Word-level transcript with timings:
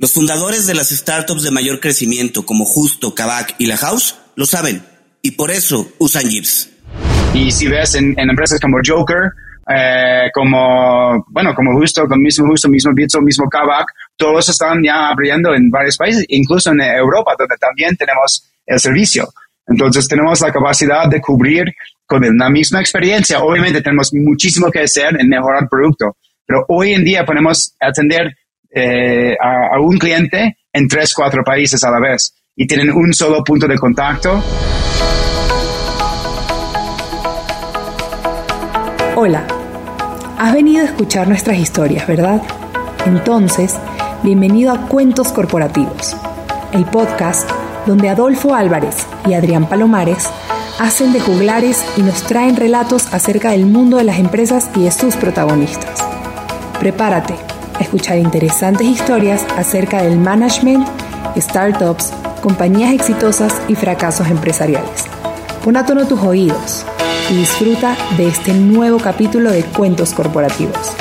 Los 0.00 0.12
fundadores 0.12 0.68
de 0.68 0.74
las 0.74 0.90
startups 0.90 1.42
de 1.42 1.50
mayor 1.50 1.80
crecimiento 1.80 2.46
como 2.46 2.64
Justo, 2.64 3.16
Kavak 3.16 3.56
y 3.58 3.66
La 3.66 3.76
House 3.76 4.16
lo 4.36 4.46
saben 4.46 4.80
y 5.22 5.32
por 5.32 5.50
eso 5.50 5.90
usan 5.98 6.22
Jeeps. 6.30 6.70
Y 7.34 7.50
si 7.50 7.66
ves 7.66 7.96
en, 7.96 8.14
empresas 8.16 8.60
como 8.60 8.78
Joker, 8.86 9.32
eh, 9.68 10.30
como, 10.32 11.26
bueno, 11.30 11.52
como 11.52 11.76
Justo, 11.80 12.06
con 12.06 12.20
mismo 12.20 12.46
Justo, 12.46 12.68
mismo 12.68 12.92
Bitso, 12.94 13.20
mismo 13.20 13.48
Kavak, 13.48 13.88
todos 14.16 14.48
están 14.48 14.84
ya 14.84 15.08
abriendo 15.08 15.52
en 15.52 15.68
varios 15.68 15.96
países, 15.96 16.24
incluso 16.28 16.70
en 16.70 16.80
Europa, 16.80 17.34
donde 17.36 17.56
también 17.56 17.96
tenemos 17.96 18.48
el 18.66 18.78
servicio. 18.78 19.28
Entonces 19.66 20.06
tenemos 20.06 20.40
la 20.40 20.52
capacidad 20.52 21.08
de 21.10 21.20
cubrir 21.20 21.64
con 22.06 22.22
la 22.38 22.48
misma 22.48 22.78
experiencia. 22.78 23.40
Obviamente 23.40 23.82
tenemos 23.82 24.14
muchísimo 24.14 24.70
que 24.70 24.82
hacer 24.82 25.20
en 25.20 25.28
mejorar 25.28 25.64
el 25.64 25.68
producto, 25.68 26.16
pero 26.46 26.64
hoy 26.68 26.92
en 26.92 27.02
día 27.02 27.26
podemos 27.26 27.74
atender 27.80 28.32
eh, 28.70 29.36
a, 29.40 29.80
un 29.80 29.98
cliente 29.98 30.58
en 30.72 30.88
tres, 30.88 31.14
cuatro 31.14 31.42
países 31.42 31.82
a 31.84 31.90
la 31.90 32.00
vez 32.00 32.34
y 32.54 32.66
tienen 32.66 32.90
un 32.90 33.12
solo 33.12 33.42
punto 33.42 33.66
de 33.66 33.78
contacto. 33.78 34.42
Hola, 39.16 39.44
has 40.38 40.52
venido 40.52 40.82
a 40.82 40.86
escuchar 40.86 41.28
nuestras 41.28 41.58
historias, 41.58 42.06
¿verdad? 42.06 42.42
Entonces, 43.06 43.76
bienvenido 44.22 44.72
a 44.72 44.86
Cuentos 44.86 45.32
Corporativos, 45.32 46.16
el 46.72 46.84
podcast 46.84 47.50
donde 47.86 48.10
Adolfo 48.10 48.54
Álvarez 48.54 49.06
y 49.26 49.34
Adrián 49.34 49.68
Palomares 49.68 50.28
hacen 50.78 51.12
de 51.12 51.20
juglares 51.20 51.84
y 51.96 52.02
nos 52.02 52.22
traen 52.22 52.56
relatos 52.56 53.12
acerca 53.12 53.50
del 53.50 53.66
mundo 53.66 53.96
de 53.96 54.04
las 54.04 54.18
empresas 54.18 54.70
y 54.76 54.84
de 54.84 54.90
sus 54.90 55.16
protagonistas. 55.16 56.04
Prepárate 56.78 57.34
a 57.34 57.47
escuchar 57.80 58.18
interesantes 58.18 58.86
historias 58.86 59.46
acerca 59.56 60.02
del 60.02 60.18
management, 60.18 60.86
startups, 61.36 62.12
compañías 62.42 62.92
exitosas 62.92 63.60
y 63.68 63.74
fracasos 63.74 64.28
empresariales. 64.28 65.06
Pon 65.64 65.76
a 65.76 65.84
tono 65.84 66.06
tus 66.06 66.20
oídos 66.20 66.86
y 67.30 67.36
disfruta 67.36 67.96
de 68.16 68.28
este 68.28 68.54
nuevo 68.54 68.98
capítulo 68.98 69.50
de 69.50 69.62
Cuentos 69.62 70.12
Corporativos. 70.12 70.96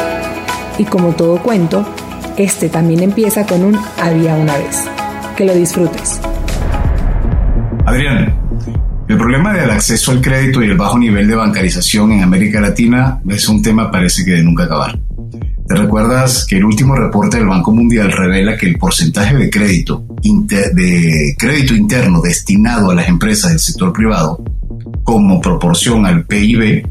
Y 0.77 0.85
como 0.85 1.13
todo 1.13 1.41
cuento, 1.41 1.85
este 2.37 2.69
también 2.69 3.01
empieza 3.01 3.45
con 3.45 3.63
un 3.63 3.79
había 4.01 4.35
una 4.35 4.55
vez. 4.57 4.83
Que 5.35 5.45
lo 5.45 5.53
disfrutes. 5.53 6.19
Adrián, 7.85 8.35
el 9.07 9.17
problema 9.17 9.53
del 9.53 9.71
acceso 9.71 10.11
al 10.11 10.19
crédito 10.19 10.61
y 10.61 10.69
el 10.69 10.77
bajo 10.77 10.99
nivel 10.99 11.27
de 11.27 11.35
bancarización 11.35 12.11
en 12.11 12.23
América 12.23 12.59
Latina 12.59 13.21
es 13.29 13.47
un 13.47 13.61
tema 13.61 13.89
parece 13.89 14.25
que 14.25 14.31
de 14.31 14.43
nunca 14.43 14.65
acabar. 14.65 14.99
¿Te 15.67 15.75
recuerdas 15.75 16.45
que 16.47 16.55
el 16.55 16.63
último 16.63 16.95
reporte 16.95 17.37
del 17.37 17.47
Banco 17.47 17.73
Mundial 17.73 18.09
revela 18.13 18.55
que 18.55 18.67
el 18.67 18.77
porcentaje 18.77 19.35
de 19.35 19.49
crédito, 19.49 20.05
de 20.23 21.35
crédito 21.37 21.75
interno 21.75 22.21
destinado 22.21 22.89
a 22.89 22.95
las 22.95 23.09
empresas 23.09 23.51
del 23.51 23.59
sector 23.59 23.91
privado 23.91 24.41
como 25.03 25.41
proporción 25.41 26.05
al 26.05 26.25
PIB 26.25 26.87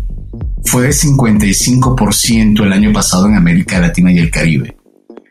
fue 0.65 0.83
de 0.83 0.89
55% 0.91 2.65
el 2.65 2.73
año 2.73 2.93
pasado 2.93 3.27
en 3.27 3.37
América 3.37 3.81
Latina 3.81 4.13
y 4.13 4.19
el 4.19 4.31
Caribe, 4.31 4.77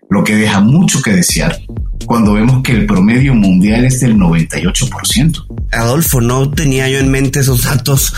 lo 0.09 0.23
que 0.23 0.35
deja 0.35 0.59
mucho 0.61 0.99
que 1.03 1.11
desear 1.11 1.55
cuando 2.05 2.33
vemos 2.33 2.61
que 2.63 2.73
el 2.73 2.85
promedio 2.85 3.33
mundial 3.33 3.85
es 3.85 3.99
del 3.99 4.15
98%. 4.15 5.45
Adolfo, 5.71 6.21
no 6.21 6.49
tenía 6.51 6.89
yo 6.89 6.99
en 6.99 7.09
mente 7.09 7.39
esos 7.39 7.63
datos 7.63 8.13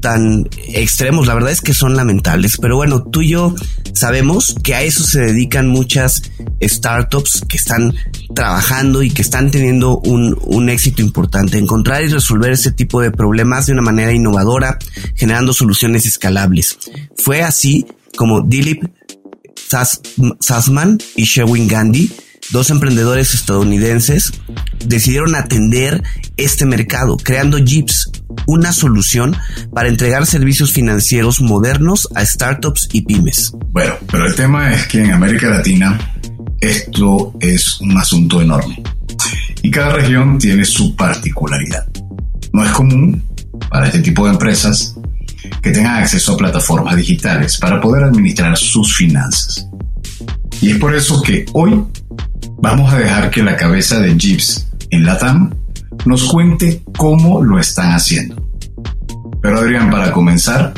tan 0.00 0.48
extremos. 0.68 1.26
La 1.26 1.34
verdad 1.34 1.50
es 1.50 1.60
que 1.60 1.74
son 1.74 1.96
lamentables. 1.96 2.56
Pero 2.58 2.76
bueno, 2.76 3.02
tú 3.02 3.22
y 3.22 3.30
yo 3.30 3.54
sabemos 3.92 4.56
que 4.62 4.74
a 4.74 4.82
eso 4.82 5.04
se 5.04 5.20
dedican 5.20 5.68
muchas 5.68 6.22
startups 6.62 7.42
que 7.48 7.56
están 7.56 7.94
trabajando 8.34 9.02
y 9.02 9.10
que 9.10 9.22
están 9.22 9.50
teniendo 9.50 9.98
un, 9.98 10.36
un 10.42 10.68
éxito 10.68 11.02
importante. 11.02 11.58
Encontrar 11.58 12.02
y 12.02 12.08
resolver 12.08 12.52
ese 12.52 12.72
tipo 12.72 13.00
de 13.00 13.10
problemas 13.10 13.66
de 13.66 13.72
una 13.72 13.82
manera 13.82 14.12
innovadora, 14.12 14.78
generando 15.14 15.52
soluciones 15.52 16.06
escalables. 16.06 16.78
Fue 17.16 17.42
así 17.42 17.86
como 18.16 18.42
Dilip 18.42 18.84
Sasman 20.40 20.98
y 21.16 21.24
Shewin 21.24 21.66
Gandhi 21.66 22.12
dos 22.52 22.70
emprendedores 22.70 23.34
estadounidenses 23.34 24.32
decidieron 24.86 25.34
atender 25.34 26.02
este 26.36 26.66
mercado, 26.66 27.16
creando 27.16 27.58
Jeeps, 27.58 28.12
una 28.46 28.72
solución 28.72 29.34
para 29.74 29.88
entregar 29.88 30.26
servicios 30.26 30.72
financieros 30.72 31.40
modernos 31.40 32.08
a 32.14 32.24
startups 32.24 32.88
y 32.92 33.02
pymes. 33.02 33.52
Bueno, 33.70 33.94
pero 34.10 34.26
el 34.26 34.34
tema 34.34 34.72
es 34.72 34.86
que 34.86 35.02
en 35.02 35.12
América 35.12 35.48
Latina 35.48 35.98
esto 36.60 37.34
es 37.40 37.80
un 37.80 37.96
asunto 37.96 38.40
enorme 38.40 38.82
y 39.62 39.70
cada 39.70 39.94
región 39.94 40.38
tiene 40.38 40.64
su 40.64 40.94
particularidad. 40.94 41.86
No 42.52 42.64
es 42.64 42.70
común 42.72 43.22
para 43.70 43.86
este 43.86 44.00
tipo 44.00 44.26
de 44.26 44.32
empresas 44.32 44.94
que 45.62 45.70
tengan 45.70 46.02
acceso 46.02 46.34
a 46.34 46.36
plataformas 46.36 46.96
digitales 46.96 47.56
para 47.58 47.80
poder 47.80 48.04
administrar 48.04 48.56
sus 48.58 48.94
finanzas. 48.94 49.66
Y 50.60 50.70
es 50.70 50.78
por 50.78 50.94
eso 50.94 51.20
que 51.22 51.46
hoy 51.54 51.84
Vamos 52.62 52.92
a 52.92 52.98
dejar 52.98 53.28
que 53.32 53.42
la 53.42 53.56
cabeza 53.56 53.98
de 53.98 54.16
Jeeps 54.16 54.68
en 54.90 55.04
Latam 55.04 55.52
nos 56.06 56.22
cuente 56.30 56.84
cómo 56.96 57.42
lo 57.42 57.58
están 57.58 57.90
haciendo. 57.90 58.36
Pero 59.42 59.58
Adrián, 59.58 59.90
para 59.90 60.12
comenzar 60.12 60.72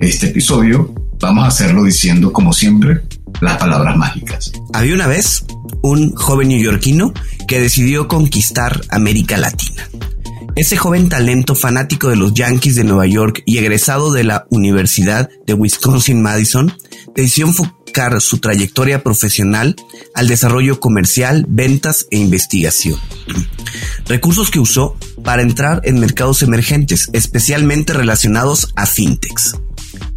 este 0.00 0.26
episodio, 0.26 0.94
vamos 1.18 1.44
a 1.44 1.48
hacerlo 1.48 1.82
diciendo, 1.84 2.30
como 2.30 2.52
siempre, 2.52 3.00
las 3.40 3.56
palabras 3.56 3.96
mágicas. 3.96 4.52
Había 4.74 4.94
una 4.94 5.06
vez 5.06 5.46
un 5.82 6.14
joven 6.14 6.48
neoyorquino 6.48 7.14
que 7.48 7.58
decidió 7.58 8.06
conquistar 8.06 8.78
América 8.90 9.38
Latina. 9.38 9.88
Ese 10.56 10.76
joven 10.76 11.08
talento 11.08 11.54
fanático 11.54 12.10
de 12.10 12.16
los 12.16 12.34
Yankees 12.34 12.74
de 12.74 12.84
Nueva 12.84 13.06
York 13.06 13.42
y 13.46 13.56
egresado 13.56 14.12
de 14.12 14.24
la 14.24 14.46
Universidad 14.50 15.30
de 15.46 15.54
Wisconsin-Madison, 15.54 16.76
decidió 17.14 17.46
su 18.20 18.38
trayectoria 18.38 19.02
profesional 19.02 19.76
al 20.14 20.28
desarrollo 20.28 20.80
comercial, 20.80 21.44
ventas 21.48 22.06
e 22.10 22.18
investigación. 22.18 22.98
Recursos 24.06 24.50
que 24.50 24.60
usó 24.60 24.96
para 25.22 25.42
entrar 25.42 25.80
en 25.84 25.98
mercados 25.98 26.42
emergentes, 26.42 27.10
especialmente 27.12 27.92
relacionados 27.92 28.72
a 28.76 28.86
fintechs. 28.86 29.56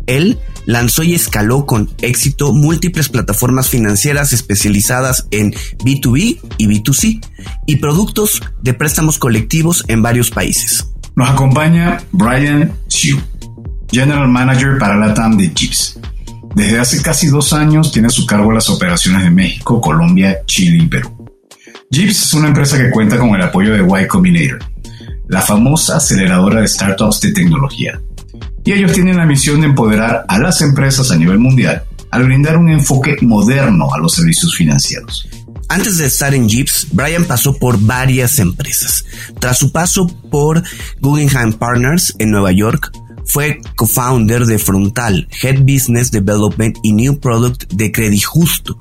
Él 0.05 0.39
lanzó 0.65 1.03
y 1.03 1.13
escaló 1.13 1.65
con 1.65 1.89
éxito 2.01 2.53
múltiples 2.53 3.09
plataformas 3.09 3.69
financieras 3.69 4.33
especializadas 4.33 5.27
en 5.31 5.53
B2B 5.83 6.39
y 6.57 6.67
B2C 6.67 7.25
y 7.65 7.75
productos 7.77 8.41
de 8.61 8.73
préstamos 8.73 9.17
colectivos 9.17 9.83
en 9.87 10.01
varios 10.01 10.29
países. 10.29 10.87
Nos 11.15 11.29
acompaña 11.29 12.01
Brian 12.11 12.73
Xu, 12.87 13.19
General 13.91 14.27
Manager 14.27 14.77
para 14.79 14.95
la 14.95 15.13
TAM 15.13 15.37
de 15.37 15.51
Jeeps. 15.53 15.99
Desde 16.55 16.79
hace 16.79 17.01
casi 17.01 17.27
dos 17.27 17.53
años 17.53 17.91
tiene 17.91 18.07
a 18.07 18.11
su 18.11 18.25
cargo 18.25 18.51
las 18.51 18.69
operaciones 18.69 19.23
de 19.23 19.31
México, 19.31 19.81
Colombia, 19.81 20.39
Chile 20.45 20.83
y 20.83 20.87
Perú. 20.87 21.27
Jeeps 21.89 22.23
es 22.23 22.33
una 22.33 22.47
empresa 22.47 22.77
que 22.77 22.91
cuenta 22.91 23.17
con 23.17 23.29
el 23.35 23.41
apoyo 23.41 23.73
de 23.73 24.03
Y 24.03 24.07
Combinator, 24.07 24.59
la 25.27 25.41
famosa 25.41 25.97
aceleradora 25.97 26.61
de 26.61 26.67
startups 26.67 27.21
de 27.21 27.31
tecnología. 27.31 27.99
Y 28.65 28.71
ellos 28.71 28.93
tienen 28.93 29.17
la 29.17 29.25
misión 29.25 29.61
de 29.61 29.67
empoderar 29.67 30.25
a 30.27 30.39
las 30.39 30.61
empresas 30.61 31.11
a 31.11 31.17
nivel 31.17 31.39
mundial 31.39 31.83
al 32.11 32.23
brindar 32.25 32.57
un 32.57 32.69
enfoque 32.69 33.17
moderno 33.21 33.91
a 33.93 33.97
los 33.97 34.13
servicios 34.13 34.55
financieros. 34.55 35.27
Antes 35.67 35.97
de 35.97 36.05
estar 36.05 36.35
en 36.35 36.47
Jeeps, 36.47 36.87
Brian 36.91 37.25
pasó 37.25 37.57
por 37.57 37.79
varias 37.79 38.37
empresas. 38.37 39.03
Tras 39.39 39.57
su 39.57 39.71
paso 39.71 40.07
por 40.29 40.61
Guggenheim 41.01 41.53
Partners 41.53 42.13
en 42.19 42.29
Nueva 42.29 42.51
York, 42.51 42.91
fue 43.33 43.59
co-founder 43.75 44.45
de 44.45 44.59
Frontal, 44.59 45.27
Head 45.41 45.61
Business 45.61 46.11
Development 46.11 46.77
y 46.83 46.93
New 46.93 47.19
Product 47.19 47.63
de 47.73 47.91
Credit 47.91 48.23
Justo, 48.23 48.77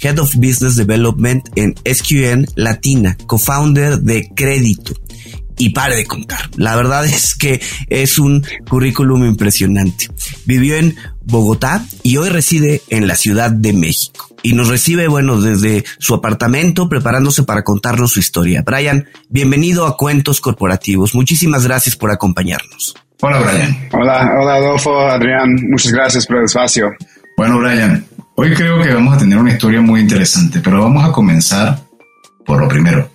Head 0.00 0.20
of 0.20 0.36
Business 0.36 0.76
Development 0.76 1.44
en 1.56 1.74
SQN 1.84 2.46
Latina, 2.54 3.16
co-founder 3.26 3.98
de 3.98 4.30
Crédito. 4.36 4.94
Y 5.58 5.70
pare 5.70 5.96
de 5.96 6.04
contar. 6.04 6.50
La 6.56 6.76
verdad 6.76 7.04
es 7.04 7.34
que 7.34 7.60
es 7.88 8.20
un 8.20 8.46
currículum 8.68 9.24
impresionante. 9.24 10.08
Vivió 10.44 10.76
en 10.76 10.94
Bogotá 11.24 11.84
y 12.04 12.18
hoy 12.18 12.28
reside 12.28 12.82
en 12.90 13.08
la 13.08 13.16
Ciudad 13.16 13.50
de 13.50 13.72
México. 13.72 14.28
Y 14.44 14.52
nos 14.52 14.68
recibe, 14.68 15.08
bueno, 15.08 15.40
desde 15.40 15.84
su 15.98 16.14
apartamento 16.14 16.88
preparándose 16.88 17.42
para 17.42 17.64
contarnos 17.64 18.12
su 18.12 18.20
historia. 18.20 18.62
Brian, 18.64 19.08
bienvenido 19.30 19.84
a 19.84 19.96
Cuentos 19.96 20.40
Corporativos. 20.40 21.16
Muchísimas 21.16 21.64
gracias 21.64 21.96
por 21.96 22.12
acompañarnos. 22.12 22.94
Hola, 23.22 23.38
Brian. 23.40 23.88
Hola, 23.92 24.30
hola, 24.38 24.54
Adolfo, 24.56 25.00
Adrián. 25.00 25.56
Muchas 25.70 25.92
gracias 25.92 26.26
por 26.26 26.38
el 26.38 26.44
espacio. 26.44 26.90
Bueno, 27.36 27.58
Brian, 27.58 28.04
hoy 28.34 28.52
creo 28.54 28.82
que 28.82 28.92
vamos 28.92 29.14
a 29.14 29.18
tener 29.18 29.38
una 29.38 29.52
historia 29.52 29.80
muy 29.80 30.00
interesante, 30.00 30.60
pero 30.62 30.82
vamos 30.82 31.04
a 31.04 31.12
comenzar 31.12 31.78
por 32.44 32.60
lo 32.60 32.68
primero. 32.68 33.10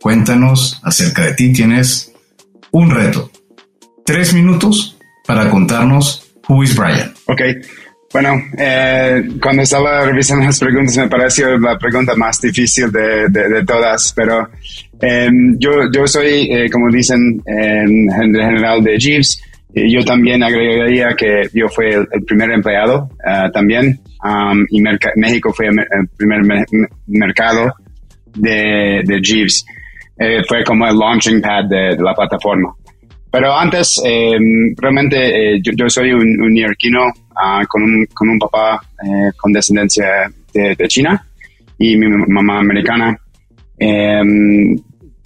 Cuéntanos 0.00 0.80
acerca 0.84 1.22
de 1.22 1.34
ti. 1.34 1.52
Tienes 1.52 2.12
un 2.70 2.90
reto. 2.90 3.30
Tres 4.06 4.32
minutos 4.32 4.96
para 5.26 5.50
contarnos 5.50 6.32
who 6.48 6.62
is 6.62 6.74
Brian. 6.76 7.12
Ok. 7.26 7.40
Bueno, 8.12 8.42
eh, 8.58 9.22
cuando 9.40 9.62
estaba 9.62 10.04
revisando 10.04 10.44
las 10.44 10.58
preguntas 10.58 10.96
me 10.98 11.08
pareció 11.08 11.56
la 11.58 11.78
pregunta 11.78 12.16
más 12.16 12.40
difícil 12.40 12.90
de, 12.90 13.28
de, 13.28 13.64
todas, 13.64 14.12
pero 14.16 14.48
eh, 15.00 15.28
yo, 15.56 15.70
yo 15.94 16.08
soy, 16.08 16.48
eh, 16.50 16.68
como 16.72 16.90
dicen, 16.90 17.40
en 17.46 18.10
general 18.10 18.82
de 18.82 18.98
Jeeves. 18.98 19.40
yo 19.72 20.04
también 20.04 20.42
agregaría 20.42 21.14
que 21.16 21.42
yo 21.54 21.68
fui 21.68 21.86
el, 21.86 22.24
primer 22.26 22.50
empleado 22.50 23.10
también 23.52 24.00
um, 24.24 24.66
y 24.70 24.82
México 25.14 25.52
fue 25.52 25.66
el 25.68 26.08
primer 26.16 26.40
mercado 27.06 27.72
de, 28.34 29.02
de 29.04 29.20
Jeeves. 29.22 29.64
fue 30.48 30.64
como 30.64 30.84
el 30.88 30.98
launching 30.98 31.40
pad 31.40 31.66
de, 31.68 31.96
la 31.96 32.12
plataforma. 32.12 32.74
Pero 33.30 33.52
antes, 33.52 34.02
realmente 34.76 35.60
yo, 35.62 35.88
soy 35.88 36.12
un, 36.12 36.40
un 36.42 36.52
Ah, 37.42 37.62
con, 37.66 37.82
un, 37.82 38.06
con 38.12 38.28
un 38.28 38.38
papá 38.38 38.82
eh, 39.02 39.30
con 39.34 39.50
descendencia 39.50 40.30
de, 40.52 40.88
China 40.88 41.24
y 41.78 41.96
mi 41.96 42.06
mamá 42.06 42.58
americana. 42.58 43.18
Em, 43.78 44.74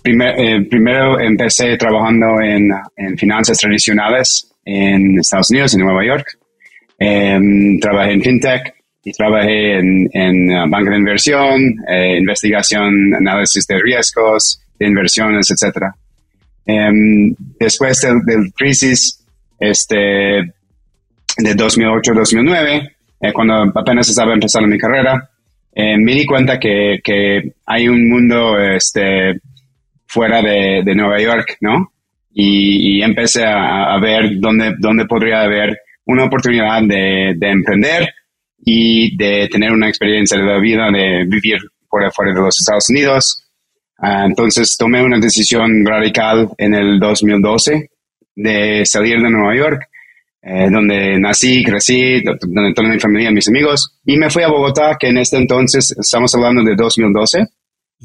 eh, 0.04 0.60
primero 0.70 1.18
empecé 1.18 1.76
trabajando 1.76 2.40
en, 2.40 2.70
en, 2.96 3.18
finanzas 3.18 3.58
tradicionales 3.58 4.54
en 4.64 5.18
Estados 5.18 5.50
Unidos, 5.50 5.74
en 5.74 5.80
Nueva 5.80 6.06
York. 6.06 6.38
Em, 6.98 7.80
trabajé 7.80 8.12
en 8.12 8.22
fintech 8.22 8.74
y 9.02 9.10
trabajé 9.10 9.78
en, 9.78 10.08
en 10.12 10.56
uh, 10.56 10.70
banca 10.70 10.92
de 10.92 10.98
inversión, 10.98 11.74
eh, 11.88 12.18
investigación, 12.18 13.12
análisis 13.12 13.66
de 13.66 13.78
riesgos, 13.82 14.60
de 14.78 14.86
inversiones, 14.86 15.50
etc. 15.50 15.86
Em, 16.66 17.34
después 17.58 18.00
del, 18.00 18.20
del, 18.24 18.52
crisis, 18.54 19.24
este, 19.58 19.94
de 21.36 21.56
2008-2009, 21.56 22.90
eh, 23.20 23.32
cuando 23.32 23.72
apenas 23.74 24.08
estaba 24.08 24.32
empezando 24.32 24.68
mi 24.68 24.78
carrera, 24.78 25.30
eh, 25.74 25.96
me 25.98 26.14
di 26.14 26.24
cuenta 26.24 26.58
que, 26.58 27.00
que, 27.02 27.54
hay 27.66 27.88
un 27.88 28.08
mundo 28.08 28.58
este, 28.58 29.40
fuera 30.06 30.40
de, 30.40 30.82
de 30.84 30.94
Nueva 30.94 31.20
York, 31.20 31.56
¿no? 31.60 31.92
Y, 32.32 32.98
y 32.98 33.02
empecé 33.02 33.44
a, 33.44 33.94
a, 33.94 34.00
ver 34.00 34.38
dónde, 34.38 34.74
dónde 34.78 35.06
podría 35.06 35.42
haber 35.42 35.78
una 36.06 36.24
oportunidad 36.24 36.82
de, 36.82 37.34
de, 37.36 37.50
emprender 37.50 38.08
y 38.58 39.16
de 39.16 39.48
tener 39.48 39.72
una 39.72 39.88
experiencia 39.88 40.38
de 40.38 40.44
la 40.44 40.58
vida, 40.58 40.90
de 40.90 41.24
vivir 41.26 41.58
por 41.88 42.10
fuera 42.12 42.32
de 42.32 42.40
los 42.40 42.58
Estados 42.58 42.88
Unidos. 42.90 43.43
Uh, 43.98 44.26
entonces 44.26 44.76
tomé 44.76 45.02
una 45.02 45.18
decisión 45.18 45.84
radical 45.86 46.50
en 46.58 46.74
el 46.74 46.98
2012 46.98 47.90
de 48.36 48.84
salir 48.84 49.20
de 49.20 49.30
Nueva 49.30 49.56
York 49.56 49.88
eh, 50.46 50.68
donde 50.70 51.18
nací, 51.18 51.64
crecí, 51.64 52.20
donde 52.20 52.74
toda 52.74 52.90
mi 52.90 53.00
familia, 53.00 53.30
mis 53.30 53.48
amigos, 53.48 53.98
y 54.04 54.18
me 54.18 54.28
fui 54.28 54.42
a 54.42 54.48
Bogotá, 54.48 54.94
que 55.00 55.08
en 55.08 55.16
este 55.16 55.38
entonces, 55.38 55.96
estamos 55.98 56.34
hablando 56.34 56.62
de 56.62 56.76
2012, 56.76 57.46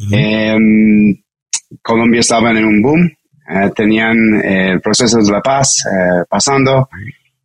em, 0.10 1.22
Colombia 1.82 2.22
estaba 2.22 2.52
en 2.52 2.64
un 2.64 2.82
boom, 2.82 3.06
eh, 3.06 3.72
tenían 3.76 4.36
el 4.42 4.78
eh, 4.78 4.80
proceso 4.80 5.18
de 5.18 5.30
la 5.30 5.42
paz 5.42 5.84
pasando, 6.30 6.88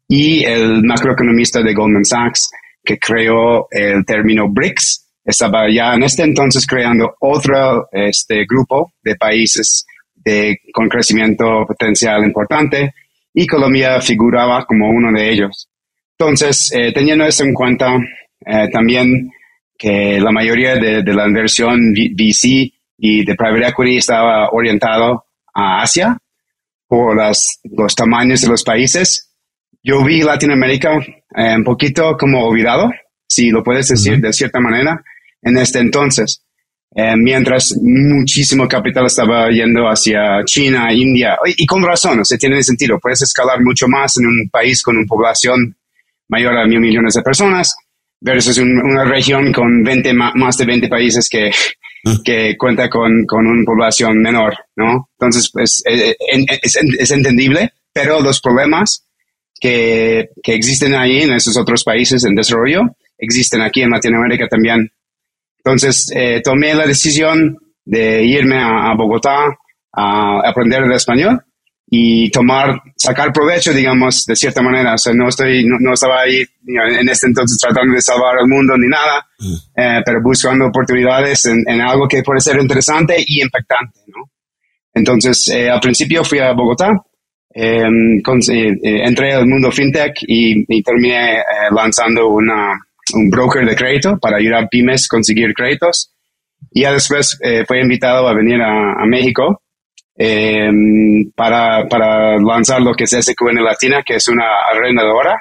y 0.07 0.45
el 0.45 0.85
macroeconomista 0.85 1.61
de 1.61 1.75
Goldman 1.75 2.05
Sachs, 2.05 2.51
que 2.85 2.97
creó 2.97 3.67
el 3.73 4.05
término 4.05 4.49
BRICS, 4.49 5.04
estaba 5.25 5.71
ya 5.71 5.95
en 5.95 6.03
este 6.03 6.23
entonces 6.23 6.67
creando 6.67 7.15
otro 7.21 7.89
este, 7.93 8.45
grupo 8.45 8.93
de 9.03 9.17
países 9.17 9.87
de, 10.15 10.59
con 10.73 10.89
crecimiento 10.89 11.65
potencial 11.67 12.25
importante, 12.25 12.95
y 13.33 13.47
Colombia 13.47 14.01
figuraba 14.01 14.65
como 14.65 14.89
uno 14.89 15.13
de 15.13 15.31
ellos. 15.31 15.69
Entonces, 16.17 16.73
eh, 16.73 16.93
teniendo 16.93 17.25
eso 17.25 17.45
en 17.45 17.53
cuenta, 17.53 17.97
eh, 18.47 18.69
también 18.73 19.31
que 19.77 20.21
la 20.21 20.31
mayoría 20.31 20.77
de, 20.77 21.03
la 21.03 21.27
inversión 21.27 21.93
VC 21.93 22.73
y 22.97 23.25
de 23.25 23.35
private 23.35 23.69
equity 23.69 23.97
estaba 23.97 24.51
orientado 24.51 25.27
a 25.53 25.83
Asia 25.83 26.17
por 26.87 27.17
las, 27.17 27.61
los 27.65 27.95
tamaños 27.95 28.41
de 28.43 28.49
los 28.49 28.63
países. 28.63 29.35
Yo 29.83 30.05
vi 30.05 30.23
Latinoamérica 30.23 30.97
eh, 31.37 31.57
un 31.57 31.65
poquito 31.65 32.17
como 32.17 32.47
olvidado, 32.47 32.91
si 33.27 33.51
lo 33.51 33.65
puedes 33.65 33.89
decir 33.89 34.21
de 34.21 34.33
cierta 34.33 34.61
manera, 34.61 35.03
en 35.45 35.59
este 35.59 35.79
entonces. 35.79 36.43
Eh, 36.97 37.15
mientras 37.17 37.77
muchísimo 37.83 38.69
capital 38.69 39.07
estaba 39.07 39.51
yendo 39.51 39.89
hacia 39.89 40.45
China, 40.45 40.93
India, 40.93 41.37
y, 41.45 41.67
con 41.67 41.83
razón, 41.83 42.21
o 42.21 42.25
sea, 42.25 42.39
tiene 42.39 42.63
sentido, 42.63 43.01
puedes 43.01 43.23
escalar 43.23 43.61
mucho 43.63 43.89
más 43.89 44.17
en 44.17 44.27
un 44.27 44.49
país 44.49 44.81
con 44.81 44.97
una 44.97 45.07
población 45.07 45.77
mayor 46.29 46.57
a 46.57 46.67
mil 46.67 46.79
millones 46.79 47.15
de 47.15 47.23
personas 47.23 47.75
versus 48.21 48.59
una 48.59 49.05
región 49.05 49.53
con 49.53 49.83
20, 49.83 50.15
más 50.15 50.57
de 50.57 50.65
20 50.67 50.89
países 50.89 51.29
que, 51.29 51.51
mm. 52.05 52.23
que 52.25 52.57
cuenta 52.57 52.89
con, 52.89 53.27
con 53.27 53.45
una 53.45 53.65
población 53.65 54.23
menor, 54.23 54.57
¿no? 54.77 55.11
Entonces, 55.19 55.51
pues, 55.53 55.83
eh, 55.87 56.11
eh, 56.11 56.47
es, 56.63 56.79
es, 56.99 57.11
entendible, 57.11 57.73
pero 57.93 58.21
los 58.21 58.41
problemas 58.41 59.05
que, 59.61 60.29
que 60.43 60.55
existen 60.55 60.95
ahí 60.95 61.23
en 61.23 61.33
esos 61.33 61.59
otros 61.59 61.83
países 61.83 62.25
en 62.25 62.37
desarrollo 62.37 62.83
existen 63.19 63.63
aquí 63.63 63.83
en 63.83 63.91
Latinoamérica 63.91 64.47
también. 64.49 64.91
Entonces, 65.65 66.11
eh, 66.15 66.43
tomé 66.45 66.75
la 66.75 66.87
decisión 66.87 67.57
de 67.87 68.23
irme 68.23 68.63
a, 68.63 68.95
Bogotá 68.95 69.47
a 69.93 70.41
aprender 70.47 70.83
el 70.83 70.93
español 70.93 71.43
y 71.87 72.31
tomar, 72.31 72.83
sacar 72.97 73.33
provecho, 73.33 73.73
digamos, 73.73 74.27
de 74.27 74.37
cierta 74.37 74.61
manera. 74.61 74.95
O 74.95 74.99
sea, 74.99 75.15
no 75.15 75.29
estoy, 75.29 75.65
no, 75.65 75.95
estaba 75.95 76.21
ahí 76.21 76.45
en 76.67 77.09
este 77.09 77.29
entonces 77.29 77.59
tratando 77.59 77.95
de 77.95 78.03
salvar 78.03 78.37
el 78.41 78.49
mundo 78.49 78.77
ni 78.77 78.89
nada, 78.89 79.27
mm. 79.39 79.81
eh, 79.81 80.03
pero 80.05 80.21
buscando 80.23 80.67
oportunidades 80.67 81.47
en, 81.47 81.81
algo 81.81 82.07
que 82.07 82.23
puede 82.23 82.41
ser 82.41 82.61
interesante 82.61 83.17
y 83.27 83.41
impactante, 83.41 84.01
¿no? 84.09 84.31
Entonces, 84.93 85.49
eh, 85.49 85.71
al 85.71 85.81
principio 85.81 86.25
fui 86.25 86.41
a 86.41 86.53
Bogotá, 86.53 86.91
em, 87.55 88.21
entré 88.83 89.33
al 89.33 89.47
mundo 89.47 89.71
fintech 89.73 90.15
y, 90.27 90.65
y 90.69 90.83
terminé 90.83 91.43
lanzando 91.71 92.29
una, 92.29 92.79
un 93.13 93.31
broker 93.31 93.67
de 93.67 93.77
crédito 93.77 94.19
para 94.19 94.39
ayudar 94.39 94.65
a 94.65 94.69
pymes 94.69 95.07
a 95.07 95.15
conseguir 95.15 95.53
créditos. 95.55 96.13
Y 96.71 96.83
ya 96.83 96.93
después 96.93 97.39
eh, 97.43 97.65
fue 97.67 97.81
invitado 97.81 98.27
a 98.27 98.35
venir 98.35 98.61
a, 98.63 99.05
México 99.07 99.63
em, 100.17 101.31
para, 101.37 101.87
para 101.89 102.39
lanzar 102.39 102.81
lo 102.81 102.95
que 102.95 103.05
es 103.05 103.11
SQN 103.11 103.63
Latina, 103.63 104.03
que 104.03 104.17
es 104.17 104.29
una 104.29 104.45
arrendadora 104.73 105.37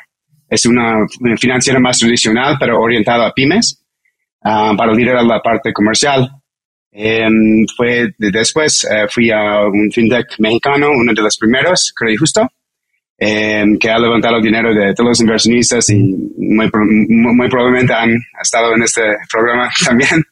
es 0.53 0.65
una 0.65 1.05
financiera 1.37 1.79
más 1.79 1.99
tradicional, 1.99 2.57
pero 2.59 2.79
orientada 2.79 3.27
a 3.27 3.33
pymes, 3.33 3.83
ah, 4.43 4.73
para 4.77 4.93
liderar 4.93 5.23
la 5.23 5.41
parte 5.41 5.73
comercial. 5.73 6.29
Em, 6.91 7.65
fue 7.75 8.09
después 8.19 8.85
eh, 8.85 9.07
fui 9.09 9.31
a 9.31 9.65
un 9.65 9.89
fintech 9.91 10.35
mexicano, 10.37 10.91
uno 10.91 11.11
de 11.11 11.21
los 11.23 11.37
primeros, 11.37 11.91
Credit 11.95 12.19
Justo, 12.19 12.47
em, 13.17 13.77
que 13.77 13.89
ha 13.89 13.97
levantado 13.97 14.41
dinero 14.41 14.73
de 14.73 14.93
todos 14.93 15.09
los 15.09 15.21
inversionistas 15.21 15.89
y 15.89 15.97
muy, 16.37 16.69
muy, 16.73 17.49
probablemente 17.49 17.93
han 17.93 18.15
estado 18.41 18.75
en 18.75 18.83
este 18.83 19.01
programa 19.31 19.69
también. 19.85 20.23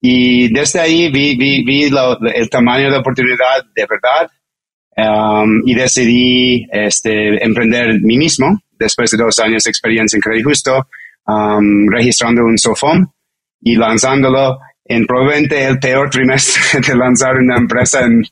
y 0.00 0.52
desde 0.52 0.80
ahí 0.80 1.10
vi, 1.10 1.36
vi, 1.36 1.64
vi 1.64 1.90
el 2.34 2.50
tamaño 2.50 2.90
de 2.90 2.98
oportunidad 2.98 3.64
de 3.74 3.86
verdad 3.88 4.30
Um, 4.98 5.60
y 5.66 5.74
decidí 5.74 6.66
este, 6.72 7.44
emprender 7.44 8.00
mí 8.00 8.16
mismo 8.16 8.58
después 8.78 9.10
de 9.10 9.18
dos 9.18 9.38
años 9.40 9.64
de 9.64 9.70
experiencia 9.70 10.16
en 10.16 10.22
Credit 10.22 10.44
Justo, 10.44 10.88
um, 11.26 11.86
registrando 11.90 12.42
un 12.42 12.56
SOFOM 12.56 13.06
y 13.60 13.76
lanzándolo 13.76 14.58
en 14.88 15.06
probablemente 15.06 15.64
el 15.64 15.78
peor 15.78 16.10
trimestre 16.10 16.80
de 16.86 16.96
lanzar 16.96 17.36
una 17.36 17.56
empresa 17.56 18.04
en, 18.04 18.22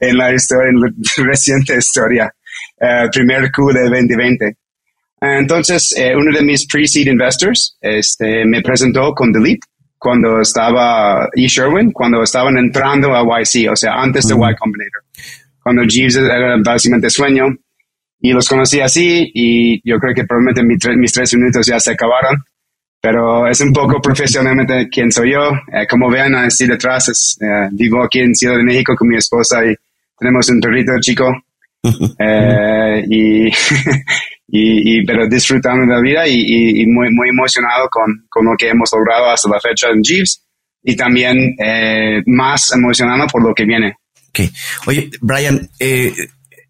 en 0.00 0.16
la 0.16 0.32
historia, 0.32 0.70
en 0.70 0.80
la 0.80 0.88
reciente 1.24 1.76
historia, 1.76 2.32
uh, 2.80 3.10
primer 3.12 3.50
Q 3.50 3.72
de 3.72 3.82
2020. 3.82 4.56
Entonces, 5.20 5.94
eh, 5.96 6.14
uno 6.14 6.36
de 6.36 6.44
mis 6.44 6.66
pre-seed 6.66 7.06
investors 7.06 7.78
este, 7.80 8.44
me 8.44 8.60
presentó 8.60 9.14
con 9.14 9.32
Delete 9.32 9.66
cuando 9.96 10.40
estaba, 10.40 11.26
y 11.34 11.46
Sherwin, 11.46 11.92
cuando 11.92 12.22
estaban 12.22 12.58
entrando 12.58 13.14
a 13.14 13.22
YC, 13.22 13.70
o 13.70 13.76
sea, 13.76 13.94
antes 13.94 14.28
de 14.28 14.34
Y 14.34 14.54
Combinator 14.56 15.02
cuando 15.64 15.82
Jeeves 15.84 16.16
era 16.16 16.56
básicamente 16.62 17.10
sueño. 17.10 17.46
Y 18.20 18.32
los 18.32 18.48
conocí 18.48 18.80
así 18.80 19.30
y 19.34 19.80
yo 19.88 19.98
creo 19.98 20.14
que 20.14 20.24
probablemente 20.24 20.62
mis, 20.96 21.12
tres 21.12 21.34
minutos 21.34 21.66
ya 21.66 21.80
se 21.80 21.92
acabaron. 21.92 22.36
Pero 23.04 23.46
es 23.46 23.60
un 23.60 23.70
poco 23.70 24.00
profesionalmente 24.00 24.88
quién 24.90 25.12
soy 25.12 25.32
yo. 25.32 25.50
Eh, 25.70 25.86
como 25.86 26.10
vean, 26.10 26.34
así 26.36 26.66
detrás, 26.66 27.10
es, 27.10 27.36
eh, 27.38 27.68
vivo 27.72 28.02
aquí 28.02 28.20
en 28.20 28.34
Ciudad 28.34 28.56
de 28.56 28.62
México 28.62 28.94
con 28.96 29.08
mi 29.08 29.18
esposa 29.18 29.62
y 29.62 29.74
tenemos 30.18 30.48
un 30.48 30.58
perrito 30.58 30.92
chico. 31.00 31.30
Eh, 32.18 33.04
y, 33.06 33.50
y, 34.48 35.04
pero 35.04 35.28
disfrutando 35.28 35.84
de 35.84 35.92
la 35.92 36.00
vida 36.00 36.26
y, 36.26 36.80
y, 36.80 36.86
muy, 36.86 37.10
muy 37.10 37.28
emocionado 37.28 37.90
con, 37.90 38.24
con, 38.30 38.46
lo 38.46 38.56
que 38.56 38.70
hemos 38.70 38.88
logrado 38.90 39.28
hasta 39.28 39.50
la 39.50 39.60
fecha 39.60 39.88
en 39.90 40.02
Jeeves 40.02 40.42
y 40.82 40.96
también 40.96 41.54
más 42.24 42.72
emocionado 42.72 43.26
por 43.26 43.42
lo 43.42 43.54
que 43.54 43.66
viene. 43.66 43.98
Oye, 44.86 45.10
Brian, 45.20 45.68
eh, 45.78 46.14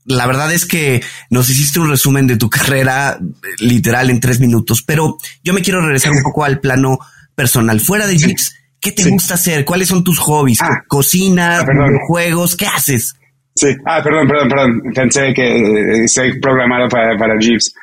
la 0.07 0.27
verdad 0.27 0.53
es 0.53 0.67
que 0.67 1.03
nos 1.31 1.49
hiciste 1.51 1.81
un 1.81 1.89
resumen 1.89 2.27
de 2.27 2.37
tu 2.37 2.51
carrera 2.51 3.19
literal 3.59 4.11
en 4.11 4.21
tres 4.21 4.41
minutos, 4.41 4.83
pero 4.83 5.17
yo 5.43 5.53
me 5.53 5.63
quiero 5.63 5.81
regresar 5.81 6.13
un 6.13 6.23
poco 6.23 6.45
al 6.45 6.61
plano 6.61 6.99
personal. 7.35 7.81
Fuera 7.81 8.07
de 8.07 8.19
Jeeps, 8.19 8.55
¿qué 8.81 8.93
te 8.93 9.09
gusta 9.09 9.35
hacer? 9.35 9.65
¿Cuáles 9.65 9.89
son 9.89 10.05
tus 10.05 10.19
hobbies? 10.19 10.61
Ah. 10.63 10.85
¿Cocina? 10.87 11.61
Ah, 11.61 11.67
¿Juegos? 12.07 12.57
¿Qué 12.57 12.67
haces? 12.67 13.15
Sí, 13.55 13.69
ah, 13.87 14.03
perdón, 14.03 14.29
perdón, 14.29 14.49
perdón. 14.49 14.83
Pensé 14.95 15.33
que 15.33 15.43
eh, 15.43 16.05
estoy 16.05 16.39
programado 16.41 16.89
para, 16.89 17.17
para 17.17 17.39
Jeeps. 17.39 17.75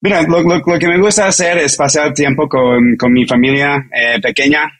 mira, 0.00 0.22
lo, 0.22 0.78
que 0.78 0.88
me 0.88 1.00
gusta 1.00 1.26
hacer 1.26 1.58
es 1.58 1.76
pasar 1.76 2.12
tiempo 2.12 2.48
con, 2.48 2.96
con 2.96 3.12
mi 3.12 3.26
familia 3.26 3.86
eh, 3.92 4.20
pequeña, 4.20 4.70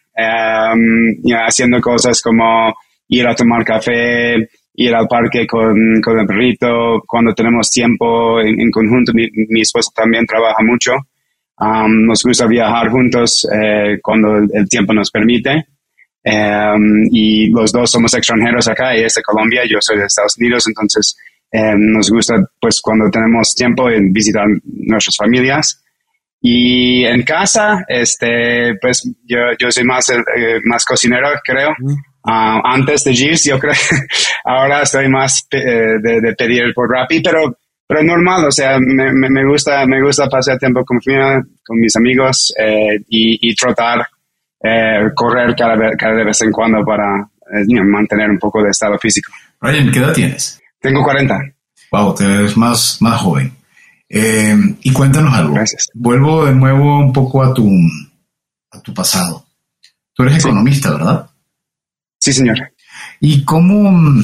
haciendo 1.47 1.81
cosas 1.81 2.21
como 2.23 2.75
ir 3.09 3.27
a 3.27 3.35
tomar 3.35 3.65
café, 3.65 4.49
ir 4.77 4.95
al 4.95 5.09
parque 5.09 5.47
con, 5.47 6.01
con 6.03 6.21
el 6.21 6.27
perrito, 6.27 7.03
cuando 7.07 7.35
tenemos 7.35 7.71
tiempo 7.71 8.41
en, 8.41 8.71
conjunto, 8.71 9.13
mi, 9.15 9.27
mi, 9.49 9.63
esposa 9.63 9.91
también 9.95 10.27
trabaja 10.27 10.63
mucho. 10.63 10.93
Um, 11.59 12.07
nos 12.07 12.23
gusta 12.23 12.47
viajar 12.47 12.91
juntos 12.91 13.49
eh, 13.51 13.99
cuando 14.03 14.37
el, 14.37 14.69
tiempo 14.69 14.93
nos 14.93 15.11
permite. 15.11 15.67
Um, 16.25 17.07
y 17.11 17.49
los 17.51 17.73
dos 17.73 17.91
somos 17.91 18.13
extranjeros 18.15 18.69
acá, 18.69 18.95
ella 18.95 19.07
es 19.07 19.15
de 19.15 19.23
Colombia, 19.23 19.63
yo 19.65 19.79
soy 19.81 19.99
de 19.99 20.07
Estados 20.07 20.37
Unidos, 20.39 20.67
entonces 20.67 21.17
um, 21.53 21.93
nos 21.93 22.11
gusta 22.11 22.35
pues 22.61 22.81
cuando 22.81 23.09
tenemos 23.11 23.55
tiempo 23.55 23.89
en 23.89 24.13
visitar 24.13 24.47
nuestras 24.65 25.17
familias. 25.17 25.83
Y 26.43 27.05
en 27.05 27.23
casa, 27.23 27.85
este, 27.89 28.75
pues 28.81 29.11
yo, 29.25 29.39
yo 29.59 29.71
soy 29.71 29.85
más, 29.85 30.11
eh, 30.11 30.61
más 30.65 30.85
cocinero, 30.85 31.29
creo. 31.43 31.71
Ah, 32.29 32.61
antes 32.65 33.05
de 33.05 33.15
Jeeves, 33.15 33.45
yo 33.45 33.59
creo 33.59 33.73
ahora 34.45 34.83
estoy 34.83 35.09
más 35.09 35.47
eh, 35.53 35.99
de, 36.03 36.35
pedir 36.37 36.75
por 36.75 36.91
Rappi, 36.91 37.21
pero, 37.21 37.57
pero 37.87 38.03
normal, 38.03 38.47
o 38.47 38.51
sea, 38.51 38.79
me, 38.81 39.13
me, 39.13 39.47
gusta, 39.47 39.87
me 39.87 40.03
gusta 40.03 40.29
pasar 40.29 40.59
tiempo 40.59 40.85
con, 40.85 40.99
con 40.99 41.79
mis 41.79 41.95
amigos 41.95 42.53
eh, 42.59 42.97
y, 43.09 43.49
y, 43.49 43.55
trotar, 43.55 44.09
eh, 44.61 45.09
correr 45.15 45.55
cada, 45.55 45.93
cada 45.97 46.25
vez 46.25 46.41
en 46.43 46.51
cuando 46.51 46.85
para 46.85 47.29
mantener 47.85 48.29
un 48.29 48.39
poco 48.39 48.61
de 48.61 48.71
estado 48.71 48.99
físico. 48.99 49.33
Ryan, 49.61 49.93
¿qué 49.93 49.99
edad 50.01 50.13
tienes? 50.13 50.61
Tengo 50.81 51.05
40. 51.05 51.39
Wow, 51.93 52.13
te 52.17 52.27
ves 52.27 52.57
más, 52.57 53.01
más 53.01 53.21
joven. 53.21 53.53
y 54.09 54.93
cuéntanos 54.93 55.33
algo. 55.33 55.55
Gracias. 55.55 55.87
Vuelvo 55.95 56.45
de 56.45 56.55
nuevo 56.55 56.99
un 56.99 57.13
poco 57.13 57.45
a 57.45 57.55
tu, 57.55 57.71
a 58.73 58.81
tu 58.81 58.93
pasado. 58.93 59.45
Tú 60.13 60.25
eres 60.25 60.39
economista, 60.39 60.91
¿verdad? 60.91 61.26
Sí, 62.27 62.33
señor. 62.33 62.73
¿Y 63.21 63.45
cómo, 63.45 63.93
mm, 63.93 64.21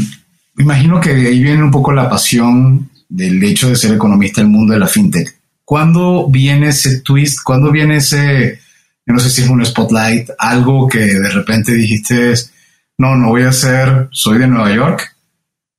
imagino 0.59 1.01
que 1.01 1.15
de 1.15 1.29
ahí 1.29 1.41
viene 1.41 1.63
un 1.63 1.71
poco 1.71 1.93
la 1.93 2.11
pasión 2.11 2.91
del 3.09 3.41
hecho 3.45 3.69
de 3.69 3.77
ser 3.77 3.95
economista 3.95 4.41
en 4.41 4.49
el 4.49 4.53
mundo 4.53 4.73
de 4.73 4.81
la 4.81 4.89
fintech? 4.89 5.33
¿Cuándo 5.65 6.27
viene 6.29 6.71
ese 6.71 7.03
twist? 7.03 7.39
¿Cuándo 7.45 7.71
viene 7.71 7.99
ese, 7.99 8.59
no 9.07 9.21
sé 9.21 9.31
si 9.31 9.43
es 9.43 9.49
un 9.49 9.65
spotlight, 9.65 10.31
algo 10.37 10.89
que 10.89 10.99
de 10.99 11.31
repente 11.31 11.75
dijiste, 11.75 12.35
no, 12.99 13.15
no 13.15 13.29
voy 13.29 13.45
a 13.45 13.53
ser, 13.53 14.09
soy 14.11 14.39
de 14.39 14.49
Nueva 14.49 14.75
York, 14.75 15.15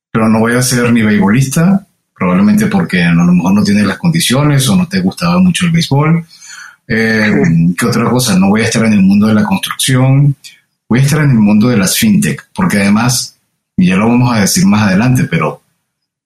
pero 0.09 0.29
no 0.29 0.39
voy 0.39 0.53
a 0.53 0.61
ser 0.61 0.93
ni 0.93 1.01
beisbolista, 1.01 1.85
probablemente 2.15 2.67
porque 2.67 3.03
a 3.03 3.11
lo 3.11 3.33
mejor 3.33 3.53
no 3.53 3.63
tienes 3.65 3.85
las 3.85 3.97
condiciones 3.97 4.69
o 4.69 4.77
no 4.77 4.87
te 4.87 5.01
gustaba 5.01 5.39
mucho 5.39 5.65
el 5.65 5.73
béisbol. 5.73 6.25
Eh, 6.87 7.33
¿Qué 7.77 7.85
otra 7.85 8.09
cosa? 8.09 8.39
No 8.39 8.47
voy 8.47 8.61
a 8.61 8.65
estar 8.67 8.85
en 8.85 8.93
el 8.93 9.01
mundo 9.01 9.27
de 9.27 9.33
la 9.33 9.43
construcción 9.43 10.37
voy 10.93 10.99
a 10.99 11.05
estar 11.05 11.23
en 11.23 11.31
el 11.31 11.39
mundo 11.39 11.69
de 11.69 11.77
las 11.77 11.97
fintech, 11.97 12.49
porque 12.53 12.77
además, 12.77 13.35
y 13.75 13.87
ya 13.87 13.95
lo 13.95 14.09
vamos 14.09 14.31
a 14.31 14.41
decir 14.41 14.63
más 14.67 14.83
adelante, 14.83 15.23
pero 15.23 15.59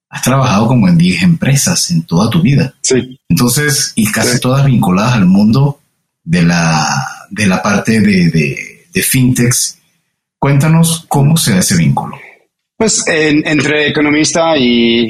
has 0.10 0.22
trabajado 0.22 0.68
como 0.68 0.90
en 0.90 0.98
10 0.98 1.24
empresas 1.24 1.90
en 1.90 2.04
toda 2.04 2.30
tu 2.30 2.42
vida. 2.42 2.74
Sí. 2.82 3.18
Entonces, 3.30 3.94
y 3.96 4.12
casi 4.12 4.42
todas 4.42 4.66
vinculadas 4.66 5.14
al 5.14 5.26
mundo 5.26 5.80
de 6.22 6.42
la, 6.42 6.86
de 7.30 7.48
la 7.48 7.64
parte 7.64 8.02
de, 8.02 8.30
de, 8.94 9.02
fintechs. 9.02 9.80
Cuéntanos 10.38 11.06
cómo 11.08 11.38
se 11.38 11.54
da 11.54 11.60
ese 11.60 11.78
vínculo. 11.78 12.20
Pues 12.76 13.06
entre 13.08 13.88
economista 13.88 14.58
y, 14.58 15.08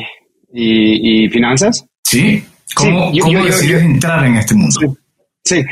y, 0.53 1.27
finanzas. 1.29 1.83
Sí. 2.03 2.43
¿Cómo, 2.75 3.11
¿cómo 3.19 3.43
decides 3.43 3.81
entrar 3.81 4.23
en 4.23 4.35
este 4.35 4.53
mundo? 4.53 4.95
Sí, 5.43 5.63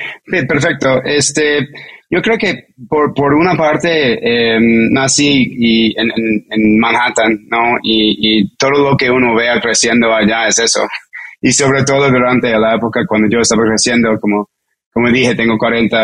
perfecto. 0.47 1.03
Este, 1.03 1.67
yo 2.09 2.21
creo 2.21 2.37
que 2.37 2.67
por, 2.87 3.13
por 3.13 3.33
una 3.33 3.55
parte 3.55 4.19
eh, 4.21 4.59
nací 4.59 5.55
y 5.57 5.99
en, 5.99 6.11
en, 6.49 6.79
Manhattan, 6.79 7.47
¿no? 7.49 7.77
Y, 7.81 8.17
y, 8.41 8.55
todo 8.57 8.91
lo 8.91 8.97
que 8.97 9.09
uno 9.09 9.35
vea 9.35 9.59
creciendo 9.59 10.13
allá 10.13 10.47
es 10.47 10.59
eso. 10.59 10.81
Y 11.41 11.51
sobre 11.51 11.83
todo 11.83 12.09
durante 12.09 12.51
la 12.57 12.75
época 12.75 13.05
cuando 13.07 13.27
yo 13.29 13.39
estaba 13.39 13.63
creciendo, 13.63 14.19
como, 14.19 14.49
como 14.91 15.11
dije, 15.11 15.35
tengo 15.35 15.57
40, 15.57 15.97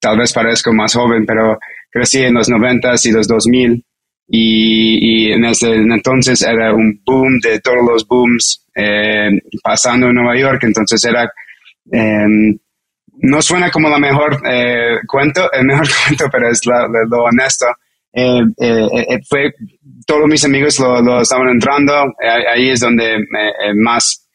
tal 0.00 0.18
vez 0.18 0.32
parezco 0.32 0.72
más 0.72 0.94
joven, 0.94 1.26
pero 1.26 1.58
crecí 1.90 2.22
en 2.22 2.34
los 2.34 2.48
90 2.48 2.92
y 3.04 3.12
los 3.12 3.28
2000. 3.28 3.84
Y, 4.28 5.28
y 5.28 5.32
en 5.32 5.44
ese 5.44 5.74
entonces 5.74 6.42
era 6.42 6.72
un 6.72 7.02
boom 7.04 7.38
de 7.40 7.60
todos 7.60 7.84
los 7.86 8.06
booms 8.06 8.66
eh, 8.74 9.30
pasando 9.62 10.08
en 10.08 10.14
Nueva 10.14 10.38
York. 10.38 10.62
Entonces 10.64 11.04
era... 11.04 11.30
Eh, 11.92 12.56
no 13.22 13.40
suena 13.40 13.70
como 13.70 13.88
la 13.88 13.98
mejor 13.98 14.42
eh, 14.46 14.98
cuento, 15.06 15.50
el 15.52 15.64
mejor 15.64 15.86
cuento, 16.06 16.26
pero 16.30 16.50
es 16.50 16.60
lo 16.66 17.24
honesto. 17.24 17.66
Eh, 18.14 18.42
eh, 18.58 19.20
fue, 19.28 19.54
todos 20.06 20.26
mis 20.26 20.44
amigos 20.44 20.78
lo, 20.80 21.20
estaban 21.20 21.48
entrando, 21.48 21.92
ahí 22.52 22.70
es 22.70 22.80
donde 22.80 23.24
más 23.76 24.28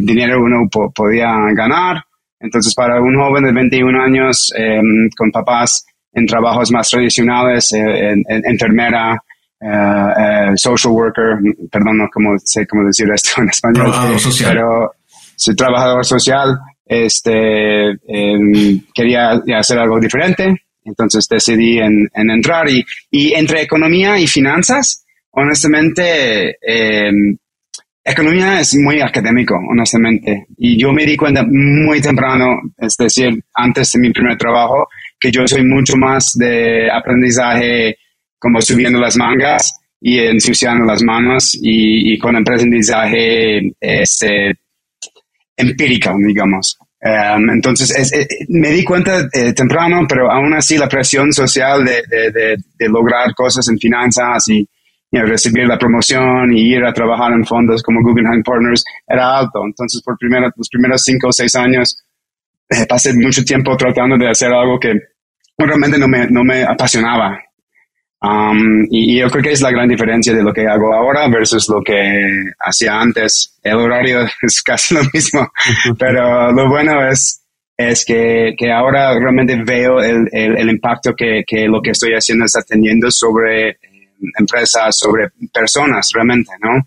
dinero 0.00 0.42
uno 0.42 0.68
podía 0.94 1.32
ganar. 1.54 2.02
Entonces, 2.40 2.74
para 2.74 3.00
un 3.00 3.16
joven 3.16 3.44
de 3.44 3.52
21 3.52 4.02
años, 4.02 4.52
con 5.16 5.30
papás 5.30 5.86
en 6.12 6.26
trabajos 6.26 6.70
más 6.72 6.90
tradicionales, 6.90 7.72
en, 7.72 8.22
enfermera, 8.28 9.16
social 10.56 10.92
worker, 10.92 11.38
perdón, 11.70 11.98
no 11.98 12.08
cómo 12.12 12.36
sé 12.42 12.66
cómo 12.66 12.84
decir 12.86 13.08
esto 13.14 13.40
en 13.40 13.50
español. 13.50 13.84
Trabajador 13.84 14.20
social. 14.20 14.50
Pero, 14.52 14.92
sí, 15.36 15.54
trabajador 15.54 16.04
social 16.04 16.58
este, 16.90 17.90
em, 18.08 18.80
quería 18.92 19.40
hacer 19.56 19.78
algo 19.78 20.00
diferente, 20.00 20.52
entonces 20.84 21.28
decidí 21.30 21.78
en, 21.78 22.08
entrar 22.12 22.68
y, 22.68 22.84
y, 23.12 23.32
entre 23.32 23.62
economía 23.62 24.18
y 24.18 24.26
finanzas, 24.26 25.06
honestamente, 25.30 26.56
em, 26.60 27.36
economía 28.04 28.58
es 28.58 28.74
muy 28.76 29.00
académico, 29.00 29.54
honestamente. 29.70 30.46
Y 30.56 30.76
yo 30.76 30.92
me 30.92 31.06
di 31.06 31.16
cuenta 31.16 31.44
muy 31.48 32.00
temprano, 32.00 32.60
es 32.76 32.96
decir, 32.96 33.40
antes 33.54 33.92
de 33.92 34.00
mi 34.00 34.10
primer 34.10 34.36
trabajo, 34.36 34.88
que 35.20 35.30
yo 35.30 35.46
soy 35.46 35.64
mucho 35.64 35.96
más 35.96 36.32
de 36.36 36.90
aprendizaje 36.90 37.98
como 38.36 38.60
subiendo 38.60 38.98
las 38.98 39.16
mangas 39.16 39.78
y 40.00 40.18
ensuciando 40.18 40.84
las 40.84 41.04
manos 41.04 41.56
y, 41.62 42.18
con 42.18 42.34
aprendizaje 42.34 43.70
este, 43.78 44.54
empírica, 45.60 46.14
digamos. 46.18 46.78
Um, 47.02 47.50
entonces, 47.50 48.12
me 48.48 48.70
di 48.70 48.84
cuenta 48.84 49.26
eh, 49.32 49.54
temprano, 49.54 50.06
pero 50.06 50.30
aún 50.30 50.52
así 50.54 50.76
la 50.76 50.88
presión 50.88 51.32
social 51.32 51.84
de, 51.84 52.02
de, 52.10 52.56
de, 52.78 52.88
lograr 52.88 53.34
cosas 53.34 53.66
en 53.68 53.78
finanzas 53.78 54.48
y 54.48 54.68
recibir 55.12 55.66
la 55.66 55.78
promoción 55.78 56.52
y 56.52 56.72
ir 56.74 56.84
a 56.84 56.92
trabajar 56.92 57.32
en 57.32 57.44
fondos 57.44 57.82
como 57.82 58.02
Guggenheim 58.02 58.42
Partners 58.42 58.84
era 59.08 59.38
alto. 59.38 59.60
Entonces, 59.64 60.02
por 60.02 60.16
primera, 60.18 60.52
los 60.54 60.68
primeros 60.68 61.02
cinco 61.02 61.28
o 61.28 61.32
seis 61.32 61.54
años, 61.56 62.04
eh, 62.68 62.86
pasé 62.86 63.12
mucho 63.14 63.42
tiempo 63.44 63.76
tratando 63.76 64.16
de 64.16 64.30
hacer 64.30 64.52
algo 64.52 64.78
que 64.78 64.92
realmente 65.58 65.98
no 65.98 66.06
me, 66.06 66.26
no 66.28 66.44
me 66.44 66.62
apasionaba. 66.62 67.38
Um, 68.22 68.86
y, 68.90 69.18
yo 69.18 69.30
creo 69.30 69.42
que 69.42 69.52
es 69.52 69.62
la 69.62 69.70
gran 69.70 69.88
diferencia 69.88 70.34
de 70.34 70.42
lo 70.42 70.52
que 70.52 70.66
hago 70.66 70.92
ahora 70.92 71.26
versus 71.28 71.68
lo 71.70 71.82
que 71.82 72.52
hacía 72.58 73.00
antes. 73.00 73.58
El 73.62 73.76
horario 73.76 74.20
es 74.42 74.62
casi 74.62 74.94
lo 74.94 75.02
mismo, 75.12 75.50
pero 75.98 76.52
lo 76.52 76.68
bueno 76.68 77.06
es, 77.08 77.42
es 77.76 78.04
que, 78.04 78.54
que 78.58 78.70
ahora 78.70 79.18
realmente 79.18 79.56
veo 79.64 80.00
el, 80.00 80.28
el, 80.32 80.68
impacto 80.68 81.14
que, 81.14 81.44
que, 81.46 81.66
lo 81.66 81.80
que 81.80 81.92
estoy 81.92 82.12
haciendo 82.12 82.44
está 82.44 82.60
teniendo 82.62 83.10
sobre 83.10 83.70
eh, 83.70 83.78
empresas, 84.38 84.98
sobre 84.98 85.28
personas 85.52 86.10
realmente, 86.14 86.52
¿no? 86.62 86.86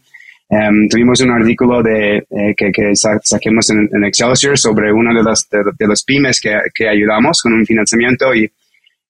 Um, 0.49 0.87
tuvimos 0.87 1.19
un 1.21 1.31
artículo 1.31 1.81
de, 1.81 2.17
eh, 2.17 2.53
que, 2.55 2.71
que 2.71 2.91
saquemos 2.93 3.71
en, 3.71 3.89
en, 3.91 4.03
Excelsior 4.03 4.55
sobre 4.55 4.93
una 4.93 5.11
de 5.11 5.23
las, 5.23 5.49
de, 5.49 5.63
de 5.79 5.87
las 5.87 6.03
pymes 6.03 6.39
que, 6.39 6.55
que 6.75 6.87
ayudamos 6.87 7.41
con 7.41 7.53
un 7.53 7.65
financiamiento 7.65 8.35
y 8.35 8.43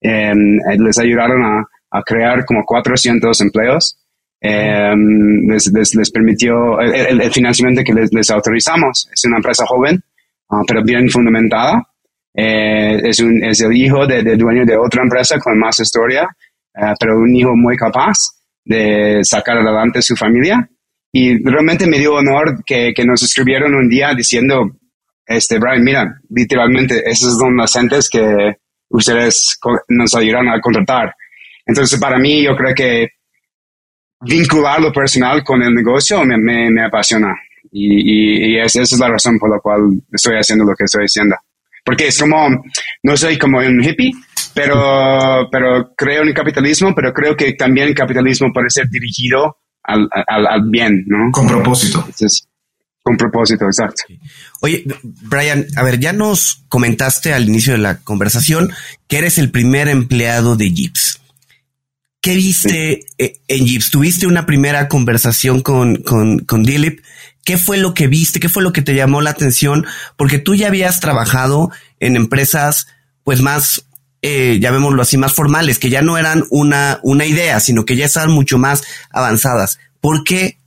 um, 0.04 0.86
les 0.86 0.98
ayudaron 1.00 1.44
a 1.44 1.68
a 1.94 2.02
crear 2.02 2.44
como 2.46 2.64
400 2.66 3.40
empleos. 3.42 3.98
Em, 4.42 5.48
les, 5.48 5.72
les, 5.72 6.12
permitió 6.12 6.80
el, 6.82 7.32
financiamiento 7.32 7.82
que 7.86 7.94
les, 7.94 8.12
les, 8.12 8.30
autorizamos. 8.30 9.08
Es 9.14 9.24
una 9.26 9.38
empresa 9.38 9.64
joven, 9.66 10.04
ah, 10.50 10.62
pero 10.68 10.84
bien 10.84 11.08
fundamentada. 11.10 11.88
Eh, 12.36 13.00
es, 13.04 13.20
un, 13.22 13.42
es 13.44 13.62
el 13.62 13.74
hijo 13.78 14.06
de, 14.06 14.24
de, 14.24 14.36
dueño 14.36 14.66
de 14.66 14.76
otra 14.76 15.04
empresa 15.04 15.38
con 15.40 15.58
más 15.58 15.80
historia, 15.80 16.28
eh, 16.76 16.94
pero 17.00 17.20
un 17.20 17.34
hijo 17.34 17.56
muy 17.56 17.78
capaz 17.78 18.18
de 18.66 19.20
sacar 19.24 19.58
adelante 19.60 20.02
su 20.02 20.16
familia. 20.16 20.68
Y 21.12 21.38
realmente 21.48 21.86
me 21.86 22.00
dio 22.00 22.16
honor 22.16 22.64
que, 22.66 22.92
que 22.94 23.06
nos 23.06 23.22
escribieron 23.22 23.76
un 23.76 23.88
día 23.88 24.14
diciendo, 24.16 24.72
este, 25.26 25.60
Brian, 25.60 25.84
mira, 25.84 26.20
literalmente 26.30 27.04
esos 27.06 27.38
son 27.38 27.56
las 27.56 27.72
gentes 27.72 28.10
que 28.10 28.58
ustedes 28.90 29.60
nos 29.90 30.16
ayudaron 30.16 30.50
a 30.50 30.60
contratar. 30.60 31.14
Entonces, 31.66 32.00
para 32.00 32.18
mí, 32.18 32.44
yo 32.44 32.56
creo 32.56 32.76
que 32.76 33.08
vincular 34.22 34.82
lo 34.82 34.92
personal 34.92 35.44
con 35.44 35.62
el 35.62 35.74
negocio 35.74 36.24
me, 36.24 36.38
me, 36.38 36.84
apasiona. 36.84 37.36
Y, 37.72 38.56
y, 38.56 38.60
esa 38.60 38.82
es 38.82 39.00
la 39.00 39.10
razón 39.10 39.40
por 39.40 39.50
la 39.50 39.60
cual 39.60 40.02
estoy 40.12 40.36
haciendo 40.36 40.66
lo 40.66 40.76
que 40.76 40.86
estoy 40.86 41.06
haciendo. 41.06 41.36
Porque 41.84 42.08
es 42.08 42.20
como, 42.20 42.64
no 43.04 43.18
soy 43.18 43.38
como 43.38 43.60
un 43.60 43.84
hippie, 43.84 44.12
pero, 44.54 45.50
pero 45.52 45.94
creo 45.96 46.22
en 46.22 46.30
el 46.30 46.34
capitalismo, 46.34 46.94
pero 46.96 47.12
creo 47.12 47.36
que 47.36 47.54
también 47.54 47.90
el 47.90 47.96
capitalismo 47.96 48.52
puede 48.54 48.70
ser 48.70 48.88
dirigido 48.90 49.58
al, 49.84 50.08
al, 50.28 50.48
al 50.48 50.62
bien, 50.70 51.04
¿no? 51.08 51.30
Con 51.32 51.48
propósito. 51.48 52.08
con 53.02 53.18
propósito, 53.18 53.66
exacto. 53.66 54.04
Oye, 54.62 54.86
Brian, 55.04 55.66
a 55.76 55.84
ver, 55.84 56.00
ya 56.00 56.14
nos 56.14 56.64
comentaste 56.70 57.34
al 57.34 57.50
inicio 57.50 57.74
de 57.74 57.80
la 57.80 58.00
conversación 58.00 58.72
que 59.10 59.18
eres 59.18 59.38
el 59.38 59.52
primer 59.52 59.90
empleado 59.90 60.56
de 60.56 60.72
Jeeps. 60.72 61.13
¿Qué 62.24 62.36
viste 62.36 63.06
eh, 63.18 63.42
en 63.50 63.68
Jeeps? 63.68 63.90
¿Tuviste 63.90 64.28
una 64.28 64.46
primera 64.46 64.88
conversación 64.88 65.60
con, 65.60 65.98
con, 65.98 66.40
con 66.40 66.64
Dilip? 66.64 67.02
¿Qué 67.44 67.58
fue 67.58 67.76
lo 67.76 67.94
que 67.94 68.08
viste? 68.08 68.40
¿Qué 68.40 68.48
fue 68.48 68.64
lo 68.64 68.72
que 68.72 68.82
te 68.82 68.96
llamó 68.96 69.20
la 69.20 69.32
atención? 69.32 69.86
Porque 70.16 70.40
tú 70.40 70.56
ya 70.56 70.68
habías 70.68 71.02
trabajado 71.02 71.70
en 72.00 72.16
empresas, 72.16 72.88
pues 73.26 73.42
más, 73.42 73.90
eh, 74.22 74.58
llamémoslo 74.62 75.02
así, 75.02 75.18
más 75.18 75.34
formales, 75.34 75.80
que 75.80 75.90
ya 75.90 76.02
no 76.02 76.18
eran 76.18 76.46
una, 76.50 77.02
una 77.04 77.26
idea, 77.26 77.60
sino 77.60 77.84
que 77.84 77.98
ya 77.98 78.06
estaban 78.06 78.32
mucho 78.32 78.58
más 78.58 78.86
avanzadas. 79.10 79.80
¿Por 80.00 80.24
qué 80.24 80.60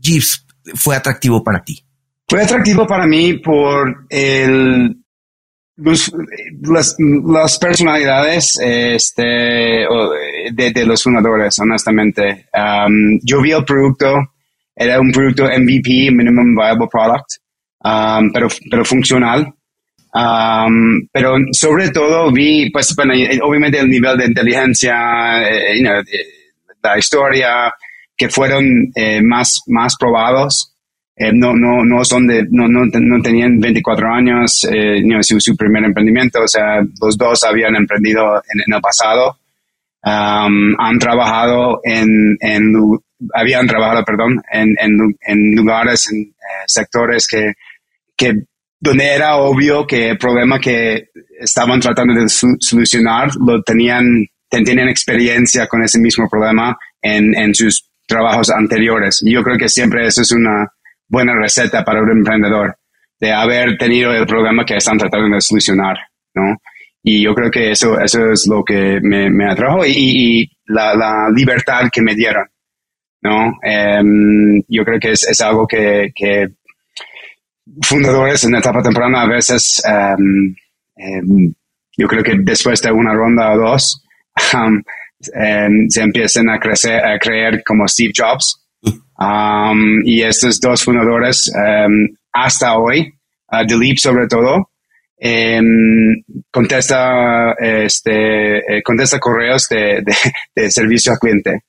Jeeps 0.00 0.46
fue 0.76 0.96
atractivo 0.96 1.44
para 1.44 1.62
ti? 1.62 1.84
Fue 2.26 2.42
atractivo 2.42 2.86
para 2.86 3.06
mí 3.06 3.34
por 3.34 4.06
el, 4.08 4.96
las, 5.76 6.96
las, 6.98 7.58
personalidades 7.58 8.58
este, 8.60 9.22
de, 9.22 10.70
de, 10.74 10.86
los 10.86 11.02
fundadores, 11.02 11.58
honestamente. 11.58 12.46
Um, 12.54 13.18
yo 13.22 13.42
vi 13.42 13.52
el 13.52 13.64
producto, 13.64 14.14
era 14.74 15.00
un 15.00 15.12
producto 15.12 15.44
MVP, 15.44 16.10
Minimum 16.12 16.54
Viable 16.54 16.88
Product, 16.90 17.26
um, 17.84 18.32
pero, 18.32 18.48
pero 18.70 18.84
funcional. 18.84 19.52
Um, 20.14 21.06
pero 21.12 21.36
sobre 21.52 21.90
todo 21.90 22.32
vi, 22.32 22.70
pues, 22.70 22.94
bueno, 22.96 23.12
obviamente 23.42 23.78
el 23.78 23.88
nivel 23.88 24.16
de 24.16 24.26
inteligencia, 24.26 25.46
eh, 25.46 25.82
la 26.82 26.98
historia, 26.98 27.74
que 28.16 28.30
fueron 28.30 28.64
eh, 28.94 29.20
más, 29.22 29.60
más 29.66 29.94
probados. 29.98 30.75
Eh, 31.18 31.32
no, 31.32 31.54
no, 31.54 31.82
no 31.82 32.04
son 32.04 32.26
de, 32.26 32.46
no, 32.50 32.68
no, 32.68 32.84
no 32.84 33.22
tenían 33.22 33.58
24 33.58 34.06
años, 34.12 34.68
eh, 34.70 35.02
su, 35.22 35.40
su, 35.40 35.56
primer 35.56 35.82
emprendimiento, 35.84 36.42
o 36.42 36.48
sea, 36.48 36.82
los 37.00 37.16
dos 37.16 37.42
habían 37.42 37.74
emprendido 37.74 38.36
en, 38.36 38.74
el 38.74 38.80
pasado, 38.82 39.38
um, 40.04 40.78
han 40.78 40.98
trabajado 40.98 41.80
en, 41.84 42.36
en, 42.38 42.74
habían 43.32 43.66
trabajado, 43.66 44.04
perdón, 44.04 44.42
en, 44.52 44.74
en, 44.78 45.16
en 45.26 45.56
lugares, 45.56 46.06
en 46.12 46.20
eh, 46.20 46.64
sectores 46.66 47.26
que, 47.26 47.54
que, 48.14 48.34
donde 48.78 49.06
era 49.06 49.36
obvio 49.36 49.86
que 49.86 50.10
el 50.10 50.18
problema 50.18 50.60
que 50.60 51.08
estaban 51.40 51.80
tratando 51.80 52.12
de 52.12 52.28
solucionar 52.28 53.30
lo 53.36 53.62
tenían, 53.62 54.26
tenían 54.50 54.90
experiencia 54.90 55.66
con 55.66 55.82
ese 55.82 55.98
mismo 55.98 56.28
problema 56.28 56.76
en, 57.00 57.34
en 57.34 57.54
sus 57.54 57.88
trabajos 58.06 58.50
anteriores. 58.50 59.22
Yo 59.24 59.42
creo 59.42 59.56
que 59.56 59.70
siempre 59.70 60.06
eso 60.06 60.20
es 60.20 60.30
una, 60.32 60.70
buena 61.08 61.34
receta 61.34 61.84
para 61.84 62.02
un 62.02 62.10
emprendedor 62.10 62.76
de 63.18 63.32
haber 63.32 63.76
tenido 63.78 64.12
el 64.12 64.26
programa 64.26 64.64
que 64.64 64.76
están 64.76 64.98
tratando 64.98 65.34
de 65.34 65.40
solucionar, 65.40 65.96
¿no? 66.34 66.56
Y 67.02 67.22
yo 67.22 67.34
creo 67.34 67.50
que 67.50 67.70
eso, 67.70 68.00
eso 68.00 68.32
es 68.32 68.46
lo 68.48 68.64
que 68.64 68.98
me, 69.00 69.50
atrajo 69.50 69.86
y, 69.86 70.50
la, 70.66 71.30
libertad 71.34 71.88
que 71.92 72.02
me 72.02 72.14
dieron, 72.14 72.46
¿no? 73.22 73.58
Em, 73.62 74.60
yo 74.68 74.84
creo 74.84 74.98
que 74.98 75.12
es, 75.12 75.28
es 75.28 75.40
algo 75.40 75.66
que, 75.66 76.10
que, 76.14 76.48
fundadores 77.82 78.44
en 78.44 78.56
etapa 78.56 78.82
temprana 78.82 79.22
a 79.22 79.28
veces, 79.28 79.82
um, 79.88 80.54
yo 81.96 82.06
creo 82.06 82.22
que 82.22 82.36
después 82.38 82.80
de 82.82 82.92
una 82.92 83.14
ronda 83.14 83.52
o 83.52 83.58
dos, 83.58 84.04
se 85.20 86.02
empiezan 86.02 86.50
a 86.50 86.58
crecer, 86.58 87.04
a 87.04 87.18
creer 87.18 87.62
como 87.64 87.88
Steve 87.88 88.12
Jobs, 88.16 88.65
Um, 89.18 90.02
y 90.04 90.22
estos 90.22 90.60
dos 90.60 90.84
fundadores, 90.84 91.50
um, 91.54 92.08
hasta 92.32 92.76
hoy, 92.78 93.14
uh, 93.50 93.66
Dilip 93.66 93.98
sobre 93.98 94.26
todo, 94.28 94.70
um, 95.22 96.22
contesta, 96.50 97.54
este, 97.58 98.58
eh, 98.58 98.82
contesta 98.82 99.18
correos 99.18 99.68
de, 99.68 100.04
de, 100.54 100.70
servicio 100.70 101.12
al 101.12 101.18
cliente, 101.18 101.60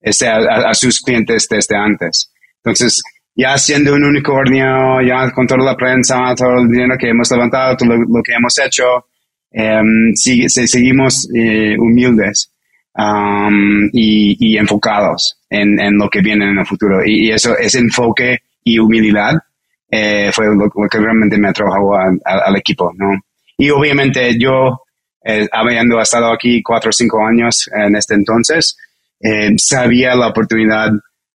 este, 0.00 0.28
a, 0.28 0.74
sus 0.74 1.00
clientes 1.00 1.48
desde 1.48 1.76
antes. 1.76 2.30
Entonces, 2.62 3.02
ya 3.34 3.56
siendo 3.56 3.94
un 3.94 4.04
unicornio, 4.04 5.00
ya 5.00 5.30
con 5.30 5.46
toda 5.46 5.64
la 5.64 5.76
prensa, 5.76 6.34
todo 6.36 6.58
el 6.58 6.68
dinero 6.68 6.96
que 6.98 7.08
hemos 7.08 7.30
levantado, 7.30 7.76
todo 7.76 7.96
lo, 7.96 8.22
que 8.22 8.34
hemos 8.34 8.58
hecho, 8.58 9.06
um, 9.52 10.12
seguimos 10.14 11.26
eh, 11.34 11.74
humildes 11.78 12.52
um, 12.94 13.84
y, 13.92 14.36
y, 14.38 14.56
enfocados 14.56 15.38
en, 15.48 15.80
en, 15.80 15.98
lo 15.98 16.08
que 16.08 16.20
viene 16.20 16.50
en 16.50 16.58
el 16.58 16.66
futuro. 16.66 17.04
Y, 17.04 17.30
eso, 17.30 17.56
ese 17.56 17.78
enfoque 17.78 18.38
y 18.64 18.78
humildad 18.78 19.34
eh, 19.90 20.30
fue 20.32 20.46
lo, 20.46 20.70
que 20.88 20.98
realmente 20.98 21.38
me 21.38 21.48
atrajo 21.48 21.96
al 21.96 22.56
equipo, 22.56 22.92
¿no? 22.96 23.20
Y 23.58 23.70
obviamente 23.70 24.38
yo, 24.38 24.82
eh, 25.24 25.48
habiendo 25.52 26.00
estado 26.00 26.32
aquí 26.32 26.62
cuatro 26.62 26.90
o 26.90 26.92
cinco 26.92 27.24
años 27.24 27.68
en 27.72 27.94
este 27.96 28.14
entonces, 28.14 28.76
eh, 29.22 29.52
sabía 29.56 30.16
la 30.16 30.28
oportunidad 30.28 30.90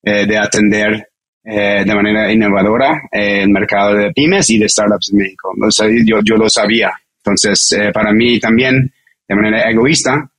eh, 0.03 0.27
de 0.27 0.38
atender 0.38 1.09
eh, 1.45 1.85
de 1.85 1.95
manera 1.95 2.33
innovadora 2.33 3.03
el 3.12 3.51
mercado 3.51 3.95
de 3.95 4.11
pymes 4.12 4.49
y 4.49 4.59
de 4.59 4.69
startups 4.71 5.11
en 5.12 5.19
México. 5.19 5.53
yo, 6.07 6.21
yo 6.25 6.37
lo 6.37 6.49
sabía. 6.49 6.93
Entonces, 7.19 7.77
para 7.93 8.12
mí 8.12 8.38
también, 8.38 8.93
de 9.29 9.35
manera 9.35 9.71
egoísta, 9.71 10.31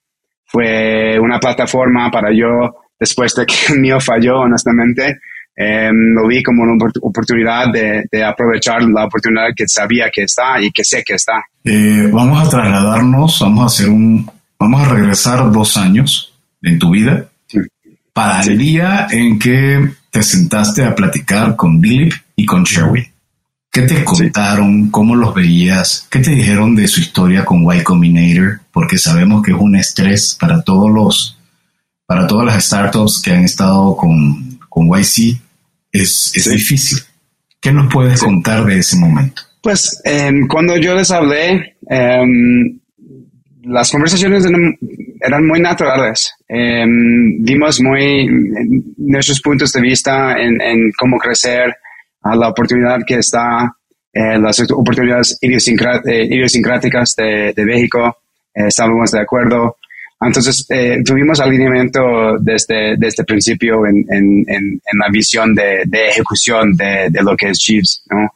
fue 0.56 1.20
una 1.20 1.38
plataforma 1.38 2.10
para 2.10 2.30
yo, 2.32 2.88
después 2.98 3.36
de 3.36 3.46
que 3.46 3.56
el 3.74 3.80
mío 3.82 4.00
falló, 4.00 4.40
honestamente, 4.40 5.20
em, 5.54 6.14
lo 6.14 6.28
vi 6.28 6.42
como 6.42 6.64
una 6.64 6.78
oportunidad 7.02 7.66
de, 7.74 8.24
aprovechar 8.24 8.82
la 8.84 9.06
oportunidad 9.06 9.50
que 9.54 9.68
sabía 9.68 10.10
que 10.10 10.24
está 10.24 10.62
y 10.62 10.72
que 10.72 10.86
sé 10.86 11.04
que 11.06 11.16
está. 11.16 11.44
Eh, 11.66 12.10
vamos 12.10 12.42
a 12.42 12.50
trasladarnos, 12.50 13.40
vamos 13.42 13.64
a 13.64 13.66
hacer 13.66 13.90
un, 13.90 14.30
vamos 14.58 14.88
a 14.88 14.94
regresar 14.94 15.52
dos 15.52 15.76
años 15.76 16.34
en 16.62 16.80
tu 16.80 16.92
vida 16.92 17.26
para 18.14 18.42
el 18.44 18.58
día 18.58 19.08
en 19.12 19.38
que 19.38 19.90
te 20.10 20.24
sentaste 20.24 20.86
a 20.86 20.96
platicar 20.96 21.58
con 21.58 21.82
Billy 21.82 22.10
y 22.38 22.46
con 22.46 22.64
Sherwin. 22.64 23.06
¿Qué 23.76 23.82
te 23.82 24.06
contaron? 24.06 24.90
¿Cómo 24.90 25.18
los 25.18 25.36
veías? 25.36 26.08
¿Qué 26.10 26.20
te 26.20 26.32
dijeron 26.32 26.78
de 26.78 26.88
su 26.88 27.02
historia 27.02 27.44
con 27.44 27.64
Y 27.64 27.84
Combinator? 27.84 28.62
Porque 28.72 28.98
sabemos 28.98 29.44
que 29.44 29.52
es 29.52 29.58
un 29.60 29.76
estrés 29.76 30.38
para 30.40 30.62
todos 30.62 30.90
los, 30.90 31.38
para 32.06 32.26
todas 32.26 32.46
las 32.46 32.64
startups 32.64 33.22
que 33.22 33.32
han 33.32 33.44
estado 33.44 33.98
con, 33.98 34.60
con 34.70 34.88
YC. 34.88 35.42
Es, 35.92 36.32
es 36.34 36.50
difícil. 36.50 37.00
¿Qué 37.60 37.74
nos 37.74 37.92
puedes 37.92 38.24
contar 38.24 38.64
de 38.64 38.80
ese 38.80 38.96
momento? 38.96 39.42
Pues 39.62 40.00
em, 40.06 40.48
cuando 40.48 40.78
yo 40.78 40.96
les 40.96 41.12
hablé, 41.12 41.76
em, 41.90 42.80
las 43.64 43.92
conversaciones 43.92 44.46
eran, 45.20 45.46
muy 45.46 45.60
naturales. 45.60 46.34
Em, 46.48 47.44
dimos 47.44 47.82
muy 47.82 48.26
nuestros 48.96 49.42
puntos 49.42 49.74
de 49.74 49.82
vista 49.82 50.32
en, 50.42 50.62
en 50.62 50.92
cómo 50.98 51.18
crecer, 51.18 51.76
a 52.26 52.36
la 52.36 52.50
oportunidad 52.50 53.00
que 53.06 53.20
está, 53.20 53.72
eh, 54.12 54.40
las 54.40 54.60
oportunidades 54.72 55.38
eh, 55.42 56.28
idiosincráticas 56.32 57.16
de, 57.16 57.54
de 57.56 57.66
México, 57.66 58.18
eh, 58.54 58.68
estábamos 58.68 59.12
de 59.12 59.22
acuerdo. 59.22 59.78
Entonces, 60.20 60.66
tuvimos 61.06 61.40
alineamiento 61.42 62.38
desde, 62.40 62.96
desde 62.98 63.22
el 63.22 63.26
principio 63.26 63.86
en, 63.86 63.98
en, 64.10 64.46
en, 64.48 64.80
la 64.98 65.10
visión 65.12 65.54
de, 65.54 65.84
de 65.86 66.08
ejecución 66.08 66.74
de, 66.74 67.10
de, 67.10 67.22
lo 67.22 67.36
que 67.36 67.50
es 67.50 67.60
Jeeves, 67.64 68.02
¿no? 68.10 68.32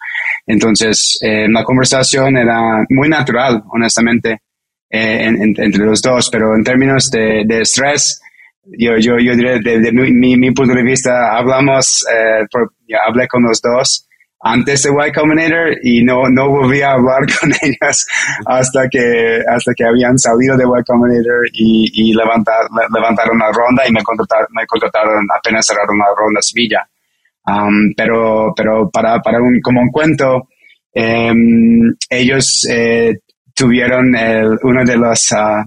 Entonces, 0.45 1.17
la 1.21 1.63
conversación 1.63 2.36
era 2.36 2.86
muy 2.89 3.08
natural, 3.08 3.63
honestamente, 3.71 4.41
entre 4.89 5.86
los 5.86 6.02
dos, 6.02 6.30
pero 6.30 6.54
en 6.54 6.65
términos 6.65 7.10
de, 7.10 7.43
de 7.45 7.62
estrés, 7.62 8.21
yo, 8.77 8.97
yo, 8.97 9.17
yo 9.19 9.36
diré, 9.36 9.60
desde 9.60 9.91
mi, 9.91 10.38
mi, 10.38 10.51
punto 10.51 10.73
de 10.73 10.84
vista, 10.84 11.38
hablamos, 11.38 12.05
eh, 12.12 12.45
hablé 13.08 13.27
con 13.27 13.43
los 13.43 13.62
dos 13.62 14.10
antes 14.41 14.84
de 14.84 14.89
Y 14.89 15.12
Combinator 15.12 15.75
y 15.84 16.03
no, 16.03 16.29
no 16.29 16.49
volví 16.49 16.82
a 16.82 16.93
hablar 16.93 17.21
con 17.39 17.51
ellas 17.62 18.05
hasta 18.45 18.88
que, 18.89 19.41
hasta 19.47 19.73
que 19.75 19.86
habían 19.86 20.17
salido 20.17 20.55
de 20.55 20.63
Y 20.63 20.84
Combinator 20.84 21.47
y, 21.53 21.89
y 21.93 22.13
levantar, 22.13 22.67
levantaron 22.93 23.38
la 23.38 23.51
ronda 23.51 23.88
y 23.88 23.91
me 23.91 24.03
contrataron, 24.03 24.47
me 24.51 24.65
contrataron 24.65 25.27
apenas 25.38 25.65
cerraron 25.65 25.97
la 25.97 26.15
ronda 26.17 26.41
Sevilla. 26.41 26.88
Um, 27.45 27.93
pero, 27.95 28.53
pero 28.55 28.89
para, 28.89 29.19
para 29.21 29.41
un, 29.41 29.60
como 29.62 29.82
un 29.82 29.89
cuento, 29.89 30.49
em, 30.93 31.95
ellos 32.10 32.67
eh, 32.69 33.19
tuvieron 33.55 34.15
el, 34.15 34.58
uno 34.62 34.86
de 34.86 34.97
los, 34.97 35.32
uh, 35.32 35.65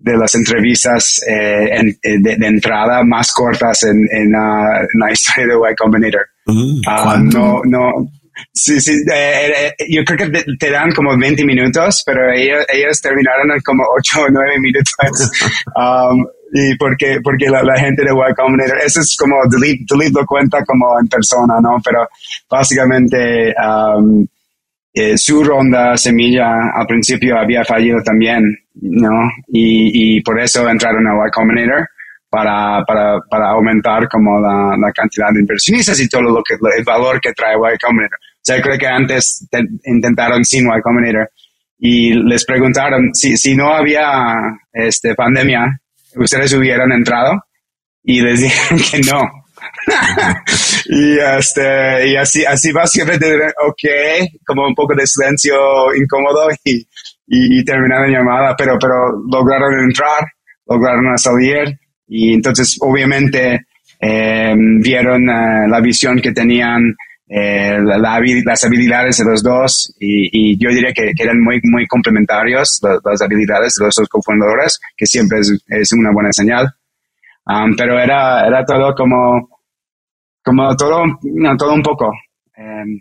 de 0.00 0.16
las 0.16 0.34
entrevistas 0.34 1.20
eh, 1.28 1.80
eh, 2.02 2.16
de, 2.20 2.46
entrada 2.46 3.02
más 3.04 3.32
cortas 3.32 3.82
en, 3.84 4.06
en, 4.10 4.32
la 4.32 5.12
historia 5.12 5.54
de 5.54 5.72
Y 5.72 5.74
Combinator. 5.76 6.26
Mm, 6.46 6.80
ah, 6.86 7.18
no, 7.20 7.60
no. 7.64 8.08
Sí, 8.52 8.80
sí, 8.80 8.92
eh, 9.12 9.74
yo 9.88 10.04
creo 10.04 10.30
que 10.30 10.44
te, 10.58 10.70
dan 10.70 10.92
como 10.92 11.18
20 11.18 11.44
minutos, 11.44 12.02
pero 12.06 12.32
ellos, 12.32 12.64
ellos 12.72 13.00
terminaron 13.00 13.50
en 13.50 13.60
como 13.60 13.82
8 13.98 14.22
o 14.22 14.28
9 14.30 14.60
minutos. 14.60 14.94
um, 15.76 16.24
y 16.52 16.76
porque, 16.76 17.18
porque 17.22 17.46
la, 17.50 17.76
gente 17.78 18.04
de 18.04 18.10
Y 18.10 18.34
Combinator, 18.34 18.78
eso 18.78 19.00
es 19.00 19.16
como 19.18 19.36
delete, 19.50 19.84
delete 19.90 20.12
lo 20.20 20.24
cuenta 20.24 20.64
como 20.64 20.98
en 21.00 21.08
persona, 21.08 21.60
¿no? 21.60 21.78
Pero 21.84 22.06
básicamente, 22.48 23.52
um, 23.54 24.26
su 25.16 25.44
ronda 25.44 25.96
semilla 25.96 26.70
al 26.74 26.86
principio 26.86 27.38
había 27.38 27.64
fallido 27.64 28.02
también 28.02 28.42
¿no? 28.80 29.30
Y, 29.48 30.16
y 30.16 30.22
por 30.22 30.40
eso 30.40 30.68
entraron 30.68 31.06
a 31.06 31.26
Y 31.26 31.30
Combinator 31.30 31.88
para, 32.30 32.84
para, 32.84 33.20
para 33.30 33.50
aumentar 33.50 34.08
como 34.08 34.40
la, 34.40 34.76
la, 34.78 34.92
cantidad 34.92 35.32
de 35.32 35.40
inversionistas 35.40 35.98
y 36.00 36.08
todo 36.08 36.22
lo 36.22 36.42
que, 36.42 36.54
el 36.54 36.84
valor 36.84 37.20
que 37.20 37.32
trae 37.32 37.54
Y 37.54 37.78
Combinator. 37.78 38.18
O 38.18 38.42
sea, 38.42 38.62
creo 38.62 38.78
que 38.78 38.86
antes 38.86 39.46
intentaron 39.84 40.44
sin 40.44 40.66
Y 40.66 40.80
Combinator 40.82 41.30
y 41.78 42.12
les 42.12 42.44
preguntaron 42.44 43.14
si, 43.14 43.36
si 43.36 43.54
no 43.54 43.72
había 43.72 44.34
este, 44.72 45.14
pandemia, 45.14 45.80
ustedes 46.16 46.52
hubieran 46.54 46.90
entrado 46.92 47.40
y 48.02 48.20
les 48.20 48.40
dijeron 48.42 48.80
que 48.90 48.98
no. 49.00 49.30
y 50.86 51.18
este 51.18 52.08
y 52.08 52.16
así 52.16 52.44
así 52.44 52.70
básicamente 52.70 53.26
ok 53.66 53.82
como 54.46 54.66
un 54.66 54.74
poco 54.74 54.94
de 54.94 55.04
silencio 55.04 55.56
incómodo 55.96 56.48
y 56.64 56.86
y, 57.28 57.60
y 57.60 57.64
terminar 57.64 58.08
la 58.08 58.18
llamada, 58.18 58.54
pero, 58.56 58.78
pero 58.80 59.22
lograron 59.30 59.80
entrar, 59.80 60.26
lograron 60.66 61.16
salir 61.18 61.78
y 62.06 62.34
entonces 62.34 62.78
obviamente 62.80 63.66
eh, 64.00 64.54
vieron 64.80 65.28
uh, 65.28 65.68
la 65.68 65.80
visión 65.80 66.20
que 66.20 66.32
tenían, 66.32 66.94
eh, 67.28 67.78
la, 67.82 67.98
las 67.98 68.64
habilidades 68.64 69.18
de 69.18 69.24
los 69.24 69.42
dos 69.42 69.94
y, 70.00 70.52
y 70.52 70.58
yo 70.58 70.70
diría 70.70 70.92
que, 70.94 71.12
que, 71.14 71.22
eran 71.22 71.42
muy, 71.42 71.60
muy 71.64 71.86
complementarios 71.86 72.80
las, 73.04 73.20
habilidades 73.20 73.74
de 73.74 73.84
los 73.84 73.94
dos 73.94 74.08
cofundadores, 74.08 74.80
que 74.96 75.04
siempre 75.06 75.40
es, 75.40 75.52
es 75.68 75.92
una 75.92 76.12
buena 76.12 76.32
señal. 76.32 76.72
Um, 77.44 77.74
pero 77.76 77.98
era, 77.98 78.46
era 78.46 78.64
todo 78.64 78.94
como, 78.94 79.48
como 80.42 80.76
todo, 80.76 81.04
no, 81.22 81.56
todo 81.56 81.74
un 81.74 81.82
poco. 81.82 82.12
Um, 82.56 83.00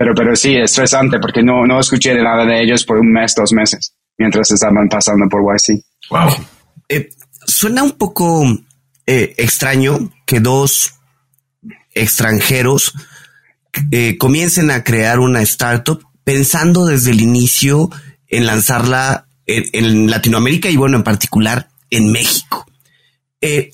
pero, 0.00 0.14
pero 0.14 0.34
sí, 0.34 0.56
estresante 0.56 1.18
porque 1.20 1.42
no, 1.42 1.66
no 1.66 1.78
escuché 1.78 2.14
de 2.14 2.22
nada 2.22 2.46
de 2.46 2.62
ellos 2.62 2.86
por 2.86 2.96
un 2.96 3.12
mes, 3.12 3.34
dos 3.36 3.52
meses, 3.52 3.94
mientras 4.16 4.50
estaban 4.50 4.88
pasando 4.88 5.28
por 5.28 5.42
YC. 5.42 5.84
Wow. 6.08 6.46
Eh, 6.88 7.10
suena 7.44 7.82
un 7.82 7.90
poco 7.90 8.46
eh, 9.06 9.34
extraño 9.36 10.10
que 10.24 10.40
dos 10.40 10.94
extranjeros 11.92 12.94
eh, 13.90 14.16
comiencen 14.16 14.70
a 14.70 14.84
crear 14.84 15.18
una 15.18 15.42
startup 15.42 16.02
pensando 16.24 16.86
desde 16.86 17.10
el 17.10 17.20
inicio 17.20 17.90
en 18.26 18.46
lanzarla 18.46 19.26
en, 19.44 19.64
en 19.74 20.10
Latinoamérica 20.10 20.70
y 20.70 20.78
bueno, 20.78 20.96
en 20.96 21.04
particular 21.04 21.68
en 21.90 22.10
México. 22.10 22.64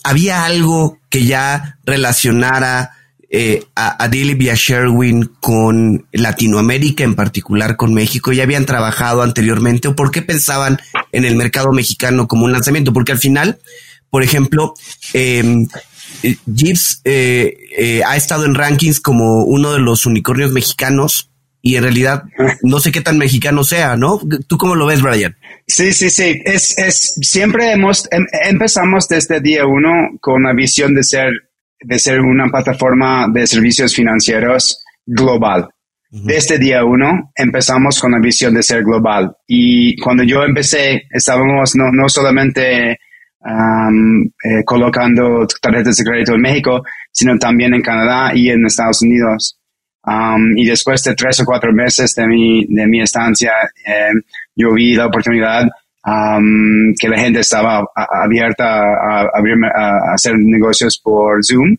había 0.02 0.44
algo 0.44 0.98
que 1.08 1.24
ya 1.24 1.78
relacionara 1.84 2.96
eh, 3.38 3.64
a, 3.74 4.02
a 4.02 4.08
y 4.16 4.48
a 4.48 4.54
Sherwin 4.54 5.30
con 5.40 6.06
Latinoamérica, 6.10 7.04
en 7.04 7.14
particular 7.14 7.76
con 7.76 7.92
México, 7.92 8.32
ya 8.32 8.44
habían 8.44 8.64
trabajado 8.64 9.20
anteriormente 9.20 9.88
o 9.88 9.94
por 9.94 10.10
qué 10.10 10.22
pensaban 10.22 10.78
en 11.12 11.26
el 11.26 11.36
mercado 11.36 11.70
mexicano 11.70 12.28
como 12.28 12.46
un 12.46 12.52
lanzamiento? 12.52 12.94
Porque 12.94 13.12
al 13.12 13.18
final, 13.18 13.58
por 14.08 14.22
ejemplo, 14.22 14.72
em, 15.12 15.66
eh, 16.22 16.36
Jeeps 16.46 17.02
eh, 17.04 17.58
eh, 17.76 18.02
ha 18.06 18.16
estado 18.16 18.46
en 18.46 18.54
rankings 18.54 19.00
como 19.00 19.44
uno 19.44 19.74
de 19.74 19.80
los 19.80 20.06
unicornios 20.06 20.52
mexicanos 20.52 21.30
y 21.60 21.76
en 21.76 21.82
realidad 21.82 22.22
no 22.62 22.80
sé 22.80 22.90
qué 22.90 23.02
tan 23.02 23.18
mexicano 23.18 23.64
sea, 23.64 23.96
¿no? 23.96 24.18
¿Tú 24.46 24.56
cómo 24.56 24.76
lo 24.76 24.86
ves, 24.86 25.02
Brian? 25.02 25.36
Sí, 25.66 25.92
sí, 25.92 26.08
sí. 26.08 26.40
Es, 26.46 26.78
es, 26.78 27.18
siempre 27.20 27.72
hemos, 27.72 28.08
em, 28.12 28.24
empezamos 28.44 29.08
desde 29.08 29.42
día 29.42 29.66
uno 29.66 29.90
con 30.22 30.44
la 30.44 30.54
visión 30.54 30.94
de 30.94 31.02
ser 31.02 31.45
de 31.80 31.98
ser 31.98 32.20
una 32.20 32.48
plataforma 32.48 33.26
de 33.32 33.46
servicios 33.46 33.94
financieros 33.94 34.84
global. 35.04 35.68
Desde 36.08 36.58
día 36.58 36.84
uno 36.84 37.32
empezamos 37.34 38.00
con 38.00 38.12
la 38.12 38.20
visión 38.20 38.54
de 38.54 38.62
ser 38.62 38.82
global. 38.84 39.36
Y 39.46 39.96
cuando 39.96 40.22
yo 40.22 40.44
empecé, 40.44 41.02
estábamos 41.10 41.74
no, 41.76 41.90
no 41.92 42.08
solamente 42.08 42.92
eh, 42.92 44.64
colocando 44.64 45.46
tarjetas 45.60 45.96
de 45.96 46.04
crédito 46.04 46.34
en 46.34 46.40
México, 46.40 46.82
sino 47.12 47.38
también 47.38 47.74
en 47.74 47.82
Canadá 47.82 48.32
y 48.34 48.50
en 48.50 48.66
Estados 48.66 49.02
Unidos. 49.02 49.60
y 50.56 50.64
después 50.64 51.02
de 51.02 51.14
tres 51.14 51.40
o 51.40 51.44
cuatro 51.44 51.72
meses 51.72 52.14
de 52.14 52.26
mi, 52.26 52.64
de 52.66 52.86
mi 52.86 53.00
estancia, 53.02 53.52
eh, 53.84 54.12
yo 54.54 54.72
vi 54.72 54.94
la 54.94 55.06
oportunidad 55.06 55.68
que 56.98 57.08
la 57.08 57.18
gente 57.18 57.40
estaba 57.40 57.84
abierta 57.94 58.64
a, 58.64 59.22
a, 59.22 60.14
hacer 60.14 60.34
negocios 60.38 61.00
por 61.02 61.44
Zoom. 61.44 61.76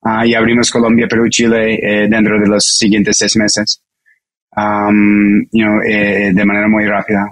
Uh, 0.00 0.24
y 0.24 0.34
abrimos 0.34 0.70
Colombia, 0.70 1.08
Perú, 1.08 1.28
Chile 1.28 1.74
eh, 1.74 2.08
dentro 2.08 2.38
de 2.40 2.46
los 2.46 2.64
siguientes 2.64 3.16
seis 3.18 3.36
meses. 3.36 3.82
Eh, 4.56 6.32
de 6.32 6.44
manera 6.44 6.68
muy 6.68 6.86
rápida. 6.86 7.26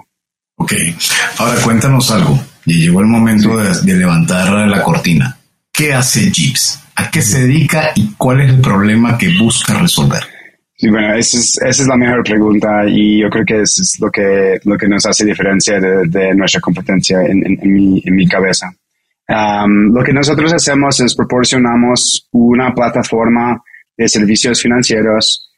Ok, 0.55 0.73
ahora 1.39 1.61
cuéntanos 1.61 2.11
algo. 2.11 2.39
Y 2.65 2.81
llegó 2.81 3.01
el 3.01 3.07
momento 3.07 3.57
de, 3.57 3.81
de 3.81 3.97
levantar 3.97 4.49
la 4.67 4.83
cortina. 4.83 5.37
¿Qué 5.71 5.93
hace 5.93 6.31
Jeeps? 6.31 6.83
¿A 6.95 7.09
qué 7.09 7.21
se 7.21 7.41
dedica 7.41 7.91
y 7.95 8.13
cuál 8.17 8.41
es 8.41 8.49
el 8.49 8.61
problema 8.61 9.17
que 9.17 9.37
busca 9.37 9.75
resolver? 9.75 10.36
Sí, 10.79 10.89
bueno, 10.89 11.15
esa 11.15 11.39
es, 11.39 11.57
esa 11.57 11.81
es 11.81 11.87
la 11.87 11.97
mejor 11.97 12.23
pregunta 12.23 12.85
y 12.87 13.19
yo 13.21 13.29
creo 13.29 13.43
que 13.43 13.61
eso 13.61 13.81
es 13.81 13.99
lo 13.99 14.11
que, 14.11 14.59
lo 14.63 14.77
que 14.77 14.87
nos 14.87 15.07
hace 15.07 15.25
diferencia 15.25 15.79
de, 15.79 16.07
de 16.07 16.35
nuestra 16.35 16.61
competencia 16.61 17.19
en, 17.23 17.43
en, 17.45 17.73
mi, 17.73 17.99
en 18.05 18.15
mi 18.15 18.27
cabeza. 18.27 18.71
Um, 19.27 19.91
lo 19.91 20.03
que 20.03 20.13
nosotros 20.13 20.53
hacemos 20.53 20.99
es 20.99 21.15
proporcionamos 21.15 22.29
una 22.31 22.73
plataforma 22.75 23.59
de 23.97 24.07
servicios 24.07 24.61
financieros 24.61 25.51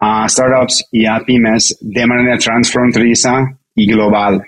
a 0.00 0.26
startups 0.26 0.88
y 0.90 1.04
a 1.04 1.20
pymes 1.20 1.76
de 1.82 2.06
manera 2.06 2.38
transfronteriza 2.38 3.56
y 3.74 3.86
global, 3.86 4.42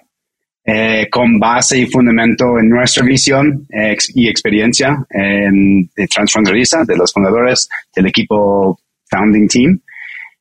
eh, 0.64 1.06
con 1.10 1.38
base 1.38 1.78
y 1.78 1.87
fundamento 1.87 2.58
en 2.58 2.70
nuestra 2.70 3.04
visión 3.04 3.66
y 4.14 4.26
experiencia 4.26 4.96
en, 5.10 5.88
de 5.94 6.06
transfronteriza 6.08 6.82
de 6.84 6.96
los 6.96 7.12
fundadores 7.12 7.68
del 7.94 8.06
equipo 8.06 8.80
founding 9.10 9.46
team. 9.46 9.80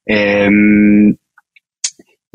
Em, 0.05 1.15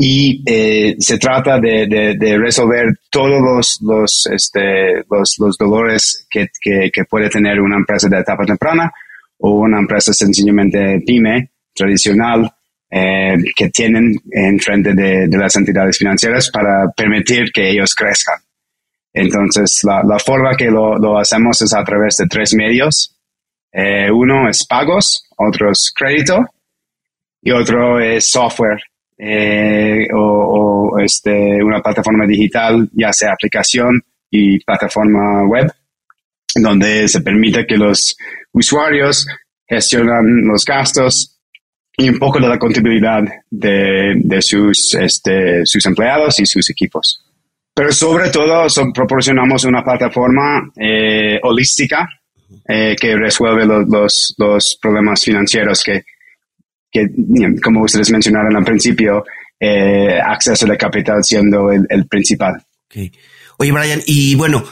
y 0.01 0.43
eh, 0.47 0.95
se 0.99 1.19
trata 1.19 1.59
de, 1.59 2.39
resolver 2.39 3.01
todos 3.11 3.81
los, 3.83 4.27
este, 4.33 5.05
los, 5.11 5.57
dolores 5.59 6.27
que, 6.31 6.47
que, 6.63 7.05
puede 7.05 7.29
tener 7.29 7.61
una 7.61 7.77
empresa 7.77 8.09
de 8.09 8.21
etapa 8.21 8.45
temprana 8.45 8.93
o 9.39 9.63
una 9.63 9.81
empresa 9.81 10.13
sencillamente 10.13 11.03
pyme 11.05 11.51
tradicional 11.75 12.49
eh, 12.89 13.37
que 13.57 13.71
tienen 13.71 14.15
en 14.31 14.61
frente 14.61 14.95
de, 14.95 15.27
las 15.37 15.57
entidades 15.57 15.99
financieras 15.99 16.49
para 16.51 16.89
permitir 16.97 17.51
que 17.53 17.69
ellos 17.69 17.93
crezcan. 17.97 18.39
Entonces, 19.13 19.81
la, 19.83 20.19
forma 20.21 20.55
que 20.57 20.67
lo, 20.67 20.97
lo, 20.97 21.19
hacemos 21.19 21.61
es 21.61 21.75
a 21.75 21.83
través 21.83 22.17
de 22.19 22.27
tres 22.29 22.55
medios. 22.55 23.17
Eh, 23.73 24.13
uno 24.13 24.49
es 24.49 24.65
pagos, 24.65 25.25
otro 25.37 25.73
es 25.73 25.93
crédito 25.93 26.47
y 27.43 27.51
otro 27.51 28.01
es 28.01 28.31
software 28.31 28.81
eh, 29.19 30.07
o, 30.15 30.97
este, 31.01 31.63
una 31.63 31.81
plataforma 31.81 32.27
digital, 32.27 32.89
ya 32.93 33.13
sea 33.13 33.33
aplicación 33.33 34.03
y 34.31 34.59
plataforma 34.61 35.45
web, 35.47 35.73
donde 36.55 37.09
se 37.09 37.21
permite 37.21 37.67
que 37.67 37.77
los 37.77 38.17
usuarios 38.53 39.27
gestionan 39.67 40.43
los 40.47 40.65
gastos 40.65 41.39
y 41.97 42.09
un 42.09 42.19
poco 42.19 42.41
de 42.41 42.49
la 42.49 42.59
contabilidad 42.59 43.25
de, 43.51 44.15
de 44.17 44.43
sus, 44.43 44.95
este, 44.95 45.63
sus 45.65 45.85
empleados 45.87 46.39
y 46.39 46.47
sus 46.47 46.71
equipos. 46.71 47.25
Pero 47.75 47.93
sobre 47.93 48.31
todo 48.31 48.67
proporcionamos 48.95 49.65
una 49.65 49.83
plataforma 49.83 50.71
eh, 50.77 51.39
holística 51.43 52.09
eh, 52.69 52.97
que 53.01 53.17
resuelve 53.17 53.67
los, 53.67 53.89
los, 53.89 54.35
los 54.39 54.79
problemas 54.81 55.25
financieros 55.25 55.83
que 55.83 56.05
que, 57.07 57.61
como 57.63 57.83
ustedes 57.83 58.11
mencionaron 58.11 58.57
al 58.57 58.65
principio, 58.65 59.25
eh, 59.61 60.21
acceso 60.25 60.67
de 60.67 60.77
capital 60.77 61.25
siendo 61.25 61.71
el, 61.73 62.07
principal. 62.07 62.63
Oye, 63.59 63.73
Brian, 63.73 64.01
y 64.07 64.35
bueno, 64.37 64.65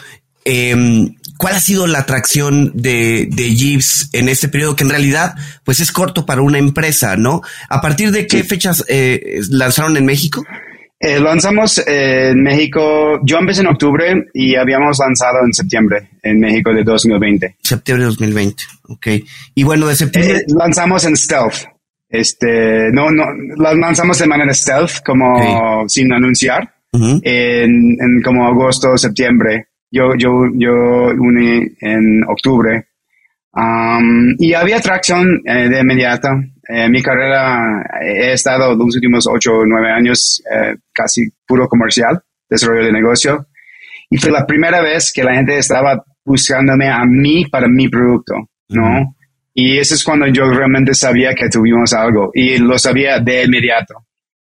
em, 0.45 1.15
¿cuál 1.37 1.57
ha 1.57 1.61
sido 1.61 1.87
la 1.87 2.01
atracción 2.01 2.71
de, 2.75 3.29
de 3.31 3.55
Jeeves 3.55 4.11
en 4.13 4.29
este 4.29 4.49
periodo 4.49 4.77
que 4.77 4.85
en 4.85 4.91
realidad 4.91 5.35
pues 5.65 5.81
es 5.81 5.91
corto 5.91 6.25
para 6.25 6.43
una 6.43 6.59
empresa, 6.59 7.17
¿no? 7.17 7.43
¿A 7.69 7.81
partir 7.81 8.13
de 8.13 8.27
qué 8.27 8.45
fechas 8.45 8.85
eh, 8.89 9.41
lanzaron 9.51 9.97
en 9.97 10.07
México? 10.07 10.45
Eh, 10.99 11.21
lanzamos 11.21 11.83
en 11.87 12.43
México, 12.43 13.21
yo 13.23 13.39
empecé 13.39 13.61
en 13.61 13.67
octubre 13.67 14.25
y 14.33 14.57
habíamos 14.57 14.99
lanzado 14.99 15.45
en 15.45 15.53
septiembre 15.53 16.09
en 16.23 16.41
México 16.41 16.73
de 16.73 16.85
2020. 16.85 17.57
Septiembre 17.61 18.05
de 18.05 18.11
2020, 18.11 18.63
ok. 18.85 19.07
Y 19.55 19.63
bueno, 19.63 19.89
de 19.89 19.97
septiembre... 19.97 20.45
lanzamos 20.49 21.05
en 21.05 21.17
Stealth. 21.17 21.76
Este, 22.09 22.91
no, 22.93 23.11
no, 23.11 23.25
las 23.57 23.77
lanzamos 23.77 24.19
de 24.19 24.27
manera 24.27 24.55
stealth, 24.55 25.03
como 25.05 25.89
sin 25.89 26.13
anunciar, 26.13 26.73
en, 26.93 27.97
en, 28.01 28.23
como 28.25 28.47
agosto, 28.47 28.97
septiembre. 28.97 29.69
Yo, 29.91 30.15
yo, 30.17 30.47
yo 30.55 30.73
uní 31.19 31.67
en 31.81 32.25
octubre. 32.29 32.89
Um, 33.53 34.35
y 34.39 34.53
había 34.53 34.81
tracción 34.81 35.41
eh, 35.47 35.69
de 35.69 35.81
inmediata. 35.81 36.31
Eh, 36.69 36.89
mi 36.91 37.03
carrera, 37.03 37.83
he 38.03 38.33
estado 38.33 38.75
los 38.75 38.95
últimos 38.95 39.27
ocho 39.27 39.53
o 39.53 39.67
nueve 39.67 39.91
años 39.91 40.43
eh, 40.51 40.77
casi 40.93 41.23
puro 41.47 41.67
comercial, 41.69 42.21
desarrollo 42.51 42.85
de 42.85 42.93
negocio. 42.93 43.47
Y 44.11 44.19
fue 44.19 44.31
la 44.31 44.47
primera 44.47 44.83
vez 44.83 45.13
que 45.13 45.25
la 45.25 45.35
gente 45.35 45.57
estaba 45.57 46.05
buscándome 46.25 46.89
a 46.89 47.05
mí 47.05 47.47
para 47.47 47.67
mi 47.69 47.89
producto, 47.89 48.35
¿no? 48.69 49.16
Y 49.59 49.79
eso 49.79 49.95
es 49.95 50.05
cuando 50.05 50.27
yo 50.27 50.45
realmente 50.51 50.93
sabía 50.93 51.35
que 51.35 51.49
tuvimos 51.49 51.95
algo 51.95 52.31
y 52.35 52.59
lo 52.59 52.79
sabía 52.79 53.21
de 53.21 53.45
inmediato. 53.45 53.95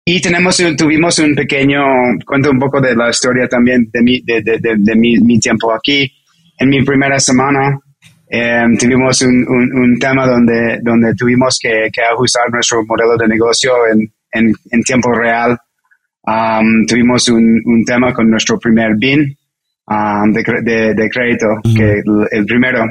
Y 0.04 0.20
tenemos, 0.20 0.58
tuvimos 0.76 1.20
un 1.20 1.36
pequeño, 1.36 1.84
cuento 2.26 2.50
un 2.50 2.58
poco 2.58 2.82
de 2.82 2.96
la 2.96 3.12
historia 3.12 3.48
también 3.48 3.88
de 3.94 4.02
mi, 4.02 4.22
de, 4.22 4.42
de, 4.42 4.58
de, 4.60 4.96
mi, 4.96 5.20
mi, 5.20 5.40
tiempo 5.40 5.72
aquí. 5.72 6.12
En 6.58 6.68
mi 6.68 6.84
primera 6.84 7.20
semana 7.20 7.80
eh, 8.28 8.66
tuvimos 8.80 9.22
un, 9.22 9.46
un, 9.48 10.00
tema 10.00 10.26
donde, 10.26 10.80
donde 10.82 11.14
tuvimos 11.14 11.60
que, 11.62 11.90
que, 11.94 12.02
ajustar 12.02 12.50
nuestro 12.52 12.84
modelo 12.84 13.16
de 13.16 13.28
negocio 13.28 13.72
en, 13.94 14.12
en, 14.32 14.52
en 14.72 14.82
tiempo 14.82 15.14
real. 15.14 15.56
Um, 16.24 16.88
tuvimos 16.88 17.30
un, 17.30 17.62
un, 17.66 17.86
tema 17.86 18.12
con 18.14 18.32
nuestro 18.32 18.58
primer 18.58 18.96
BIN 18.98 19.38
um, 19.86 20.34
de, 20.34 20.94
de, 20.96 21.10
crédito, 21.12 21.62
que 21.76 22.02
el 22.32 22.46
primero 22.48 22.84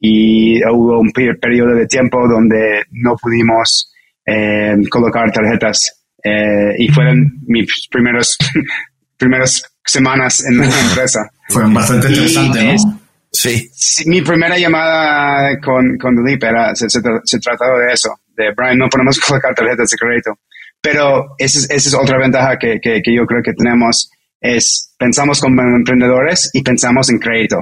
y 0.00 0.64
hubo 0.64 1.00
un 1.00 1.10
periodo 1.12 1.74
de 1.74 1.86
tiempo 1.86 2.28
donde 2.28 2.84
no 2.92 3.16
pudimos 3.16 3.92
eh, 4.24 4.76
colocar 4.90 5.30
tarjetas 5.32 6.04
eh, 6.22 6.74
y 6.78 6.88
fueron 6.88 7.40
mis 7.46 7.88
primeros 7.90 8.36
primeras 9.16 9.62
semanas 9.84 10.44
en 10.44 10.58
la 10.58 10.66
empresa. 10.66 11.30
Fueron 11.48 11.74
bastante 11.74 12.08
interesantes, 12.08 12.84
¿no? 12.84 13.00
Sí. 13.30 13.70
Mi 14.06 14.22
primera 14.22 14.56
llamada 14.56 15.58
con, 15.60 15.98
con 15.98 16.16
era, 16.28 16.74
se, 16.74 16.88
se, 16.88 17.00
trataba 17.40 17.78
de 17.78 17.92
eso, 17.92 18.10
de 18.36 18.52
Brian, 18.56 18.78
no 18.78 18.88
podemos 18.88 19.18
colocar 19.26 19.54
tarjetas 19.54 19.90
de 19.90 19.96
crédito. 19.96 20.38
Pero 20.80 21.34
esa 21.38 21.58
es, 21.58 21.70
esa 21.70 21.88
es 21.88 21.94
otra 21.94 22.18
ventaja 22.18 22.56
que, 22.58 22.78
que, 22.80 23.02
que 23.02 23.14
yo 23.14 23.26
creo 23.26 23.42
que 23.42 23.52
tenemos, 23.52 24.10
es 24.40 24.94
pensamos 24.98 25.40
como 25.40 25.60
emprendedores 25.62 26.50
y 26.52 26.62
pensamos 26.62 27.10
en 27.10 27.18
crédito 27.18 27.58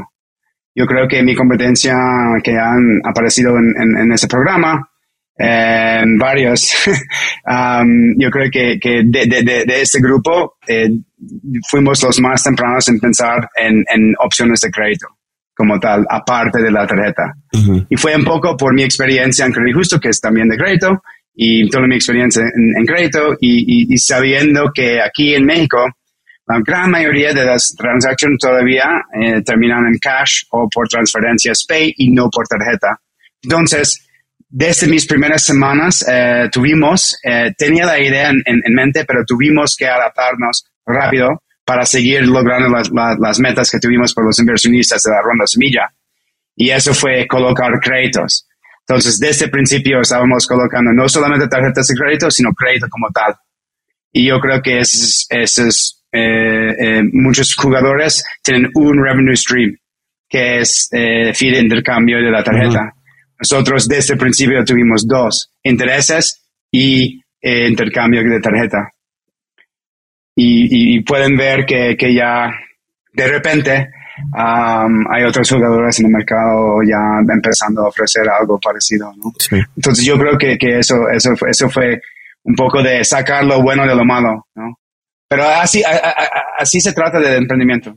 yo 0.76 0.84
creo 0.84 1.08
que 1.08 1.22
mi 1.22 1.34
competencia 1.34 1.96
que 2.44 2.52
han 2.52 3.00
aparecido 3.02 3.56
en, 3.56 3.96
en, 3.98 4.12
ese 4.12 4.28
programa, 4.28 4.86
en 5.34 6.18
varios, 6.18 6.74
um, 7.46 8.14
yo 8.18 8.30
creo 8.30 8.50
que, 8.50 8.78
que 8.78 9.02
de, 9.06 9.24
de, 9.24 9.64
de, 9.64 9.80
este 9.80 10.00
grupo 10.00 10.56
eh, 10.68 10.90
fuimos 11.70 12.02
los 12.02 12.20
más 12.20 12.42
tempranos 12.42 12.86
en 12.88 13.00
pensar 13.00 13.48
en, 13.56 13.84
en, 13.92 14.14
opciones 14.22 14.60
de 14.60 14.70
crédito 14.70 15.06
como 15.54 15.80
tal, 15.80 16.04
aparte 16.10 16.60
de 16.60 16.70
la 16.70 16.86
tarjeta. 16.86 17.32
Y 17.88 17.96
fue 17.96 18.14
un 18.14 18.24
poco 18.24 18.54
por 18.58 18.74
mi 18.74 18.82
experiencia 18.82 19.46
en 19.46 19.52
Crédito 19.52 19.78
Justo, 19.78 19.98
que 19.98 20.10
es 20.10 20.20
también 20.20 20.50
de 20.50 20.58
crédito, 20.58 21.02
y 21.34 21.70
toda 21.70 21.86
mi 21.86 21.94
experiencia 21.94 22.42
en, 22.42 22.84
crédito, 22.84 23.32
y, 23.40 23.90
y 23.90 23.96
sabiendo 23.96 24.70
que 24.74 25.00
aquí 25.00 25.34
en 25.34 25.46
México, 25.46 25.78
la 26.48 26.60
gran 26.64 26.90
mayoría 26.90 27.32
de 27.32 27.44
las 27.44 27.74
transacciones 27.76 28.38
todavía 28.38 28.84
eh, 29.20 29.42
terminan 29.42 29.86
en 29.86 29.98
cash 29.98 30.44
o 30.50 30.68
por 30.68 30.86
transferencias 30.88 31.64
Pay 31.66 31.94
y 31.96 32.10
no 32.12 32.30
por 32.30 32.46
tarjeta. 32.46 33.00
Entonces, 33.42 34.06
desde 34.48 34.86
mis 34.86 35.06
primeras 35.06 35.44
semanas 35.44 36.04
eh, 36.08 36.48
tuvimos, 36.52 37.18
eh, 37.24 37.52
tenía 37.58 37.84
la 37.84 37.98
idea 37.98 38.30
en, 38.30 38.74
mente, 38.74 39.04
pero 39.04 39.24
tuvimos 39.26 39.74
que 39.76 39.88
adaptarnos 39.88 40.64
rápido 40.86 41.42
para 41.64 41.84
seguir 41.84 42.26
logrando 42.28 42.68
las, 42.68 42.90
las, 43.18 43.40
metas 43.40 43.68
que 43.68 43.80
tuvimos 43.80 44.14
por 44.14 44.24
los 44.24 44.38
inversionistas 44.38 45.02
de 45.02 45.10
la 45.10 45.22
ronda 45.22 45.46
semilla. 45.48 45.92
Y 46.54 46.70
eso 46.70 46.94
fue 46.94 47.26
colocar 47.26 47.72
créditos. 47.80 48.46
Entonces, 48.88 49.18
desde 49.18 49.46
el 49.46 49.50
principio 49.50 50.00
estábamos 50.00 50.46
colocando 50.46 50.92
no 50.92 51.08
solamente 51.08 51.48
tarjetas 51.48 51.88
de 51.88 51.94
crédito, 51.96 52.30
sino 52.30 52.52
crédito 52.52 52.86
como 52.88 53.08
tal. 53.10 53.34
Y 54.12 54.28
yo 54.28 54.38
creo 54.38 54.62
que 54.62 54.78
ese 54.78 55.26
es 55.32 55.56
eh, 55.58 56.05
eh, 56.18 57.02
muchos 57.12 57.54
jugadores 57.54 58.24
tienen 58.42 58.70
un 58.74 59.02
revenue 59.02 59.36
stream, 59.36 59.76
que 60.28 60.58
es 60.58 60.88
eh, 60.92 61.32
fee 61.34 61.52
de 61.52 61.60
intercambio 61.60 62.18
de 62.18 62.30
la 62.30 62.42
tarjeta. 62.42 62.94
Nosotros 63.38 63.86
desde 63.86 64.14
el 64.14 64.20
principio 64.20 64.64
tuvimos 64.64 65.06
dos, 65.06 65.52
intereses 65.62 66.42
y 66.70 67.20
eh, 67.40 67.68
intercambio 67.68 68.22
de 68.22 68.40
tarjeta. 68.40 68.90
Y, 70.38 71.00
pueden 71.00 71.36
ver 71.36 71.64
que, 71.64 71.96
que, 71.96 72.12
ya 72.12 72.50
de 73.14 73.26
repente 73.26 73.88
um, 74.34 75.06
hay 75.10 75.24
otros 75.24 75.48
jugadores 75.48 75.98
en 75.98 76.06
el 76.06 76.12
mercado 76.12 76.82
ya 76.82 77.20
empezando 77.32 77.82
a 77.82 77.88
ofrecer 77.88 78.28
algo 78.28 78.60
parecido. 78.60 79.14
¿no? 79.16 79.32
Entonces 79.74 80.04
yo 80.04 80.18
creo 80.18 80.36
que, 80.36 80.58
que 80.58 80.78
eso, 80.78 81.08
eso, 81.08 81.30
eso 81.48 81.70
fue 81.70 82.02
un 82.44 82.54
poco 82.54 82.82
de 82.82 83.02
sacar 83.02 83.44
lo 83.44 83.62
bueno 83.62 83.86
de 83.86 83.94
lo 83.94 84.04
malo. 84.04 84.46
¿no? 84.54 84.78
Pero 85.28 85.48
así, 85.48 85.82
así 86.58 86.80
se 86.80 86.92
trata 86.92 87.18
de 87.18 87.36
emprendimiento. 87.36 87.96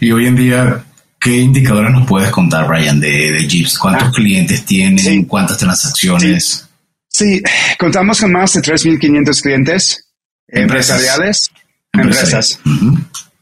Y 0.00 0.12
hoy 0.12 0.26
en 0.26 0.36
día, 0.36 0.84
¿qué 1.18 1.36
indicadores 1.36 1.92
nos 1.92 2.06
puedes 2.06 2.30
contar, 2.30 2.68
Brian, 2.68 3.00
de, 3.00 3.32
de 3.32 3.48
Jeeps? 3.48 3.78
¿Cuántos 3.78 4.08
ah. 4.08 4.12
clientes 4.14 4.64
tienen? 4.64 5.24
¿Cuántas 5.24 5.58
transacciones? 5.58 6.68
Sí. 7.08 7.42
contamos 7.78 8.20
con 8.20 8.32
más 8.32 8.52
de 8.52 8.60
3.500 8.60 9.42
clientes 9.42 10.06
empresariales, 10.48 11.50
empresas. 11.92 12.60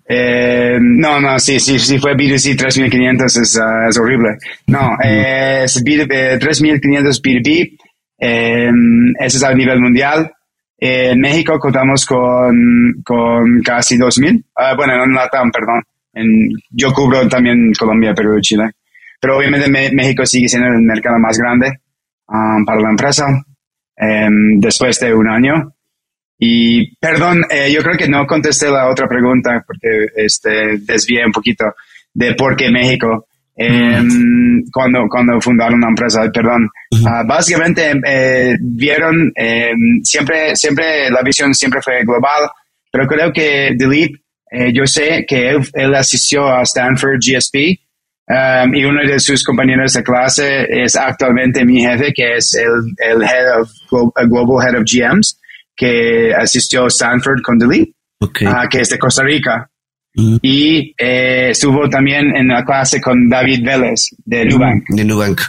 Eh, 0.06 0.78
no, 0.80 1.18
no, 1.20 1.38
sí, 1.38 1.58
sí, 1.58 1.78
sí 1.78 1.98
fue 1.98 2.14
B2C 2.14 2.56
3500 2.56 3.36
es, 3.36 3.56
uh, 3.56 3.88
es 3.88 3.98
horrible. 3.98 4.36
No, 4.66 4.96
eh, 5.02 5.62
es 5.64 5.82
B, 5.82 6.06
eh, 6.08 6.38
3500 6.38 7.22
B2B, 7.22 7.78
eh, 8.20 8.70
ese 9.18 9.36
es 9.36 9.42
a 9.42 9.54
nivel 9.54 9.80
mundial. 9.80 10.30
Eh, 10.86 11.12
en 11.12 11.18
México 11.18 11.58
contamos 11.58 12.04
con, 12.04 13.00
con 13.02 13.62
casi 13.62 13.96
2000. 13.96 14.34
Uh, 14.36 14.76
bueno, 14.76 15.02
en 15.02 15.14
Latam, 15.14 15.50
perdón. 15.50 15.82
Yo 16.68 16.92
cubro 16.92 17.26
también 17.26 17.72
Colombia, 17.72 18.12
Perú 18.12 18.36
y 18.36 18.42
Chile. 18.42 18.72
Pero 19.18 19.38
obviamente 19.38 19.70
me, 19.70 19.90
México 19.92 20.26
sigue 20.26 20.46
siendo 20.46 20.68
el 20.68 20.82
mercado 20.82 21.18
más 21.18 21.38
grande 21.38 21.80
um, 22.28 22.66
para 22.66 22.82
la 22.82 22.90
empresa 22.90 23.26
um, 23.28 24.60
después 24.60 25.00
de 25.00 25.14
un 25.14 25.26
año. 25.26 25.72
Y 26.38 26.94
perdón, 26.96 27.44
eh, 27.48 27.72
yo 27.72 27.80
creo 27.80 27.96
que 27.96 28.08
no 28.08 28.26
contesté 28.26 28.68
la 28.68 28.90
otra 28.90 29.08
pregunta 29.08 29.64
porque 29.66 30.08
este, 30.14 30.76
desvié 30.80 31.24
un 31.24 31.32
poquito 31.32 31.64
de 32.12 32.34
por 32.34 32.56
qué 32.56 32.70
México. 32.70 33.26
Eh, 33.56 34.02
cuando, 34.72 35.06
cuando 35.08 35.40
fundaron 35.40 35.80
la 35.80 35.88
empresa, 35.88 36.28
perdón. 36.32 36.68
Uh, 36.90 37.26
básicamente 37.26 37.92
eh, 38.04 38.56
vieron, 38.60 39.32
em, 39.34 40.02
siempre, 40.02 40.56
siempre, 40.56 41.10
la 41.10 41.22
visión 41.22 41.54
siempre 41.54 41.80
fue 41.82 42.04
global, 42.04 42.50
pero 42.90 43.06
creo 43.06 43.32
que 43.32 43.74
Dilip, 43.76 44.16
eh, 44.50 44.72
yo 44.72 44.86
sé 44.86 45.24
que 45.26 45.50
él, 45.50 45.60
él, 45.72 45.94
asistió 45.94 46.48
a 46.48 46.62
Stanford 46.62 47.18
GSP 47.18 47.78
um, 48.28 48.74
y 48.74 48.84
uno 48.84 49.00
de 49.06 49.18
sus 49.18 49.42
compañeros 49.42 49.92
de 49.94 50.02
clase 50.02 50.66
es 50.68 50.96
actualmente 50.96 51.64
mi 51.64 51.80
jefe, 51.80 52.12
que 52.12 52.36
es 52.36 52.54
el, 52.54 52.92
el 52.98 53.22
head 53.22 53.60
of, 53.60 53.70
Global 54.28 54.64
Head 54.64 54.80
of 54.80 54.84
GMs 54.84 55.40
que 55.76 56.32
asistió 56.32 56.84
a 56.84 56.88
Stanford 56.88 57.42
con 57.42 57.58
Dilip, 57.58 57.94
okay. 58.20 58.46
uh, 58.46 58.68
que 58.70 58.80
es 58.80 58.90
de 58.90 58.98
Costa 58.98 59.24
Rica. 59.24 59.68
Y 60.16 60.94
eh, 60.96 61.50
estuvo 61.50 61.88
también 61.88 62.36
en 62.36 62.48
la 62.48 62.64
clase 62.64 63.00
con 63.00 63.28
David 63.28 63.64
Vélez 63.64 64.10
de 64.24 64.44
Nubank. 64.44 64.84
De 64.88 65.04
Nubank. 65.04 65.40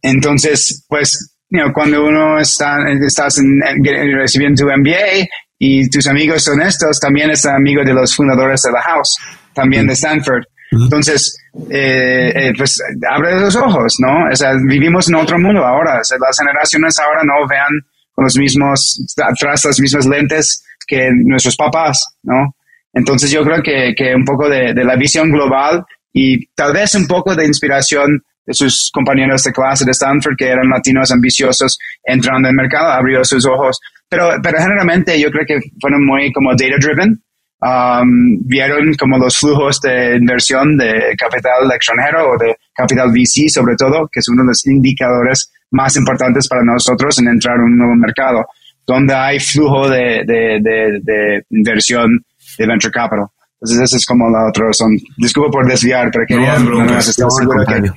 Entonces, 0.00 0.84
pues, 0.88 1.36
you 1.48 1.60
know, 1.60 1.72
cuando 1.72 2.04
uno 2.04 2.38
está, 2.38 2.78
estás 3.04 3.38
en, 3.38 3.60
en, 3.66 4.16
recibiendo 4.16 4.62
tu 4.62 4.70
MBA 4.70 5.26
y 5.58 5.90
tus 5.90 6.06
amigos 6.06 6.44
son 6.44 6.62
estos, 6.62 7.00
también 7.00 7.30
es 7.30 7.44
amigo 7.46 7.82
de 7.84 7.92
los 7.92 8.14
fundadores 8.14 8.62
de 8.62 8.72
la 8.72 8.82
House, 8.82 9.16
también 9.54 9.86
de 9.86 9.94
Stanford. 9.94 10.44
Entonces, 10.72 11.36
eh, 11.68 12.32
eh, 12.34 12.52
pues 12.56 12.80
abre 13.10 13.40
los 13.40 13.56
ojos, 13.56 13.96
¿no? 13.98 14.28
O 14.32 14.36
sea, 14.36 14.52
vivimos 14.64 15.08
en 15.08 15.16
otro 15.16 15.38
mundo 15.38 15.64
ahora. 15.66 15.98
O 16.00 16.04
sea, 16.04 16.16
las 16.20 16.38
generaciones 16.38 16.98
ahora 17.00 17.22
no 17.24 17.46
vean 17.48 17.70
con 18.12 18.24
los 18.24 18.36
mismos, 18.36 19.04
tras 19.38 19.64
las 19.64 19.80
mismas 19.80 20.06
lentes 20.06 20.64
que 20.86 21.10
nuestros 21.12 21.56
papás, 21.56 22.04
¿no? 22.22 22.54
Entonces 22.92 23.30
yo 23.30 23.42
creo 23.44 23.62
que, 23.62 23.94
que 23.96 24.14
un 24.14 24.24
poco 24.24 24.48
de, 24.48 24.74
de, 24.74 24.84
la 24.84 24.96
visión 24.96 25.30
global 25.30 25.84
y 26.12 26.46
tal 26.54 26.72
vez 26.72 26.94
un 26.94 27.06
poco 27.06 27.34
de 27.34 27.46
inspiración 27.46 28.22
de 28.44 28.54
sus 28.54 28.90
compañeros 28.92 29.44
de 29.44 29.52
clase 29.52 29.84
de 29.84 29.92
Stanford 29.92 30.36
que 30.36 30.48
eran 30.48 30.68
latinos 30.68 31.12
ambiciosos 31.12 31.78
entrando 32.02 32.48
en 32.48 32.52
el 32.52 32.56
mercado, 32.56 32.90
abrió 32.90 33.24
sus 33.24 33.46
ojos. 33.46 33.78
Pero, 34.08 34.30
pero 34.42 34.58
generalmente 34.58 35.20
yo 35.20 35.30
creo 35.30 35.46
que 35.46 35.60
fueron 35.80 36.04
muy 36.04 36.32
como 36.32 36.50
data 36.50 36.76
driven. 36.80 37.22
Um, 37.62 38.40
vieron 38.46 38.94
como 38.94 39.18
los 39.18 39.38
flujos 39.38 39.82
de 39.82 40.16
inversión 40.16 40.78
de 40.78 41.14
capital 41.18 41.70
extranjero 41.70 42.30
o 42.30 42.38
de 42.38 42.56
capital 42.72 43.10
VC 43.10 43.50
sobre 43.50 43.76
todo, 43.76 44.08
que 44.10 44.20
es 44.20 44.28
uno 44.30 44.42
de 44.42 44.48
los 44.48 44.66
indicadores 44.66 45.52
más 45.70 45.94
importantes 45.96 46.48
para 46.48 46.64
nosotros 46.64 47.18
en 47.18 47.28
entrar 47.28 47.56
en 47.56 47.64
un 47.64 47.76
nuevo 47.76 47.94
mercado, 47.96 48.46
donde 48.86 49.14
hay 49.14 49.38
flujo 49.38 49.90
de, 49.90 50.24
de 50.24 51.44
inversión 51.50 52.24
de 52.60 52.66
venture 52.66 52.92
capital. 52.92 53.26
Entonces, 53.60 53.84
esa 53.84 53.96
es 53.96 54.06
como 54.06 54.30
la 54.30 54.48
otra 54.48 54.66
razón. 54.66 54.98
Disculpo 55.16 55.50
por 55.50 55.66
desviar, 55.66 56.10
pero 56.12 56.24
quería 56.26 56.58
no, 56.58 56.84
no, 56.84 57.02
seguro 57.02 57.64
que, 57.66 57.90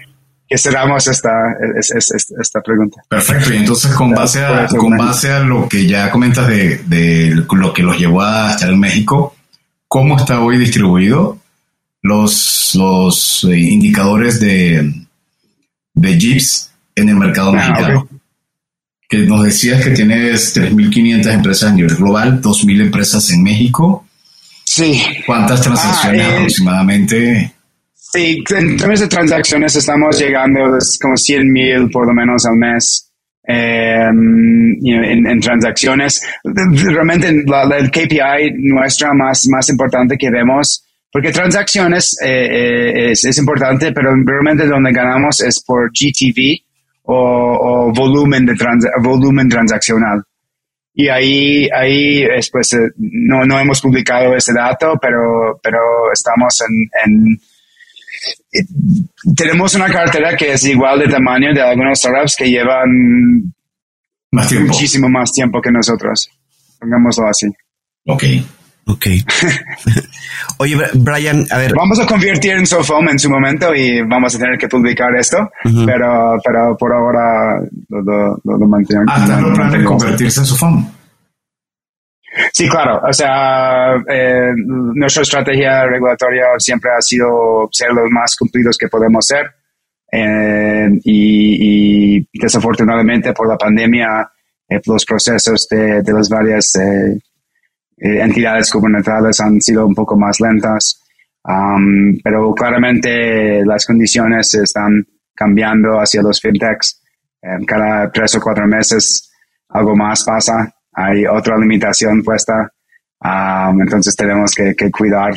que 0.48 0.58
cerramos 0.58 1.08
esta, 1.08 1.32
esta, 1.80 2.16
esta, 2.42 2.62
pregunta. 2.62 3.02
Perfecto. 3.08 3.54
Y 3.54 3.58
entonces, 3.58 3.94
con 3.94 4.12
base 4.12 4.44
a, 4.44 4.68
con 4.68 4.98
base 4.98 5.32
a 5.32 5.40
lo 5.40 5.70
que 5.70 5.88
ya 5.88 6.12
comentas 6.12 6.48
de, 6.48 6.80
de 6.86 7.34
lo 7.50 7.74
que 7.74 7.84
los 7.84 7.98
llevó 7.98 8.22
a 8.22 8.52
estar 8.52 8.70
en 8.70 8.80
México, 8.80 9.36
¿cómo 9.88 10.18
está 10.18 10.42
hoy 10.42 10.58
distribuido 10.58 11.40
los, 12.04 12.76
los 12.76 13.48
eh, 13.50 13.58
indicadores 13.58 14.40
de, 14.40 14.94
de 15.94 16.20
Jeeps 16.20 16.72
en 16.96 17.10
el 17.10 17.16
mercado 17.16 17.50
ah, 17.50 17.54
mexicano. 17.54 18.00
Okay. 18.02 18.20
Que 19.10 19.18
nos 19.26 19.44
decías 19.44 19.84
que 19.84 19.92
tienes 19.92 20.56
3.500 20.56 21.34
empresas 21.34 21.72
a 21.72 21.74
nivel 21.74 21.96
global, 21.96 22.42
2.000 22.42 22.82
empresas 22.82 23.30
en 23.32 23.44
México. 23.44 24.06
Sí. 24.76 25.04
¿Cuántas 25.28 25.62
transacciones 25.62 26.22
ah, 26.22 26.30
eh, 26.30 26.36
aproximadamente? 26.36 27.54
Sí, 27.94 28.44
en 28.50 28.76
términos 28.76 29.02
de 29.02 29.08
transacciones 29.08 29.76
estamos 29.76 30.20
llegando 30.20 30.62
a 30.62 30.80
como 31.00 31.14
100.000 31.14 31.92
por 31.92 32.08
lo 32.08 32.14
menos 32.14 32.44
al 32.48 32.56
mes. 32.56 33.12
Eh, 33.48 34.08
you 34.82 34.96
know, 34.96 35.04
en, 35.04 35.28
en, 35.28 35.40
transacciones. 35.42 36.26
Realmente 36.44 37.44
la, 37.46 37.66
la, 37.66 37.78
el 37.78 37.92
KPI 37.92 38.54
nuestra 38.58 39.14
más, 39.14 39.46
más 39.48 39.70
importante 39.70 40.18
que 40.18 40.32
vemos 40.32 40.84
porque 41.12 41.32
transacciones 41.32 42.18
eh, 42.26 42.48
eh, 42.50 43.12
es, 43.12 43.26
es, 43.26 43.38
importante, 43.38 43.92
pero 43.92 44.10
realmente 44.26 44.66
donde 44.66 44.92
ganamos 44.92 45.42
es 45.42 45.64
por 45.64 45.92
GTV, 45.92 46.58
o, 47.04 47.16
o 47.16 47.94
volumen, 47.94 48.48
de 48.48 48.56
trans, 48.56 48.88
volumen 49.04 49.48
transaccional. 49.48 50.24
Y 50.96 51.10
ahí, 51.10 51.68
ahí 51.76 52.24
pues, 52.52 52.78
no, 52.98 53.46
no 53.46 53.60
hemos 53.60 53.82
publicado 53.82 54.36
ese 54.36 54.54
dato, 54.54 54.94
pero, 55.02 55.60
pero 55.62 56.12
estamos 56.14 56.60
en, 56.62 56.90
en 57.06 57.40
tenemos 59.36 59.74
una 59.76 59.92
cartera 59.92 60.36
que 60.38 60.54
es 60.54 60.64
igual 60.66 61.00
de 61.00 61.08
tamaño 61.08 61.54
de 61.54 61.62
algunos 61.62 62.00
startups 62.00 62.36
que 62.38 62.50
llevan 62.50 63.54
más 64.32 64.52
muchísimo 64.54 65.10
más 65.10 65.32
tiempo 65.32 65.62
que 65.62 65.72
nosotros. 65.72 66.30
Pongámoslo 66.80 67.28
así. 67.28 67.48
Ok. 68.06 68.24
Ok. 68.86 69.06
Oye, 70.58 70.76
Brian, 70.96 71.46
a 71.52 71.58
ver. 71.58 71.74
Vamos 71.74 72.00
a 72.00 72.06
convertir 72.06 72.52
en 72.54 72.66
Sofom 72.66 73.08
en 73.10 73.18
su 73.18 73.30
momento 73.30 73.74
y 73.74 74.02
vamos 74.02 74.36
a 74.36 74.40
tener 74.40 74.58
que 74.58 74.68
publicar 74.68 75.16
esto, 75.16 75.38
uh 75.40 75.70
-huh. 75.70 75.86
pero, 75.86 76.38
pero 76.44 76.76
por 76.78 76.92
ahora 76.94 77.62
lo, 77.90 78.02
lo, 78.02 78.42
lo, 78.44 78.58
lo 78.58 78.68
mantenemos. 78.68 79.14
¿Hasta 79.16 79.40
lo 79.40 79.54
plan 79.54 79.84
convertirse 79.86 80.42
en 80.42 80.46
Sofom? 80.46 80.86
Sí, 82.52 82.68
claro. 82.68 83.02
O 83.08 83.14
sea, 83.14 83.96
eh, 84.08 84.52
nuestra 84.56 85.24
estrategia 85.24 85.86
regulatoria 85.86 86.46
siempre 86.58 86.92
ha 86.98 87.02
sido 87.02 87.70
ser 87.72 87.92
los 87.94 88.10
más 88.10 88.36
cumplidos 88.36 88.78
que 88.78 88.88
podemos 88.88 89.26
ser. 89.26 89.52
Eh, 90.12 90.90
y, 91.04 92.18
y, 92.20 92.28
desafortunadamente 92.34 93.34
por 93.34 93.48
la 93.48 93.58
pandemia, 93.58 94.30
eh, 94.70 94.80
los 94.86 95.06
procesos 95.06 95.68
de, 95.70 96.02
de 96.02 96.14
las 96.14 96.30
varias 96.30 96.72
eh, 98.04 98.20
entidades 98.20 98.70
gubernamentales 98.70 99.40
han 99.40 99.62
sido 99.62 99.88
un 99.88 99.96
poco 99.96 100.18
más 100.18 100.42
lentas, 100.42 101.02
um, 101.46 102.18
pero 102.22 102.54
claramente 102.54 103.64
las 103.66 103.86
condiciones 103.86 104.54
están 104.56 105.06
cambiando 105.34 105.98
hacia 106.02 106.22
los 106.22 106.42
fintechs. 106.42 107.02
Eh, 107.42 107.66
cada 107.66 108.12
tres 108.12 108.36
o 108.36 108.42
cuatro 108.42 108.68
meses 108.68 109.32
algo 109.70 109.96
más 109.96 110.22
pasa, 110.26 110.70
hay 110.92 111.26
otra 111.26 111.58
limitación 111.58 112.22
puesta, 112.24 112.70
um, 113.24 113.82
entonces 113.82 114.14
tenemos 114.18 114.54
que, 114.54 114.76
que 114.76 114.92
cuidar. 114.92 115.36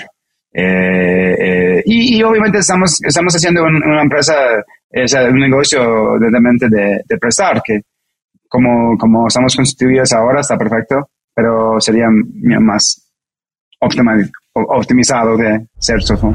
Eh, 0.52 1.36
eh, 1.38 1.82
y, 1.86 2.18
y, 2.18 2.22
obviamente 2.24 2.58
estamos, 2.58 2.98
estamos 3.00 3.32
haciendo 3.32 3.62
un, 3.62 3.76
una 3.76 4.02
empresa, 4.02 4.34
es 4.90 5.14
un 5.14 5.38
negocio 5.38 6.18
de, 6.18 6.30
de, 6.68 7.00
de 7.06 7.18
prestar, 7.18 7.62
que 7.62 7.82
como, 8.48 8.98
como 8.98 9.28
estamos 9.28 9.54
constituidos 9.54 10.12
ahora 10.12 10.40
está 10.40 10.58
perfecto 10.58 11.10
pero 11.36 11.78
sería 11.80 12.06
más 12.60 13.12
optimizado 14.54 15.36
de 15.36 15.66
ser 15.78 16.02
software. 16.02 16.34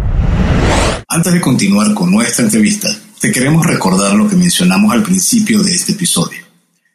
Antes 1.08 1.34
de 1.34 1.42
continuar 1.42 1.94
con 1.96 2.12
nuestra 2.12 2.46
entrevista, 2.46 2.88
te 3.20 3.32
queremos 3.32 3.66
recordar 3.66 4.14
lo 4.14 4.30
que 4.30 4.36
mencionamos 4.36 4.94
al 4.94 5.02
principio 5.02 5.64
de 5.64 5.74
este 5.74 5.94
episodio. 5.94 6.46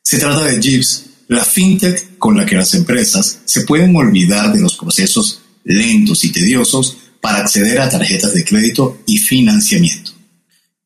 Se 0.02 0.18
trata 0.18 0.44
de 0.44 0.60
Jeeves, 0.62 1.10
la 1.26 1.44
fintech 1.44 2.16
con 2.16 2.36
la 2.36 2.46
que 2.46 2.54
las 2.54 2.72
empresas 2.74 3.40
se 3.44 3.62
pueden 3.62 3.94
olvidar 3.96 4.52
de 4.52 4.60
los 4.60 4.76
procesos 4.76 5.42
lentos 5.64 6.24
y 6.24 6.30
tediosos 6.32 6.96
para 7.20 7.38
acceder 7.38 7.80
a 7.80 7.90
tarjetas 7.90 8.32
de 8.34 8.44
crédito 8.44 8.98
y 9.04 9.18
financiamiento. 9.18 10.12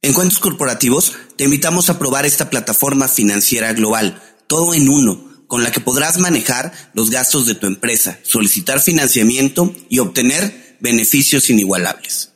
En 0.01 0.15
Cuentos 0.15 0.39
Corporativos 0.39 1.13
te 1.37 1.45
invitamos 1.45 1.91
a 1.91 1.99
probar 1.99 2.25
esta 2.25 2.49
plataforma 2.49 3.09
financiera 3.09 3.75
global, 3.75 4.23
todo 4.47 4.73
en 4.73 4.89
uno 4.89 5.30
con 5.51 5.63
la 5.65 5.73
que 5.73 5.81
podrás 5.81 6.19
manejar 6.19 6.73
los 6.95 7.11
gastos 7.11 7.45
de 7.45 7.57
tu 7.57 7.67
empresa, 7.67 8.21
solicitar 8.23 8.81
financiamiento 8.81 9.75
y 9.89 9.99
obtener 9.99 10.77
beneficios 10.79 11.51
inigualables. 11.51 12.31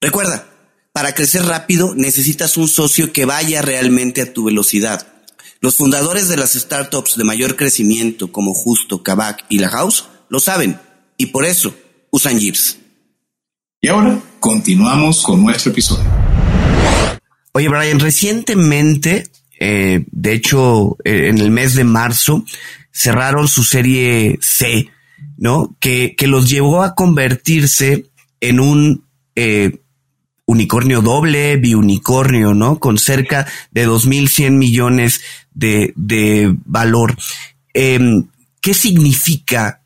Recuerda, 0.00 0.48
para 0.92 1.14
crecer 1.14 1.44
rápido 1.44 1.94
necesitas 1.94 2.56
un 2.56 2.68
socio 2.68 3.12
que 3.12 3.24
vaya 3.24 3.62
realmente 3.62 4.22
a 4.22 4.32
tu 4.32 4.44
velocidad. 4.44 5.06
Los 5.60 5.76
fundadores 5.76 6.28
de 6.28 6.36
las 6.36 6.52
startups 6.52 7.16
de 7.16 7.24
mayor 7.24 7.56
crecimiento 7.56 8.30
como 8.30 8.54
Justo, 8.54 9.02
Kavak 9.02 9.44
y 9.48 9.58
La 9.58 9.68
House 9.68 10.04
lo 10.28 10.40
saben 10.40 10.80
y 11.16 11.26
por 11.26 11.44
eso 11.44 11.74
usan 12.10 12.38
Jeeps. 12.38 12.78
Y 13.80 13.88
ahora 13.88 14.20
continuamos 14.40 15.22
con 15.22 15.42
nuestro 15.42 15.72
episodio. 15.72 16.04
Oye, 17.52 17.68
Brian, 17.68 18.00
recientemente, 18.00 19.24
eh, 19.58 20.04
de 20.10 20.32
hecho, 20.32 20.96
eh, 21.04 21.28
en 21.28 21.38
el 21.38 21.50
mes 21.50 21.74
de 21.74 21.84
marzo, 21.84 22.44
cerraron 22.98 23.46
su 23.46 23.62
serie 23.62 24.38
C, 24.40 24.88
¿no? 25.36 25.76
Que, 25.78 26.16
que 26.16 26.26
los 26.26 26.50
llevó 26.50 26.82
a 26.82 26.96
convertirse 26.96 28.06
en 28.40 28.58
un 28.58 29.04
eh, 29.36 29.78
unicornio 30.46 31.00
doble, 31.00 31.58
biunicornio, 31.58 32.54
¿no? 32.54 32.80
Con 32.80 32.98
cerca 32.98 33.46
de 33.70 33.86
2.100 33.86 34.50
millones 34.50 35.20
de, 35.54 35.92
de 35.94 36.52
valor. 36.64 37.16
Em, 37.72 38.26
¿Qué 38.60 38.74
significa 38.74 39.80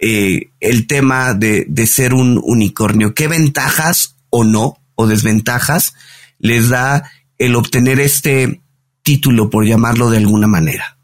eh, 0.00 0.50
el 0.60 0.86
tema 0.86 1.34
de, 1.34 1.66
de 1.68 1.86
ser 1.88 2.14
un 2.14 2.40
unicornio? 2.40 3.14
¿Qué 3.14 3.26
ventajas 3.26 4.14
o 4.30 4.44
no, 4.44 4.78
o 4.94 5.08
desventajas, 5.08 5.94
les 6.38 6.68
da 6.68 7.10
el 7.36 7.56
obtener 7.56 7.98
este 7.98 8.60
título, 9.02 9.50
por 9.50 9.66
llamarlo 9.66 10.08
de 10.08 10.18
alguna 10.18 10.46
manera? 10.46 10.97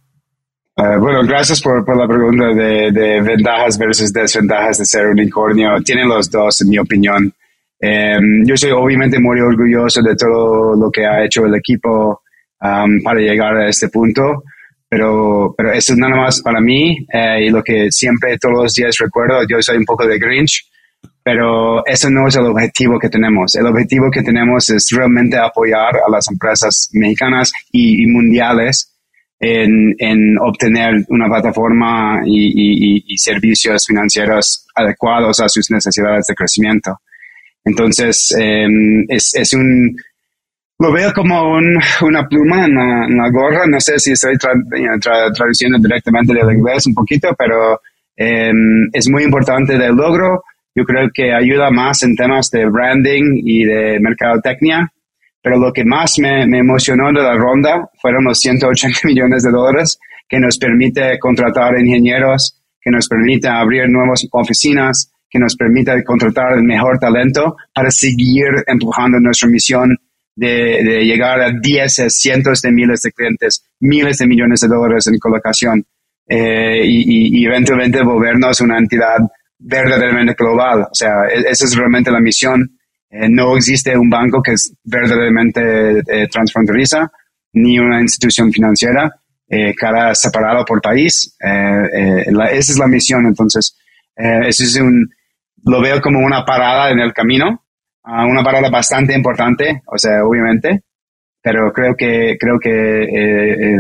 Uh, 0.77 0.99
bueno, 0.99 1.23
gracias 1.23 1.63
por, 1.63 1.87
la 1.97 2.09
pregunta 2.09 2.47
de, 2.49 3.21
ventajas 3.23 3.79
versus 3.79 4.13
desventajas 4.13 4.79
de 4.79 4.85
ser 4.85 5.07
unicornio. 5.07 5.81
Tienen 5.85 6.09
los 6.09 6.29
dos, 6.29 6.63
en 6.63 6.69
mi 6.69 6.79
opinión. 6.79 7.33
Um, 7.81 8.45
yo 8.45 8.57
soy 8.57 8.73
obviamente 8.73 9.21
muy 9.21 9.41
orgulloso 9.41 10.03
de 10.03 10.17
todo 10.17 10.75
lo 10.75 10.91
que 10.91 11.07
ha 11.07 11.25
hecho 11.25 11.45
el 11.45 11.55
equipo 11.55 12.23
um, 12.61 13.03
para 13.05 13.21
llegar 13.21 13.57
a 13.57 13.69
este 13.69 13.89
punto, 13.89 14.43
pero, 14.89 15.55
pero 15.57 15.73
eso 15.73 15.93
es 15.93 15.99
nada 15.99 16.17
más 16.17 16.43
para 16.43 16.61
mí 16.61 17.07
eh, 17.13 17.47
y 17.47 17.51
lo 17.51 17.63
que 17.63 17.93
siempre 17.93 18.39
todos 18.39 18.63
los 18.63 18.75
días 18.75 18.97
recuerdo, 18.99 19.47
yo 19.49 19.61
soy 19.61 19.77
un 19.77 19.85
poco 19.85 20.07
de 20.07 20.19
Grinch, 20.19 20.67
pero 21.23 21.87
eso 21.87 22.11
no 22.11 22.27
es 22.27 22.37
el 22.37 22.47
objetivo 22.47 22.99
que 22.99 23.11
tenemos. 23.11 23.55
El 23.55 23.67
objetivo 23.67 24.11
que 24.11 24.23
tenemos 24.23 24.71
es 24.71 24.89
realmente 24.91 25.37
apoyar 25.37 25.97
a 25.97 26.11
las 26.11 26.29
empresas 26.29 26.89
mexicanas 26.93 27.53
y 27.71 28.07
mundiales 28.07 28.94
en, 29.45 29.95
en, 29.99 30.39
obtener 30.39 31.05
una 31.09 31.29
plataforma 31.29 32.23
y, 32.25 32.47
y, 32.47 33.05
y, 33.07 33.19
servicios 33.19 33.85
financieros 33.87 34.67
adecuados 34.75 35.39
a 35.41 35.49
sus 35.51 35.71
necesidades 35.71 36.27
de 36.27 36.35
crecimiento. 36.35 36.99
Entonces, 37.63 38.35
eh, 38.41 38.67
es, 39.09 39.35
es, 39.35 39.53
un, 39.53 39.95
lo 40.79 40.93
veo 40.93 41.13
como 41.13 41.57
un, 41.57 41.79
una 42.03 42.27
pluma 42.27 42.65
en 42.65 42.75
la, 42.75 43.07
en 43.07 43.17
la, 43.19 43.31
gorra. 43.31 43.67
No 43.67 43.81
sé 43.81 43.99
si 43.99 44.13
estoy 44.13 44.39
tra, 44.39 44.53
tra, 45.01 45.31
traduciendo 45.33 45.79
directamente 45.79 46.33
del 46.33 46.57
inglés 46.57 46.87
un 46.87 46.95
poquito, 46.95 47.35
pero 47.39 47.81
eh, 48.17 48.53
es 48.93 49.11
muy 49.11 49.25
importante 49.25 49.77
del 49.77 49.95
logro. 49.95 50.43
Yo 50.75 50.85
creo 50.85 51.11
que 51.13 51.35
ayuda 51.35 51.71
más 51.71 52.03
en 52.03 52.17
temas 52.17 52.51
de 52.51 52.65
branding 52.67 53.43
y 53.45 53.65
de 53.65 54.01
mercadotecnia 54.01 54.91
pero 55.45 55.59
lo 55.59 55.71
que 55.75 55.85
más 55.85 56.19
me, 56.19 56.47
me, 56.47 56.61
emocionó 56.61 57.09
de 57.09 57.23
la 57.23 57.37
ronda 57.37 57.91
fueron 58.01 58.25
los 58.25 58.39
180 58.41 59.01
millones 59.05 59.43
de 59.43 59.51
dólares 59.51 59.99
que 60.27 60.41
nos 60.41 60.57
permite 60.57 61.19
contratar 61.19 61.79
ingenieros, 61.79 62.63
que 62.81 62.91
nos 62.91 63.07
permite 63.07 63.49
abrir 63.49 63.91
nuevas 63.91 64.27
oficinas, 64.33 65.13
que 65.29 65.39
nos 65.39 65.55
permite 65.55 66.03
contratar 66.03 66.55
el 66.55 66.63
mejor 66.63 66.99
talento 66.99 67.57
para 67.75 67.91
seguir 67.91 68.47
empujando 68.67 69.21
nuestra 69.21 69.51
misión 69.51 69.95
de, 70.35 70.83
de 70.83 71.05
llegar 71.05 71.43
a 71.43 71.53
10, 71.53 72.07
cientos 72.09 72.63
de 72.63 72.73
miles 72.73 73.03
de 73.03 73.13
clientes, 73.13 73.67
miles 73.81 74.17
de 74.17 74.27
millones 74.27 74.61
de 74.61 74.69
dólares 74.69 75.07
en 75.09 75.19
colocación 75.19 75.85
eh, 76.27 76.81
y, 76.87 77.45
eventualmente 77.45 78.03
volvernos 78.03 78.61
una 78.63 78.79
entidad 78.79 79.19
verdaderamente 79.59 80.35
global. 80.35 80.87
O 80.91 80.95
sea, 80.95 81.27
e, 81.31 81.51
esa 81.51 81.67
es 81.67 81.77
realmente 81.77 82.11
la 82.11 82.21
misión 82.21 82.79
eh, 83.17 83.29
no 83.29 83.57
existe 83.57 83.97
un 83.97 84.11
banco 84.11 84.43
que 84.43 84.55
es 84.55 84.75
verdaderamente 84.83 86.01
eh, 86.01 86.27
transfronteriza, 86.29 87.09
ni 87.53 87.79
una 87.79 88.01
institución 88.01 88.51
financiera, 88.51 89.09
eh, 89.49 89.73
cada 89.73 90.13
separado 90.17 90.65
por 90.65 90.83
país. 90.83 91.37
Esa 91.39 92.73
es 92.73 92.79
la 92.79 92.89
misión. 92.89 93.27
Entonces, 93.27 93.77
eso 94.17 94.65
es 94.65 94.77
un, 94.81 95.09
lo 95.65 95.81
veo 95.81 96.01
como 96.01 96.19
una 96.19 96.45
parada 96.45 96.91
en 96.91 96.99
el 96.99 97.13
camino, 97.13 97.63
uh, 98.05 98.27
una 98.27 98.43
parada 98.43 98.69
bastante 98.69 99.15
importante, 99.15 99.83
o 99.87 99.97
sea, 99.97 100.25
obviamente, 100.25 100.83
pero 101.41 101.73
creo 101.73 101.95
que, 101.95 102.37
creo 102.41 102.59
que 102.59 103.77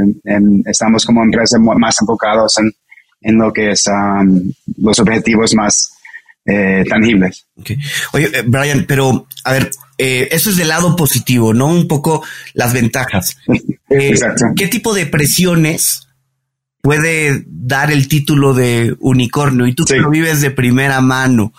estamos 0.66 1.04
como 1.04 1.24
empresa 1.24 1.58
más 1.58 1.96
enfocados 2.00 2.58
en, 2.58 2.70
en 3.22 3.38
lo 3.38 3.52
que 3.52 3.70
es 3.70 3.84
um, 3.88 4.52
los 4.76 4.98
objetivos 5.00 5.54
más 5.54 5.93
eh, 6.46 6.84
tangibles. 6.88 7.46
Okay. 7.56 7.78
Oye, 8.12 8.30
eh, 8.32 8.42
Brian, 8.46 8.84
pero 8.86 9.26
a 9.44 9.52
ver, 9.52 9.70
eh, 9.98 10.28
eso 10.30 10.50
es 10.50 10.56
del 10.56 10.68
lado 10.68 10.96
positivo, 10.96 11.54
¿no? 11.54 11.66
Un 11.66 11.88
poco 11.88 12.24
las 12.54 12.72
ventajas. 12.72 13.36
Eh, 13.90 14.08
Exacto. 14.08 14.46
¿Qué 14.56 14.66
tipo 14.66 14.92
de 14.92 15.06
presiones 15.06 16.08
puede 16.80 17.44
dar 17.46 17.92
el 17.92 18.08
título 18.08 18.52
de 18.52 18.96
unicornio? 18.98 19.68
Y 19.68 19.74
tú 19.74 19.84
sí. 19.84 19.94
que 19.94 20.00
lo 20.00 20.10
vives 20.10 20.40
de 20.40 20.50
primera 20.50 21.00
mano, 21.00 21.52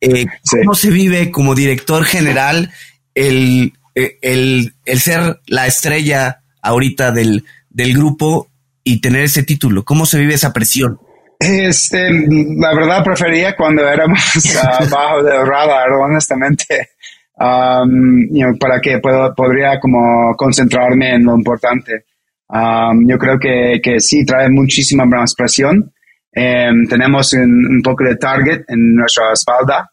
¿cómo 0.00 0.74
sí. 0.74 0.86
se 0.86 0.90
vive 0.90 1.30
como 1.30 1.54
director 1.54 2.04
general 2.04 2.72
el, 3.14 3.74
el, 3.94 4.74
el 4.86 5.00
ser 5.00 5.40
la 5.46 5.66
estrella 5.66 6.44
ahorita 6.62 7.10
del, 7.10 7.44
del 7.68 7.94
grupo 7.94 8.48
y 8.84 9.02
tener 9.02 9.24
ese 9.24 9.42
título? 9.42 9.84
¿Cómo 9.84 10.06
se 10.06 10.20
vive 10.20 10.34
esa 10.34 10.54
presión? 10.54 10.98
Este, 11.42 12.08
la 12.56 12.74
verdad 12.74 13.02
prefería 13.02 13.56
cuando 13.56 13.86
éramos 13.88 14.20
abajo 14.62 15.22
del 15.22 15.44
radar, 15.46 15.90
honestamente, 15.90 16.90
um, 17.36 18.28
you 18.30 18.46
know, 18.46 18.56
para 18.58 18.80
que 18.80 18.98
puedo, 18.98 19.34
podría 19.34 19.80
como 19.80 20.34
concentrarme 20.36 21.14
en 21.14 21.24
lo 21.24 21.34
importante. 21.34 22.04
Um, 22.48 23.08
yo 23.08 23.18
creo 23.18 23.38
que, 23.38 23.80
que 23.82 23.98
sí 23.98 24.24
trae 24.24 24.48
muchísima 24.50 25.04
más 25.04 25.34
presión. 25.34 25.92
Um, 26.34 26.86
tenemos 26.88 27.32
un, 27.32 27.66
un, 27.66 27.82
poco 27.82 28.04
de 28.04 28.16
target 28.16 28.62
en 28.68 28.94
nuestra 28.94 29.32
espalda. 29.32 29.90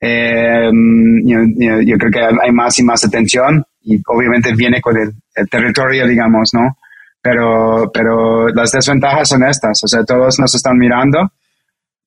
You 0.00 0.70
know, 0.70 1.80
yo 1.80 1.96
creo 1.96 2.10
que 2.10 2.20
hay 2.20 2.52
más 2.52 2.78
y 2.78 2.82
más 2.82 3.04
atención 3.04 3.64
y 3.82 4.00
obviamente 4.06 4.52
viene 4.54 4.80
con 4.80 4.96
el, 4.96 5.12
el 5.34 5.48
territorio, 5.48 6.06
digamos, 6.06 6.50
¿no? 6.54 6.76
Pero, 7.22 7.90
pero 7.92 8.48
las 8.48 8.72
desventajas 8.72 9.28
son 9.28 9.44
estas, 9.44 9.82
o 9.84 9.86
sea, 9.86 10.04
todos 10.04 10.38
nos 10.38 10.54
están 10.54 10.76
mirando 10.76 11.32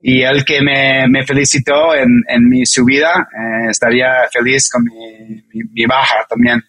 y 0.08 0.22
el 0.22 0.46
que 0.46 0.62
me, 0.62 1.08
me 1.10 1.26
felicitó 1.26 1.96
en, 1.96 2.24
en, 2.28 2.48
mi 2.48 2.64
subida 2.66 3.28
eh, 3.32 3.70
estaría 3.72 4.08
feliz 4.32 4.70
con 4.70 4.84
mi, 4.84 5.42
mi, 5.52 5.64
mi, 5.74 5.86
baja 5.88 6.18
también. 6.30 6.62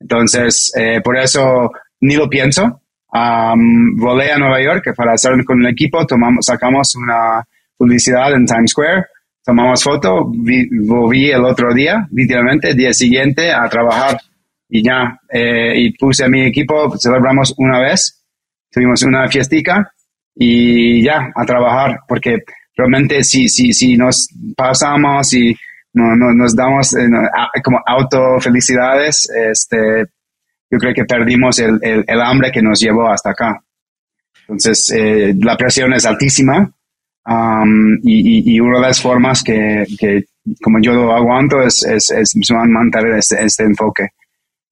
Entonces, 0.00 0.72
eh, 0.74 1.02
por 1.04 1.18
eso 1.18 1.70
ni 2.00 2.16
lo 2.16 2.30
pienso. 2.30 2.80
Um, 3.12 3.94
volé 3.96 4.32
a 4.32 4.38
Nueva 4.38 4.62
York 4.62 4.94
para 4.96 5.12
hacer 5.12 5.32
con 5.44 5.60
el 5.60 5.70
equipo, 5.70 6.06
tomamos, 6.06 6.46
sacamos 6.46 6.94
una 6.96 7.46
publicidad 7.76 8.32
en 8.32 8.46
Times 8.46 8.70
Square, 8.70 9.04
tomamos 9.44 9.84
foto, 9.84 10.30
vi, 10.30 10.66
volví 10.86 11.30
el 11.30 11.44
otro 11.44 11.74
día, 11.74 12.08
literalmente, 12.10 12.74
día 12.74 12.94
siguiente 12.94 13.52
a 13.52 13.68
trabajar 13.68 14.18
y 14.74 14.82
ya, 14.82 15.20
eh, 15.28 15.74
y 15.76 15.92
puse 15.98 16.24
a 16.24 16.28
mi 16.28 16.46
equipo, 16.46 16.96
celebramos 16.98 17.54
una 17.58 17.78
vez, 17.78 18.24
tuvimos 18.70 19.02
una 19.02 19.28
fiestica 19.28 19.92
y 20.34 21.04
ya, 21.04 21.30
a 21.34 21.44
trabajar, 21.44 22.00
porque 22.08 22.38
realmente 22.74 23.22
si, 23.22 23.50
si, 23.50 23.74
si 23.74 23.98
nos 23.98 24.28
pasamos 24.56 25.34
y 25.34 25.54
no, 25.92 26.16
no, 26.16 26.32
nos 26.32 26.56
damos 26.56 26.96
eh, 26.96 27.06
como 27.62 27.82
auto 27.84 28.40
felicidades, 28.40 29.28
este, 29.52 30.06
yo 30.70 30.78
creo 30.78 30.94
que 30.94 31.04
perdimos 31.04 31.58
el, 31.58 31.78
el, 31.82 32.20
hambre 32.22 32.50
que 32.50 32.62
nos 32.62 32.80
llevó 32.80 33.10
hasta 33.10 33.32
acá. 33.32 33.62
Entonces, 34.40 34.90
eh, 34.96 35.34
la 35.38 35.54
presión 35.58 35.92
es 35.92 36.06
altísima 36.06 36.72
um, 37.26 37.98
y, 38.02 38.54
y, 38.54 38.58
una 38.58 38.78
de 38.78 38.86
las 38.86 39.02
formas 39.02 39.42
que, 39.42 39.84
que 39.98 40.24
como 40.62 40.80
yo 40.80 40.94
lo 40.94 41.14
aguanto 41.14 41.60
es, 41.60 41.84
es, 41.84 42.10
es 42.10 42.34
mantener 42.50 43.18
este, 43.18 43.44
este 43.44 43.64
enfoque. 43.64 44.08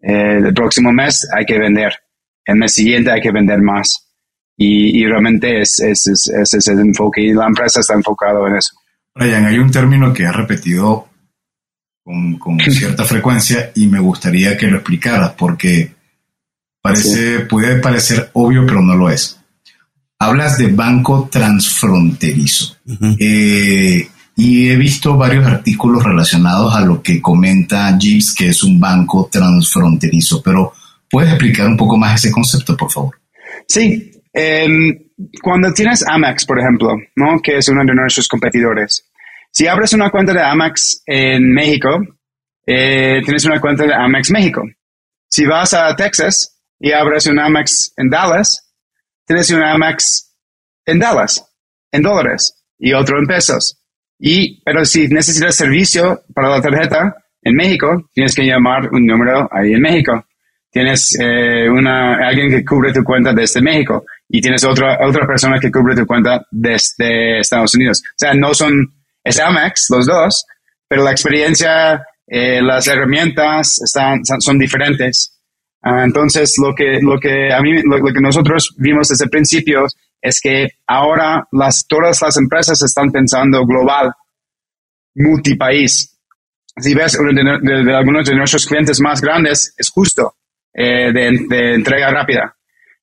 Eh, 0.03 0.39
el 0.39 0.55
próximo 0.55 0.93
mes 0.93 1.29
hay 1.37 1.45
que 1.45 1.59
vender, 1.59 1.93
el 2.45 2.57
mes 2.57 2.73
siguiente 2.73 3.11
hay 3.11 3.21
que 3.21 3.33
vender 3.33 3.61
más. 3.61 4.07
Y, 4.57 5.01
y 5.01 5.07
realmente 5.07 5.61
es, 5.61 5.81
es, 5.81 6.07
es, 6.07 6.29
es, 6.29 6.55
ese 6.55 6.73
enfoque 6.73 7.23
y 7.23 7.33
la 7.33 7.47
empresa 7.47 7.81
está 7.81 7.95
enfocado 7.95 8.47
en 8.47 8.57
eso. 8.57 8.77
Brian, 9.15 9.47
hay 9.47 9.59
un 9.59 9.71
término 9.71 10.13
que 10.13 10.27
has 10.27 10.37
repetido 10.37 11.09
con, 12.05 12.39
con 12.39 12.61
cierta 12.71 13.05
frecuencia 13.05 13.73
y 13.75 13.87
me 13.87 14.01
gustaría 14.01 14.57
que 14.57 14.67
lo 14.67 14.77
explicaras 14.77 15.33
porque 15.33 15.95
parece, 16.83 17.41
puede 17.41 17.81
parecer 17.81 18.31
obvio, 18.35 18.67
pero 18.67 18.83
no 18.83 18.95
lo 18.95 19.11
es. 19.11 19.39
Hablas 20.19 20.59
de 20.59 20.67
banco 20.67 21.31
transfronterizo. 21.33 22.77
Eh, 23.19 24.07
y 24.43 24.71
he 24.71 24.77
visto 24.77 25.19
varios 25.19 25.47
artículos 25.47 26.03
relacionados 26.03 26.75
a 26.75 26.81
lo 26.81 27.03
que 27.03 27.21
comenta 27.21 27.95
Gibbs, 28.01 28.35
que 28.35 28.49
es 28.49 28.63
un 28.63 28.81
banco 28.81 29.29
transfronterizo, 29.31 30.43
pero 30.43 30.73
¿puedes 31.11 31.29
explicar 31.29 31.67
un 31.67 31.77
poco 31.77 31.99
más 31.99 32.15
ese 32.15 32.33
concepto, 32.33 32.75
por 32.75 32.91
favor? 32.91 33.21
Sí, 33.69 34.11
em, 34.33 34.99
cuando 35.43 35.71
tienes 35.75 36.03
Amex, 36.09 36.47
por 36.47 36.59
ejemplo, 36.59 36.89
¿no? 37.17 37.39
que 37.43 37.59
es 37.59 37.69
uno 37.69 37.85
de 37.85 37.95
nuestros 37.95 38.29
competidores, 38.29 39.05
si 39.53 39.67
abres 39.67 39.93
una 39.93 40.09
cuenta 40.09 40.33
de 40.33 40.43
Amex 40.43 41.03
en 41.05 41.53
México, 41.53 42.01
eh, 42.67 43.21
tienes 43.23 43.45
una 43.45 43.61
cuenta 43.61 43.85
de 43.85 43.93
Amex 43.93 44.31
México. 44.31 44.63
Si 45.29 45.45
vas 45.45 45.75
a 45.75 45.95
Texas 45.97 46.59
y 46.79 46.93
abres 46.93 47.27
un 47.27 47.39
Amex 47.39 47.93
en 47.99 48.09
Dallas, 48.09 48.73
tienes 49.27 49.51
un 49.51 49.63
Amex 49.63 50.35
en 50.87 50.99
Dallas, 50.99 51.45
en 51.93 52.01
dólares, 52.01 52.55
y 52.79 52.95
otro 52.95 53.19
en 53.19 53.27
pesos. 53.27 53.80
Y, 54.21 54.63
pero 54.63 54.85
si 54.85 55.09
necesitas 55.09 55.57
servicio 55.57 56.23
para 56.35 56.51
la 56.51 56.61
tarjeta 56.61 57.17
en 57.43 57.55
México, 57.55 58.11
tienes 58.13 58.35
que 58.35 58.45
llamar 58.45 58.91
un 58.93 59.07
número 59.07 59.49
ahí 59.51 59.73
en 59.73 59.81
México. 59.81 60.27
Tienes 60.71 61.19
eh, 61.19 61.69
una, 61.69 62.29
alguien 62.29 62.51
que 62.51 62.65
cubre 62.65 62.93
tu 62.93 63.03
cuenta 63.03 63.33
desde 63.33 63.63
México 63.63 64.05
y 64.29 64.41
tienes 64.41 64.63
otra, 64.65 64.99
otra 65.05 65.27
persona 65.27 65.59
que 65.59 65.73
cubre 65.73 65.97
tu 65.97 66.07
cuenta 66.07 66.47
desde 66.51 67.41
Estados 67.41 67.75
Unidos. 67.75 68.03
O 68.05 68.15
sea, 68.17 68.35
no 68.35 68.55
son, 68.55 68.93
es 69.25 69.41
Amex, 69.41 69.87
los 69.91 70.07
dos, 70.07 70.45
pero 70.87 71.03
la 71.03 71.13
experiencia, 71.13 72.05
eh, 72.27 72.61
las 72.63 72.87
herramientas 72.87 73.81
están, 73.83 74.21
son 74.25 74.59
diferentes. 74.59 75.41
Ah, 75.83 76.05
entonces, 76.05 76.55
lo 76.63 76.75
que, 76.75 77.01
lo 77.01 77.19
que 77.19 77.53
a 77.53 77.61
mí, 77.63 77.81
lo, 77.83 78.05
que 78.13 78.21
nosotros 78.21 78.75
vimos 78.77 79.09
desde 79.09 79.25
el 79.25 79.31
principio 79.31 79.87
es 80.21 80.41
que 80.41 80.69
ahora 80.87 81.47
las, 81.53 81.87
todas 81.87 82.21
las 82.23 82.37
empresas 82.37 82.83
están 82.83 83.11
pensando 83.11 83.65
global, 83.65 84.13
multipaís. 85.15 86.17
Si 86.77 86.95
ves 86.95 87.13
de, 87.13 87.95
algunos 87.95 88.27
de 88.27 88.35
nuestros 88.35 88.67
clientes 88.67 89.01
más 89.01 89.21
grandes, 89.21 89.75
es 89.77 89.91
justo 89.91 90.35
eh, 90.73 91.13
de, 91.13 91.75
entrega 91.75 92.11
rápida. 92.11 92.55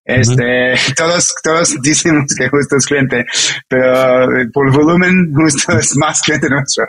Este, 0.04 0.74
todos, 0.96 1.36
todos 1.44 1.76
decimos 1.82 2.34
que 2.38 2.48
justo 2.50 2.78
es 2.78 2.86
cliente, 2.86 3.26
pero 3.68 4.24
eh, 4.40 4.48
por 4.54 4.72
volumen 4.72 5.34
justo 5.36 5.78
es 5.78 5.96
más 5.98 6.22
cliente 6.22 6.48
nuestro. 6.50 6.86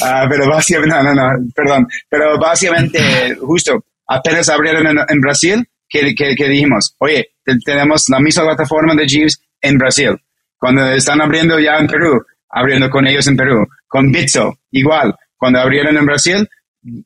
Uh, 0.00 0.28
pero 0.28 0.48
básicamente, 0.48 0.96
no, 0.96 1.02
no, 1.02 1.14
no, 1.14 1.48
perdón, 1.54 1.86
pero 2.08 2.38
básicamente 2.38 3.36
justo 3.36 3.84
apenas 4.08 4.48
abrieron 4.48 4.98
en, 5.08 5.20
Brasil, 5.20 5.64
que, 5.88 6.14
que, 6.14 6.48
dijimos, 6.48 6.94
oye, 6.98 7.30
tenemos 7.64 8.08
la 8.08 8.18
misma 8.18 8.44
plataforma 8.44 8.94
de 8.94 9.06
Jeeves 9.06 9.40
en 9.62 9.78
Brasil. 9.78 10.18
Cuando 10.58 10.84
están 10.92 11.22
abriendo 11.22 11.58
ya 11.58 11.78
en 11.78 11.86
Perú, 11.86 12.24
abriendo 12.50 12.90
con 12.90 13.06
ellos 13.06 13.26
en 13.26 13.36
Perú. 13.36 13.66
Con 13.88 14.12
Bitso, 14.12 14.58
igual. 14.70 15.14
Cuando 15.36 15.60
abrieron 15.60 15.96
en 15.96 16.06
Brasil, 16.06 16.48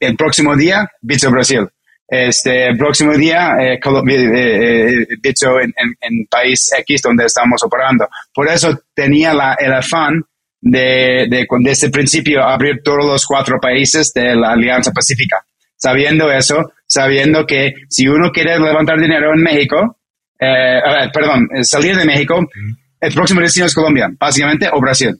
el 0.01 0.17
próximo 0.17 0.57
día, 0.57 0.91
Bitso 1.01 1.31
Brasil. 1.31 1.69
Este, 2.09 2.69
el 2.69 2.77
próximo 2.77 3.15
día, 3.15 3.57
eh, 3.61 3.75
eh, 3.75 3.81
eh, 3.83 5.07
Bitso 5.21 5.59
en, 5.61 5.73
en, 6.01 6.27
país 6.27 6.71
X 6.79 7.03
donde 7.03 7.25
estamos 7.25 7.63
operando. 7.65 8.09
Por 8.33 8.49
eso 8.49 8.79
tenía 8.95 9.35
la, 9.35 9.55
el 9.55 9.73
afán 9.73 10.23
de, 10.61 11.27
de, 11.29 11.47
desde 11.61 11.87
el 11.87 11.93
principio, 11.93 12.43
abrir 12.45 12.81
todos 12.83 13.05
los 13.05 13.27
cuatro 13.27 13.59
países 13.61 14.13
de 14.15 14.37
la 14.37 14.53
Alianza 14.53 14.93
Pacífica. 14.93 15.45
Sabiendo 15.77 16.31
eso, 16.31 16.73
sabiendo 16.87 17.47
que 17.47 17.75
si 17.89 18.09
uno 18.09 18.31
quiere 18.31 18.59
levantar 18.59 18.99
dinero 18.99 19.33
en 19.35 19.43
México, 19.43 19.96
eh, 20.39 21.11
perdón, 21.13 21.49
eh, 21.55 21.65
salir 21.65 21.97
de 21.97 22.05
México, 22.05 22.47
el 23.01 23.15
próximo 23.15 23.41
destino 23.41 23.67
es 23.67 23.75
Colombia, 23.75 24.11
básicamente, 24.19 24.69
o 24.73 24.81
Brasil. 24.81 25.19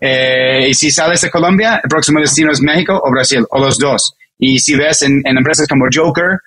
Eh, 0.00 0.66
y 0.70 0.74
si 0.74 0.90
sales 0.90 1.20
de 1.20 1.30
Colombia, 1.30 1.80
el 1.82 1.88
próximo 1.88 2.20
destino 2.20 2.52
es 2.52 2.60
México 2.60 3.00
o 3.02 3.10
Brasil, 3.10 3.44
o 3.50 3.58
los 3.58 3.78
dos. 3.78 4.14
Y 4.38 4.58
si 4.58 4.76
ves 4.76 5.02
en, 5.02 5.22
empresas 5.24 5.66
como 5.66 5.86
Joker, 5.92 6.38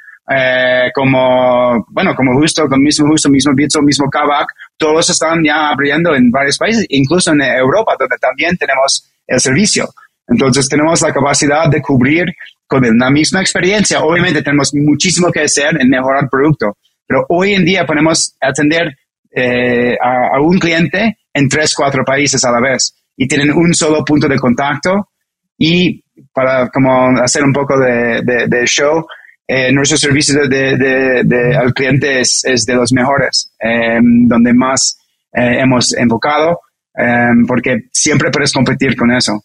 como, 0.95 1.85
bueno, 1.89 2.15
como 2.15 2.39
Justo, 2.39 2.67
con 2.67 2.81
mismo 2.81 3.07
Justo, 3.07 3.29
mismo 3.29 3.53
Bitso, 3.53 3.81
mismo 3.81 4.09
Kavak, 4.09 4.47
todos 4.77 5.09
están 5.09 5.43
ya 5.43 5.69
abriendo 5.69 6.15
en 6.15 6.31
varios 6.31 6.57
países, 6.57 6.85
incluso 6.89 7.31
en 7.33 7.41
Europa, 7.41 7.95
donde 7.99 8.15
también 8.17 8.55
tenemos 8.57 9.11
el 9.27 9.39
servicio. 9.39 9.89
Entonces 10.27 10.69
tenemos 10.69 11.01
la 11.01 11.11
capacidad 11.11 11.69
de 11.69 11.81
cubrir 11.81 12.25
con 12.65 12.81
la 12.97 13.09
misma 13.09 13.41
experiencia. 13.41 14.01
Obviamente 14.01 14.41
tenemos 14.41 14.73
muchísimo 14.73 15.29
que 15.29 15.41
hacer 15.41 15.79
en 15.79 15.89
mejorar 15.89 16.23
el 16.23 16.29
producto, 16.29 16.77
pero 17.11 17.25
hoy 17.27 17.55
en 17.55 17.65
día 17.65 17.85
podemos 17.85 18.37
atender 18.39 18.95
eh, 19.35 19.97
a, 20.01 20.39
un 20.39 20.57
cliente 20.57 21.17
en 21.33 21.49
tres, 21.49 21.73
cuatro 21.75 22.05
países 22.05 22.41
a 22.45 22.51
la 22.51 22.61
vez 22.61 22.95
y 23.17 23.27
tienen 23.27 23.51
un 23.51 23.73
solo 23.73 24.05
punto 24.05 24.29
de 24.29 24.39
contacto 24.39 25.09
y 25.57 26.01
para 26.31 26.69
como 26.69 27.09
hacer 27.21 27.43
un 27.43 27.51
poco 27.51 27.77
de, 27.77 28.63
show, 28.65 29.05
eh, 29.45 29.73
nuestro 29.73 29.97
servicio 29.97 30.47
de, 30.47 31.53
al 31.53 31.73
cliente 31.73 32.21
es, 32.21 32.43
de 32.65 32.75
los 32.75 32.93
mejores, 32.93 33.51
em, 33.59 34.25
donde 34.25 34.53
más 34.53 34.97
eh, 35.33 35.59
hemos 35.59 35.93
enfocado, 35.97 36.61
em, 36.95 37.45
porque 37.45 37.89
siempre 37.91 38.31
puedes 38.31 38.53
competir 38.53 38.95
con 38.95 39.11
eso. 39.11 39.43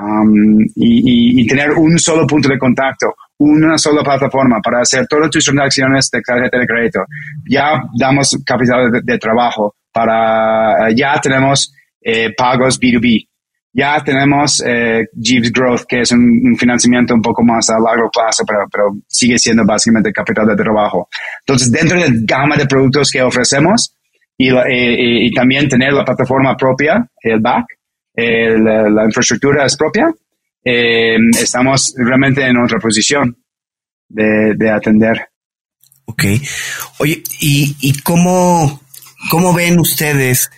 Um, 0.00 0.64
y, 0.76 1.46
tener 1.46 1.72
un 1.72 1.98
solo 1.98 2.26
punto 2.26 2.48
de 2.48 2.58
contacto, 2.58 3.14
una 3.38 3.76
sola 3.76 4.02
plataforma 4.02 4.58
para 4.62 4.80
hacer 4.80 5.06
todas 5.06 5.28
tus 5.28 5.44
transacciones 5.44 6.08
de 6.10 6.22
tarjeta 6.22 6.58
de 6.58 6.66
crédito. 6.66 7.00
Ya 7.46 7.82
damos 7.98 8.42
capital 8.46 8.90
de, 9.02 9.18
trabajo 9.18 9.74
para, 9.92 10.90
ya 10.94 11.20
tenemos 11.20 11.74
eh, 12.00 12.32
pagos 12.34 12.80
B2B. 12.80 13.26
Ya 13.72 14.02
tenemos 14.02 14.62
eh, 14.66 15.04
Jeeves 15.14 15.52
Growth, 15.52 15.82
que 15.86 16.00
es 16.00 16.12
un, 16.12 16.56
financiamiento 16.56 17.14
un 17.14 17.22
poco 17.22 17.42
más 17.42 17.68
a 17.68 17.78
largo 17.78 18.10
plazo, 18.10 18.44
pero, 18.46 18.66
pero 18.72 18.84
sigue 19.06 19.38
siendo 19.38 19.64
básicamente 19.66 20.12
capital 20.12 20.46
de 20.46 20.56
trabajo. 20.56 21.08
Entonces, 21.40 21.70
dentro 21.70 22.00
de 22.00 22.08
la 22.08 22.14
gama 22.22 22.56
de 22.56 22.66
productos 22.66 23.10
que 23.10 23.22
ofrecemos 23.22 23.94
y, 24.38 24.50
y, 24.50 25.26
y 25.26 25.30
también 25.32 25.68
tener 25.68 25.92
la 25.92 26.04
plataforma 26.04 26.56
propia, 26.56 27.06
el 27.22 27.40
back, 27.40 27.66
la, 28.14 29.04
infraestructura 29.04 29.64
es 29.66 29.76
propia, 29.76 30.12
eh, 30.64 31.16
estamos 31.40 31.94
realmente 31.96 32.44
en 32.46 32.56
otra 32.58 32.78
posición 32.78 33.36
de, 34.08 34.70
atender. 34.70 35.28
Ok. 36.04 36.24
Oye, 36.98 37.22
¿y, 37.40 37.76
y 37.80 38.00
cómo, 38.02 38.80
cómo 39.30 39.54
ven 39.54 39.78
ustedes 39.78 40.50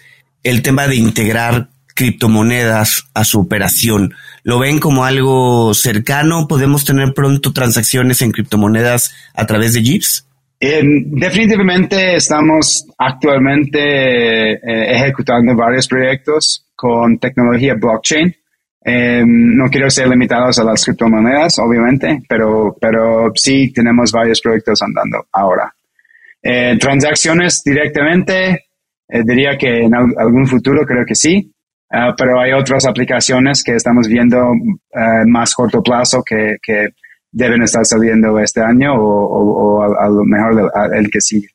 el 0.42 0.62
tema 0.62 0.86
de 0.86 0.96
integrar 0.96 1.68
criptomonedas 1.94 3.04
a 3.14 3.24
su 3.24 3.40
operación? 3.40 4.14
¿Lo 4.42 4.58
ven 4.58 4.78
como 4.78 5.04
algo 5.04 5.74
cercano? 5.74 6.48
¿Podemos 6.48 6.84
tener 6.84 7.14
pronto 7.14 7.52
transacciones 7.52 8.22
en 8.22 8.32
criptomonedas 8.32 9.14
a 9.34 9.46
través 9.46 9.74
de 9.74 9.82
Jeeps? 9.82 10.26
definitivamente 10.64 12.14
estamos 12.14 12.86
actualmente 12.96 14.52
eh, 14.52 14.94
ejecutando 14.94 15.56
varios 15.56 15.88
proyectos 15.88 16.64
con 16.82 17.16
tecnología 17.18 17.74
blockchain. 17.74 18.34
Em, 18.84 19.54
no 19.56 19.68
quiero 19.68 19.88
ser 19.88 20.08
limitados 20.08 20.58
a 20.58 20.64
las 20.64 20.84
criptomonedas, 20.84 21.60
obviamente, 21.60 22.20
pero, 22.28 22.76
pero 22.80 23.30
sí 23.36 23.72
tenemos 23.72 24.10
varios 24.10 24.40
proyectos 24.40 24.82
andando 24.82 25.24
ahora. 25.30 25.72
Eh, 26.42 26.76
transacciones 26.80 27.62
directamente, 27.64 28.64
eh, 29.08 29.22
diría 29.24 29.56
que 29.56 29.82
en 29.84 29.94
algún 29.94 30.48
futuro 30.48 30.84
creo 30.84 31.04
que 31.06 31.14
sí, 31.14 31.52
ah, 31.92 32.16
pero 32.18 32.40
hay 32.40 32.50
otras 32.52 32.84
aplicaciones 32.84 33.62
que 33.62 33.76
estamos 33.76 34.08
viendo 34.08 34.38
uh, 34.50 35.28
más 35.28 35.54
corto 35.54 35.80
plazo 35.80 36.24
que, 36.24 36.56
que, 36.60 36.88
deben 37.34 37.62
estar 37.62 37.86
saliendo 37.86 38.38
este 38.40 38.60
año 38.60 38.92
o, 38.94 39.78
o, 39.78 39.82
a, 39.82 40.06
lo 40.08 40.22
mejor 40.24 40.70
el 40.92 41.08
que 41.10 41.20
sigue. 41.20 41.48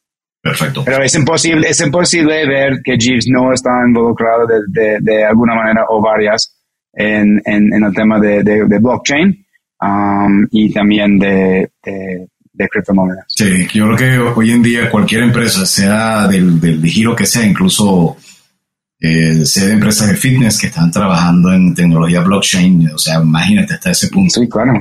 Perfecto. 0.49 0.83
Pero 0.85 1.03
es 1.03 1.15
imposible, 1.15 1.69
es 1.69 1.81
imposible 1.81 2.47
ver 2.47 2.81
que 2.83 2.97
Jeeves 2.97 3.27
no 3.27 3.53
está 3.53 3.69
involucrado 3.85 4.47
de, 4.67 4.97
de, 5.01 5.25
alguna 5.25 5.55
manera 5.55 5.85
o 5.89 6.01
varias 6.01 6.55
en, 6.93 7.41
en, 7.45 7.73
en 7.73 7.83
el 7.83 7.93
tema 7.93 8.19
de, 8.19 8.43
de 8.43 8.79
blockchain 8.79 9.45
um, 9.81 10.47
y 10.51 10.71
también 10.71 11.17
de, 11.19 11.71
de, 11.83 12.67
criptomonedas. 12.69 13.25
Sí, 13.27 13.67
yo 13.73 13.85
creo 13.85 13.97
que 13.97 14.39
hoy 14.39 14.51
en 14.51 14.63
día 14.63 14.89
cualquier 14.89 15.23
empresa, 15.23 15.65
sea 15.65 16.27
del, 16.27 16.59
del 16.59 16.83
giro 16.85 17.15
que 17.15 17.25
sea, 17.25 17.45
incluso 17.45 18.17
eh, 18.99 19.45
sea 19.45 19.65
de 19.65 19.73
empresas 19.73 20.07
de 20.09 20.15
fitness 20.15 20.59
que 20.59 20.67
están 20.67 20.91
trabajando 20.91 21.53
en 21.53 21.75
tecnología 21.75 22.21
blockchain, 22.21 22.89
o 22.93 22.97
sea, 22.97 23.21
imagínate 23.21 23.75
hasta 23.75 23.91
ese 23.91 24.07
punto. 24.07 24.41
Sí, 24.41 24.49
claro. 24.49 24.73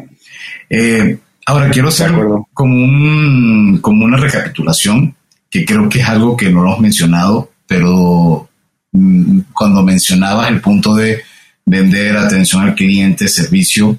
Eh, 0.70 1.18
ahora 1.44 1.70
quiero 1.70 1.88
hacer 1.88 2.12
como, 2.54 2.74
un, 2.74 3.78
como 3.82 4.04
una 4.04 4.16
recapitulación 4.16 5.14
que 5.56 5.64
creo 5.64 5.88
que 5.88 6.00
es 6.00 6.08
algo 6.08 6.36
que 6.36 6.50
no 6.50 6.62
lo 6.62 6.68
hemos 6.68 6.80
mencionado, 6.80 7.50
pero 7.66 8.48
mm, 8.92 9.40
cuando 9.52 9.82
mencionabas 9.82 10.48
el 10.48 10.60
punto 10.60 10.94
de 10.94 11.22
vender 11.64 12.16
atención 12.16 12.62
al 12.62 12.74
cliente, 12.74 13.28
servicio, 13.28 13.98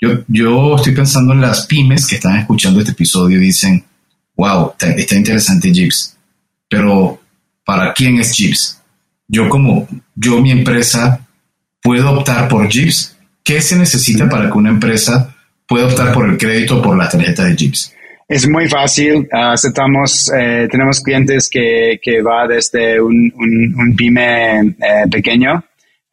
Yo, 0.00 0.24
yo 0.26 0.76
estoy 0.76 0.94
pensando 0.94 1.32
en 1.32 1.40
las 1.40 1.66
pymes 1.66 2.06
que 2.06 2.16
están 2.16 2.36
escuchando 2.36 2.80
este 2.80 2.92
episodio 2.92 3.38
y 3.38 3.46
dicen, 3.46 3.84
wow, 4.36 4.72
está, 4.72 4.90
está 4.90 5.14
interesante 5.16 5.72
Jeeps, 5.72 6.16
pero 6.68 7.20
¿para 7.64 7.92
quién 7.92 8.18
es 8.18 8.34
Jeeps? 8.34 8.80
Yo 9.28 9.48
como, 9.48 9.86
yo 10.14 10.40
mi 10.40 10.50
empresa, 10.50 11.26
¿puedo 11.82 12.10
optar 12.10 12.48
por 12.48 12.68
Jeeps? 12.68 13.16
¿Qué 13.44 13.60
se 13.60 13.76
necesita 13.76 14.28
para 14.28 14.50
que 14.50 14.58
una 14.58 14.70
empresa 14.70 15.34
pueda 15.68 15.86
optar 15.86 16.12
por 16.12 16.28
el 16.28 16.36
crédito 16.36 16.78
o 16.78 16.82
por 16.82 16.96
la 16.96 17.08
tarjeta 17.08 17.44
de 17.44 17.56
Jeeps? 17.56 17.92
Es 18.32 18.48
muy 18.48 18.66
fácil. 18.66 19.28
aceptamos, 19.30 20.32
eh, 20.34 20.66
tenemos 20.70 21.02
clientes 21.02 21.50
que, 21.50 22.00
que 22.02 22.22
va 22.22 22.46
desde 22.48 22.98
un, 22.98 23.30
un, 23.36 23.94
pyme 23.94 24.58
eh, 24.58 25.06
pequeño 25.10 25.62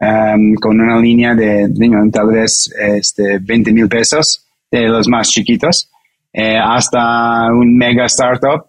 um, 0.01 0.53
con 0.55 0.82
una 0.82 0.99
línea 0.99 1.34
de, 1.34 1.70
tal 2.11 2.28
vez 2.28 2.76
este, 2.78 3.39
20 3.39 3.72
mil 3.72 3.88
pesos 3.88 4.45
de 4.70 4.89
los 4.89 5.07
más 5.07 5.30
chiquitos 5.30 5.89
eh, 6.34 6.57
hasta 6.61 7.53
un 7.53 7.78
mega 7.78 8.05
startup 8.07 8.65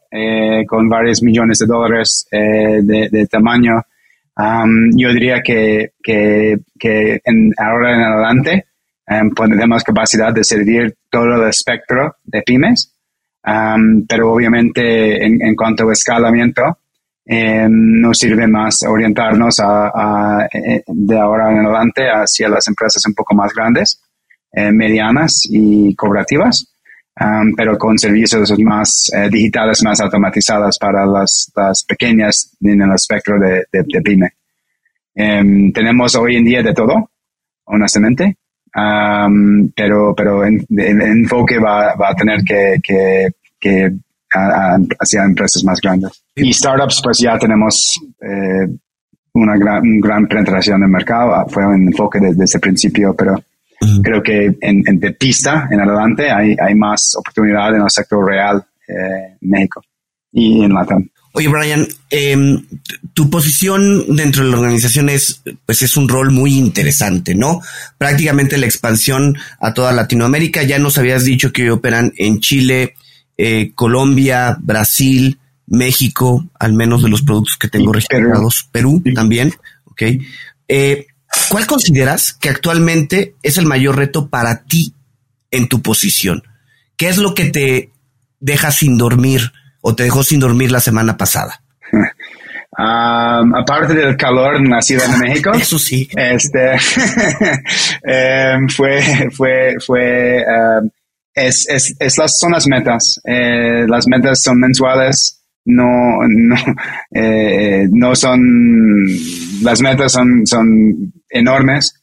con 0.68 0.88
varios 0.88 1.20
millones 1.20 1.58
de 1.58 1.66
dólares 1.66 2.28
de, 2.30 3.26
tamaño. 3.28 3.82
Um, 4.36 4.96
yo 4.96 5.12
diría 5.12 5.42
que, 5.42 5.94
que, 6.00 6.56
que 6.78 7.20
en, 7.24 7.50
ahora 7.58 7.96
en 7.96 8.00
adelante 8.00 8.66
um, 9.08 9.34
tenemos 9.34 9.82
capacidad 9.82 10.32
de 10.32 10.44
servir 10.44 10.94
todo 11.10 11.42
el 11.42 11.48
espectro 11.48 12.14
de 12.22 12.42
pymes 12.42 12.94
pero 13.42 14.32
obviamente 14.32 15.24
en, 15.24 15.54
cuanto 15.54 15.88
a 15.88 15.92
escalamiento, 15.92 16.78
em, 17.24 18.00
nos 18.00 18.18
sirve 18.18 18.46
más 18.46 18.82
orientarnos 18.82 19.60
a, 19.60 20.46
eh, 20.52 20.82
de 20.86 21.18
ahora 21.18 21.50
en 21.50 21.58
adelante 21.58 22.02
hacia 22.08 22.48
las 22.48 22.66
empresas 22.68 23.04
un 23.06 23.14
poco 23.14 23.34
más 23.34 23.52
grandes, 23.54 24.02
eh, 24.52 24.72
medianas 24.72 25.42
y 25.48 25.94
cooperativas, 25.94 26.66
pero 27.56 27.76
con 27.76 27.98
servicios 27.98 28.58
más 28.60 29.10
eh, 29.14 29.28
digitales, 29.30 29.82
más 29.82 30.00
automatizadas 30.00 30.78
para 30.78 31.04
las, 31.04 31.52
las, 31.54 31.84
pequeñas 31.84 32.56
en 32.62 32.80
el 32.80 32.92
espectro 32.94 33.38
de, 33.38 33.66
de, 33.70 34.00
pyme. 34.00 34.30
Em, 35.14 35.70
tenemos 35.72 36.14
hoy 36.14 36.36
en 36.36 36.44
día 36.44 36.62
de 36.62 36.72
todo, 36.72 37.10
honestamente 37.64 38.38
pero 38.72 40.14
pero 40.14 40.44
el 40.44 40.66
enfoque 40.68 41.58
va, 41.58 41.94
va, 41.94 42.10
a 42.10 42.14
tener 42.14 42.42
que, 42.44 42.76
que, 42.82 43.28
que 43.58 43.92
hacia 44.30 45.24
empresas 45.24 45.64
más 45.64 45.80
grandes. 45.80 46.22
Y 46.36 46.52
startups, 46.52 47.00
pues 47.02 47.18
ya 47.18 47.38
tenemos 47.38 47.98
eh, 48.20 48.68
una 49.34 49.56
gran, 49.56 50.00
gran 50.00 50.26
penetración 50.26 50.82
en 50.82 50.90
mercado. 50.90 51.34
Ah, 51.34 51.46
fue 51.48 51.66
un 51.66 51.88
enfoque 51.88 52.20
desde, 52.20 52.44
el 52.44 52.60
principio, 52.60 53.14
pero 53.16 53.42
creo 54.02 54.22
que 54.22 54.56
en, 54.60 54.82
de 54.82 55.12
pista 55.12 55.68
en 55.70 55.80
adelante 55.80 56.30
hay, 56.30 56.56
hay 56.60 56.74
más 56.74 57.16
oportunidad 57.16 57.74
en 57.74 57.82
el 57.82 57.90
sector 57.90 58.24
real 58.24 58.64
eh, 58.86 59.36
en 59.40 59.48
México 59.48 59.82
y 60.32 60.62
en 60.64 60.72
Latam. 60.72 61.08
Oye, 61.32 61.48
Brian, 61.48 61.86
em, 62.10 62.66
tu 63.14 63.30
posición 63.30 64.16
dentro 64.16 64.44
de 64.44 64.50
la 64.50 64.56
organización 64.56 65.08
es, 65.08 65.42
pues 65.64 65.82
es 65.82 65.96
un 65.96 66.08
rol 66.08 66.32
muy 66.32 66.56
interesante, 66.56 67.36
¿no? 67.36 67.60
Prácticamente 67.98 68.58
la 68.58 68.66
expansión 68.66 69.38
a 69.60 69.72
toda 69.72 69.92
Latinoamérica. 69.92 70.64
Ya 70.64 70.80
nos 70.80 70.98
habías 70.98 71.24
dicho 71.24 71.52
que 71.52 71.70
operan 71.70 72.12
en 72.16 72.40
Chile, 72.40 72.94
eh, 73.36 73.70
Colombia, 73.76 74.56
Brasil, 74.60 75.38
México, 75.66 76.48
al 76.58 76.72
menos 76.72 77.02
de 77.02 77.08
los 77.08 77.22
productos 77.22 77.56
que 77.56 77.68
tengo 77.68 77.92
registrados, 77.92 78.68
Perú, 78.72 79.02
también, 79.14 79.54
¿ok? 79.84 80.02
Eh, 80.66 81.06
¿Cuál 81.48 81.66
consideras 81.66 82.32
que 82.32 82.48
actualmente 82.48 83.36
es 83.42 83.56
el 83.56 83.66
mayor 83.66 83.96
reto 83.96 84.28
para 84.28 84.64
ti 84.64 84.94
en 85.52 85.68
tu 85.68 85.80
posición? 85.80 86.42
¿Qué 86.96 87.08
es 87.08 87.18
lo 87.18 87.34
que 87.34 87.46
te 87.46 87.92
deja 88.40 88.72
sin 88.72 88.98
dormir? 88.98 89.52
O 89.80 89.94
te 89.94 90.04
dejó 90.04 90.22
sin 90.22 90.40
dormir 90.40 90.70
la 90.70 90.80
semana 90.80 91.16
pasada? 91.16 91.62
aparte 92.76 93.94
del 93.94 94.16
calor 94.16 94.56
en 94.56 94.70
la 94.70 94.80
Ciudad 94.80 95.06
de 95.08 95.18
México. 95.18 95.52
Eso 95.54 95.78
sí. 95.78 96.08
Este, 96.16 96.72
em, 98.02 98.68
fue, 98.68 99.00
fue, 99.36 99.76
fue, 99.84 100.44
es, 101.34 101.68
es, 101.68 101.94
es, 101.98 102.18
las, 102.18 102.38
son 102.38 102.52
las 102.52 102.66
metas. 102.66 103.20
Eh, 103.24 103.86
las 103.86 104.06
metas 104.06 104.42
son 104.42 104.58
mensuales. 104.58 105.36
No, 105.62 106.18
no, 106.26 106.56
eh, 107.14 107.86
no 107.90 108.14
son, 108.16 108.40
las 109.62 109.80
metas 109.82 110.12
son, 110.12 110.46
son 110.46 111.12
enormes. 111.28 111.94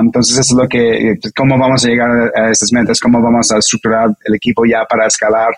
entonces, 0.00 0.38
eso 0.38 0.54
es 0.54 0.62
lo 0.62 0.68
que, 0.68 1.16
cómo 1.36 1.58
vamos 1.58 1.84
a 1.84 1.88
llegar 1.88 2.32
a 2.36 2.50
estas 2.50 2.72
metas, 2.72 3.00
cómo 3.00 3.20
vamos 3.20 3.50
a 3.50 3.58
estructurar 3.58 4.10
el 4.24 4.34
equipo 4.36 4.64
ya 4.64 4.84
para 4.88 5.08
escalar 5.08 5.50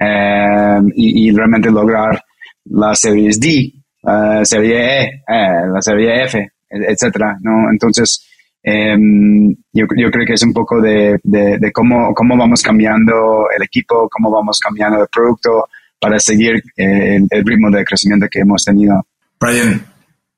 eh, 0.00 0.80
y, 0.94 1.30
realmente 1.32 1.70
lograr 1.70 2.22
la 2.66 2.94
serie 2.94 3.30
D, 3.38 3.72
la 4.02 4.44
serie 4.44 4.76
E, 4.76 5.04
eh, 5.26 5.66
la 5.72 5.82
serie 5.82 6.24
F, 6.24 6.52
etcétera, 6.70 7.36
¿no? 7.40 7.70
Entonces, 7.70 8.26
em, 8.62 9.50
yo, 9.72 9.86
yo, 9.96 10.10
creo 10.10 10.26
que 10.26 10.34
es 10.34 10.42
un 10.42 10.52
poco 10.52 10.80
de, 10.80 11.18
de, 11.22 11.72
cómo, 11.72 12.14
cómo 12.14 12.36
vamos 12.36 12.62
cambiando 12.62 13.46
el 13.56 13.62
equipo, 13.62 14.08
cómo 14.10 14.30
vamos 14.30 14.60
cambiando 14.60 15.00
el 15.00 15.08
producto 15.08 15.68
para 16.00 16.20
seguir 16.20 16.62
eh, 16.76 17.18
el, 17.28 17.44
ritmo 17.44 17.70
de 17.70 17.84
crecimiento 17.84 18.28
que 18.30 18.40
hemos 18.40 18.64
tenido. 18.64 19.04
Brian, 19.40 19.84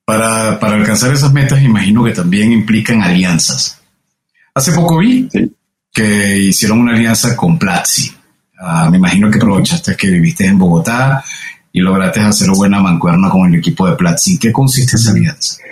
para, 0.05 0.59
para, 0.59 0.75
alcanzar 0.75 1.13
esas 1.13 1.31
metas 1.31 1.61
imagino 1.61 2.03
que 2.03 2.11
también 2.11 2.51
implican 2.51 3.01
alianzas. 3.01 3.79
Hace 4.53 4.71
poco 4.73 4.97
vi 4.97 5.29
que 5.93 6.37
hicieron 6.39 6.79
una 6.79 6.93
alianza 6.93 7.35
con 7.35 7.59
Platzi. 7.59 8.20
Ah, 8.63 8.89
me 8.91 8.97
imagino 8.97 9.29
que 9.31 9.37
aprovechaste 9.37 9.95
que 9.97 10.07
viviste 10.07 10.45
en 10.45 10.59
Bogotá 10.59 11.23
y 11.71 11.79
lograste 11.79 12.19
hacer 12.19 12.49
buena 12.55 12.79
mancuerna 12.79 13.27
con 13.27 13.51
el 13.51 13.59
equipo 13.59 13.87
de 13.87 13.95
Platzi. 13.95 14.37
¿Qué 14.37 14.51
consiste 14.51 14.97
esa 14.97 15.11
alianza? 15.11 15.63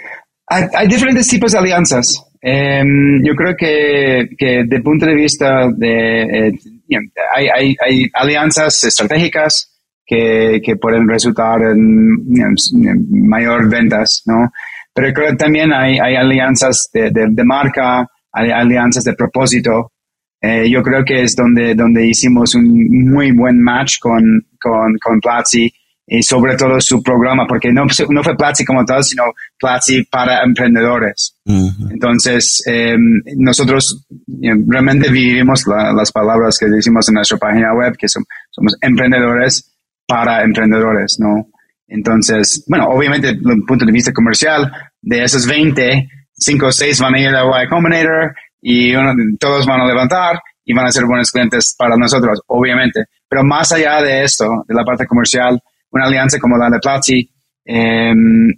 Hay, 0.47 0.87
diferentes 0.87 1.27
tipos 1.27 1.51
de 1.51 1.59
alianzas. 1.59 2.25
Em, 2.41 3.23
yo 3.23 3.35
creo 3.35 3.55
que, 3.55 4.29
que 4.35 4.63
de 4.65 4.81
punto 4.81 5.05
de 5.05 5.13
vista 5.13 5.69
de... 5.71 6.47
Eh, 6.47 6.59
hay, 7.35 7.75
hay, 7.79 8.09
alianzas 8.13 8.83
estratégicas 8.83 9.71
que, 10.03 10.59
que 10.63 10.75
pueden 10.77 11.07
resultar 11.07 11.61
en, 11.61 12.55
mayor 13.11 13.69
ventas, 13.69 14.23
¿no? 14.25 14.51
Pero 14.91 15.13
creo 15.13 15.29
que 15.29 15.35
también 15.35 15.71
hay, 15.71 15.99
hay 15.99 16.15
alianzas 16.15 16.89
de, 16.91 17.11
de, 17.11 17.27
de 17.29 17.43
marca, 17.43 18.07
hay 18.31 18.49
alianzas 18.49 19.03
de 19.03 19.13
propósito, 19.13 19.91
eh, 20.41 20.69
yo 20.69 20.81
creo 20.81 21.03
que 21.03 21.23
es 21.23 21.35
donde, 21.35 21.75
donde 21.75 22.07
hicimos 22.07 22.55
un 22.55 23.09
muy 23.09 23.31
buen 23.31 23.61
match 23.61 23.99
con, 23.99 24.23
con, 24.59 24.97
con 25.01 25.19
Platzi 25.19 25.71
y 26.11 26.23
sobre 26.23 26.55
todo 26.55 26.79
su 26.81 27.03
programa, 27.03 27.45
porque 27.47 27.71
no, 27.71 27.85
no 28.09 28.23
fue 28.23 28.35
Platzi 28.35 28.65
como 28.65 28.83
tal, 28.83 29.03
sino 29.03 29.23
Platzi 29.59 30.03
para 30.05 30.43
emprendedores. 30.43 31.35
Entonces, 31.91 32.63
em, 32.65 33.21
nosotros 33.37 34.07
realmente 34.67 35.11
vivimos 35.11 35.65
las 35.67 36.11
palabras 36.11 36.57
que 36.57 36.65
decimos 36.65 37.07
en 37.09 37.15
nuestra 37.15 37.37
página 37.37 37.75
web, 37.75 37.95
que 37.95 38.07
somos 38.07 38.75
emprendedores 38.81 39.71
para 40.07 40.43
emprendedores, 40.43 41.17
¿no? 41.19 41.47
Entonces, 41.87 42.63
bueno, 42.67 42.87
obviamente, 42.87 43.33
desde 43.33 43.53
el 43.53 43.63
punto 43.63 43.85
de 43.85 43.91
vista 43.91 44.11
comercial, 44.11 44.71
de 45.01 45.23
esos 45.23 45.45
20, 45.45 46.09
5 46.33 46.65
o 46.65 46.71
6 46.71 47.01
van 47.01 47.15
a 47.15 47.19
ir 47.19 47.29
a 47.29 47.63
Y 47.63 47.67
Combinator, 47.67 48.33
y 48.61 48.93
todos 49.37 49.65
van 49.65 49.81
a 49.81 49.87
levantar 49.87 50.39
y 50.65 50.73
van 50.73 50.85
a 50.85 50.91
ser 50.91 51.05
buenos 51.05 51.31
clientes 51.31 51.75
para 51.77 51.95
nosotros, 51.95 52.41
obviamente. 52.47 53.05
Pero 53.27 53.43
más 53.43 53.71
allá 53.71 54.01
de 54.01 54.23
esto, 54.23 54.63
de 54.67 54.75
la 54.75 54.83
parte 54.83 55.05
comercial, 55.05 55.59
una 55.91 56.05
alianza 56.05 56.39
como 56.39 56.57
la 56.57 56.69
de 56.69 56.79
Platzi 56.79 57.29
em, 57.65 58.51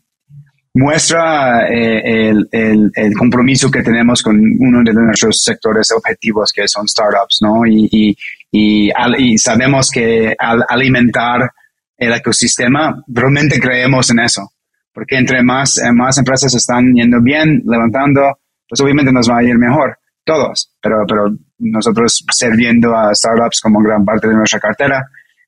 muestra 0.73 1.67
eh, 1.69 2.29
el, 2.29 2.91
el, 2.93 3.13
compromiso 3.17 3.69
que 3.69 3.83
tenemos 3.83 4.23
con 4.23 4.37
uno 4.37 4.83
de 4.83 4.93
nuestros 4.93 5.41
sectores 5.43 5.91
objetivos, 5.91 6.51
que 6.53 6.67
son 6.67 6.87
startups, 6.87 7.39
¿no? 7.41 7.65
Y, 7.65 8.15
y, 8.51 8.91
y, 8.91 9.37
sabemos 9.37 9.89
que 9.89 10.33
al 10.37 10.63
alimentar 10.67 11.51
el 11.97 12.13
ecosistema, 12.13 13.03
realmente 13.07 13.59
creemos 13.59 14.09
en 14.09 14.19
eso. 14.19 14.51
Porque 14.93 15.17
entre 15.17 15.43
más, 15.43 15.77
eh, 15.77 15.91
más 15.93 16.17
empresas 16.17 16.53
están 16.55 16.93
yendo 16.93 17.21
bien, 17.21 17.61
levantando, 17.65 18.39
pues 18.71 18.79
obviamente 18.79 19.11
nos 19.11 19.29
va 19.29 19.39
a 19.39 19.43
ir 19.43 19.57
mejor, 19.57 19.97
todos, 20.23 20.73
pero, 20.81 21.03
pero 21.05 21.25
nosotros 21.59 22.23
sirviendo 22.31 22.95
a 22.95 23.13
startups 23.13 23.59
como 23.59 23.81
gran 23.81 24.05
parte 24.05 24.29
de 24.29 24.35
nuestra 24.35 24.61
cartera, 24.61 25.05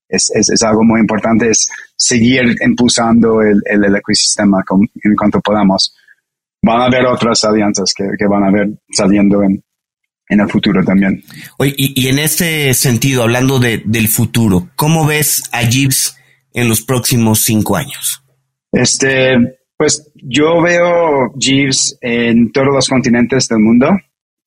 es, 0.10 0.30
es, 0.36 0.62
algo 0.62 0.84
muy 0.84 1.00
importante, 1.00 1.50
es 1.50 1.70
seguir 1.96 2.54
impulsando 2.62 3.42
el, 3.42 3.62
el, 3.66 3.96
ecosistema 3.96 4.62
en 5.02 5.16
cuanto 5.16 5.40
podamos. 5.40 5.96
Van 6.62 6.82
a 6.82 6.86
haber 6.88 7.06
otras 7.06 7.46
alianzas 7.46 7.94
que, 7.96 8.04
que 8.20 8.28
van 8.28 8.44
a 8.44 8.52
ver 8.52 8.68
saliendo 8.92 9.42
en, 9.42 9.64
en 10.28 10.42
el 10.42 10.50
futuro 10.50 10.84
también. 10.84 11.24
Oye, 11.58 11.74
y, 11.78 12.04
y 12.04 12.10
en 12.10 12.20
este 12.20 12.74
sentido, 12.74 13.24
hablando 13.24 13.58
de, 13.60 13.84
del 13.86 14.10
futuro, 14.10 14.70
¿cómo 14.76 15.08
ves 15.08 15.44
a 15.54 15.62
Jeeves 15.62 16.18
en 16.52 16.68
los 16.68 16.82
próximos 16.82 17.40
cinco 17.40 17.78
años? 17.78 18.22
Este, 18.74 19.38
pues 19.84 20.14
yo 20.16 20.62
veo 20.62 21.34
Jeeves 21.38 21.98
en 22.00 22.54
todos 22.54 22.68
los 22.68 22.88
continentes 22.88 23.50
del 23.50 23.60
mundo 23.60 23.90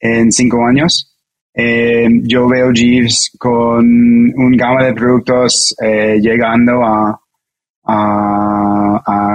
en 0.00 0.32
cinco 0.32 0.64
años. 0.64 1.14
eh, 1.52 2.08
yo 2.22 2.48
veo 2.48 2.72
Jeeves 2.72 3.32
con 3.38 3.84
un 3.84 4.56
gama 4.56 4.86
de 4.86 4.94
productos 4.94 5.74
eh, 5.82 6.18
llegando 6.22 6.82
a, 6.82 7.20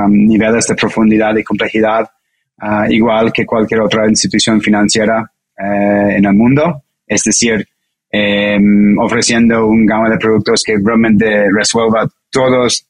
niveles 0.10 0.66
de 0.66 0.76
profundidad 0.76 1.36
y 1.38 1.44
complejidad, 1.44 2.10
ah, 2.58 2.88
igual 2.90 3.32
que 3.32 3.46
cualquier 3.46 3.82
otra 3.82 4.10
institución 4.10 4.60
financiera 4.60 5.32
eh, 5.56 6.16
en 6.18 6.26
el 6.26 6.34
mundo. 6.34 6.82
Es 7.06 7.24
decir, 7.26 7.64
em, 8.10 8.98
ofreciendo 8.98 9.68
un 9.68 9.86
gama 9.86 10.10
de 10.10 10.18
productos 10.18 10.64
que 10.66 10.78
realmente 10.84 11.48
resuelva 11.56 12.10
todos 12.32 12.88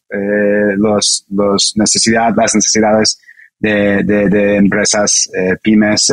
los, 0.77 1.25
los 1.29 1.73
necesidades, 1.75 2.35
las 2.35 2.55
necesidades 2.55 3.19
de, 3.59 4.03
de, 4.03 4.55
empresas, 4.57 5.29
pymes, 5.61 6.11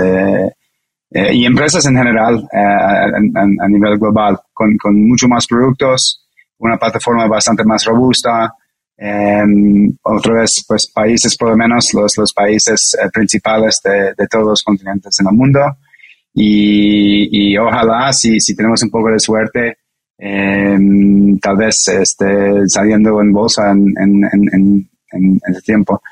eh, 1.10 1.34
y 1.34 1.46
empresas 1.46 1.86
en 1.86 1.96
general 1.96 2.46
eh, 2.52 2.58
a, 2.58 3.68
nivel 3.68 3.98
global, 3.98 4.38
con, 4.52 4.76
con 4.76 5.08
mucho 5.08 5.26
más 5.26 5.46
productos, 5.46 6.26
una 6.58 6.76
plataforma 6.76 7.26
bastante 7.26 7.64
más 7.64 7.84
robusta. 7.84 8.52
Eh, 8.96 9.42
otra 10.02 10.40
vez, 10.40 10.64
pues 10.66 10.86
países, 10.90 11.36
por 11.36 11.50
lo 11.50 11.56
menos 11.56 11.94
los, 11.94 12.18
los 12.18 12.32
países 12.32 12.94
eh, 13.00 13.08
principales 13.12 13.80
de, 13.82 14.12
de, 14.16 14.26
todos 14.26 14.48
los 14.48 14.62
continentes 14.62 15.18
en 15.20 15.28
el 15.28 15.34
mundo. 15.34 15.60
Y, 16.34 17.52
y 17.52 17.56
ojalá, 17.56 18.12
si, 18.12 18.38
si 18.38 18.54
tenemos 18.54 18.82
un 18.82 18.90
poco 18.90 19.10
de 19.10 19.18
suerte, 19.20 19.78
tal 20.18 21.56
vez 21.56 21.88
este, 21.88 22.68
saliendo 22.68 23.20
en 23.20 23.32
bolsa 23.32 23.70
en, 23.70 23.94
en, 23.96 24.88
tiempo. 25.64 26.02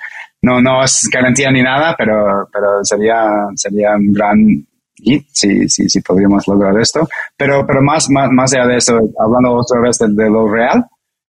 No, 0.43 0.61
no 0.61 0.85
es 0.85 1.09
garantía 1.13 1.51
ni 1.51 1.63
nada, 1.63 1.95
pero, 1.99 2.49
pero 2.53 2.85
sería, 2.85 3.49
sería 3.55 3.97
un 3.97 4.13
gran 4.13 4.67
y 4.99 5.21
sí, 5.31 5.69
sí, 5.69 5.89
sí 5.89 6.01
podríamos 6.01 6.47
lograr 6.49 6.79
esto. 6.79 7.07
Pero, 7.37 7.67
pero 7.67 7.83
más, 7.83 8.09
más, 8.11 8.31
más 8.31 8.53
allá 8.55 8.67
de 8.67 8.77
eso, 8.77 8.99
hablando 9.19 9.55
otra 9.55 9.81
vez 9.81 9.99
de, 9.99 10.31
lo 10.31 10.49
real, 10.49 10.85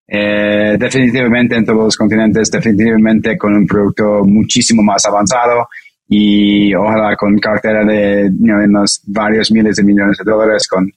eh, 0.08 0.78
definitivamente 0.80 1.56
en 1.56 1.66
todos 1.66 1.86
los 1.86 1.98
continentes, 1.98 2.50
definitivamente 2.50 3.38
con 3.38 3.56
un 3.56 3.68
producto 3.68 4.24
muchísimo 4.24 4.82
más 4.82 5.06
avanzado 5.06 5.68
y 6.08 6.74
ojalá 6.74 7.16
con 7.18 7.38
cartera 7.40 7.84
de 7.84 8.32
unos 8.40 9.02
varios 9.08 9.52
miles 9.52 9.76
de 9.76 9.84
millones 9.84 10.18
de 10.18 10.32
dólares, 10.32 10.68
con 10.68 10.90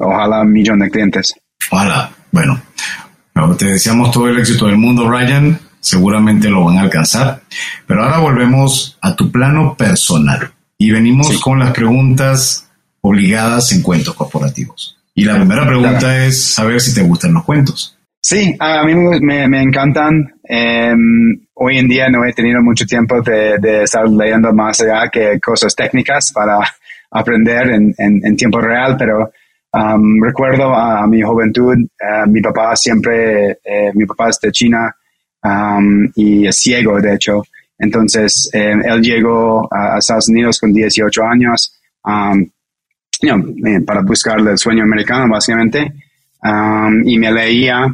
ojalá 0.00 0.42
un 0.42 0.52
millón 0.52 0.78
de 0.80 0.90
clientes. 0.90 1.34
Ojalá. 1.70 2.10
Bueno, 2.32 2.60
te 3.56 3.66
deseamos 3.66 4.10
todo 4.10 4.28
el 4.28 4.38
éxito 4.38 4.66
del 4.66 4.76
mundo, 4.76 5.08
Ryan. 5.10 5.58
Seguramente 5.80 6.48
lo 6.48 6.64
van 6.64 6.78
a 6.78 6.82
alcanzar. 6.82 7.42
Pero 7.86 8.02
ahora 8.02 8.18
volvemos 8.18 8.98
a 9.00 9.14
tu 9.14 9.30
plano 9.30 9.76
personal. 9.76 10.52
Y 10.78 10.90
venimos 10.90 11.40
con 11.40 11.58
las 11.58 11.72
preguntas 11.72 12.68
obligadas 13.00 13.72
en 13.72 13.82
cuentos 13.82 14.14
corporativos. 14.14 14.98
Y 15.14 15.24
la 15.24 15.36
primera 15.36 15.66
pregunta 15.66 16.26
es 16.26 16.44
saber 16.44 16.80
si 16.80 16.94
te 16.94 17.02
gustan 17.02 17.32
los 17.32 17.44
cuentos. 17.44 17.96
Sí, 18.20 18.56
a 18.58 18.82
mí 18.84 18.94
me, 18.94 19.62
encantan. 19.62 20.34
Em, 20.42 21.40
hoy 21.54 21.78
en 21.78 21.88
día 21.88 22.08
no 22.10 22.24
he 22.24 22.32
tenido 22.32 22.60
mucho 22.60 22.84
tiempo 22.84 23.22
de, 23.22 23.84
estar 23.84 24.08
leyendo 24.08 24.52
más 24.52 24.80
allá 24.80 25.08
que 25.10 25.38
cosas 25.40 25.74
técnicas 25.74 26.32
para 26.32 26.58
aprender 27.18 27.68
en, 27.70 28.36
tiempo 28.36 28.60
real, 28.60 28.96
pero 28.98 29.30
recuerdo 30.20 30.74
a, 30.74 31.06
mi 31.06 31.22
juventud, 31.22 31.76
eh, 31.76 32.28
mi 32.28 32.40
papá 32.40 32.74
siempre, 32.76 33.58
eh, 33.64 33.90
mi 33.94 34.06
papá 34.06 34.30
es 34.30 34.40
de 34.40 34.50
China 34.52 34.94
y 36.14 36.46
es 36.46 36.56
ciego, 36.56 37.00
de 37.00 37.14
hecho, 37.14 37.42
entonces, 37.78 38.50
eh, 38.52 38.74
él 38.84 39.02
llegó 39.02 39.68
a, 39.72 39.98
Estados 39.98 40.28
Unidos 40.28 40.58
con 40.58 40.72
18 40.72 41.22
años 41.22 41.78
um, 42.04 42.46
para 43.84 44.02
buscar 44.02 44.40
el 44.40 44.58
sueño 44.58 44.84
americano, 44.84 45.26
básicamente, 45.30 45.92
um, 46.42 47.06
y 47.06 47.18
me 47.18 47.32
leía. 47.32 47.86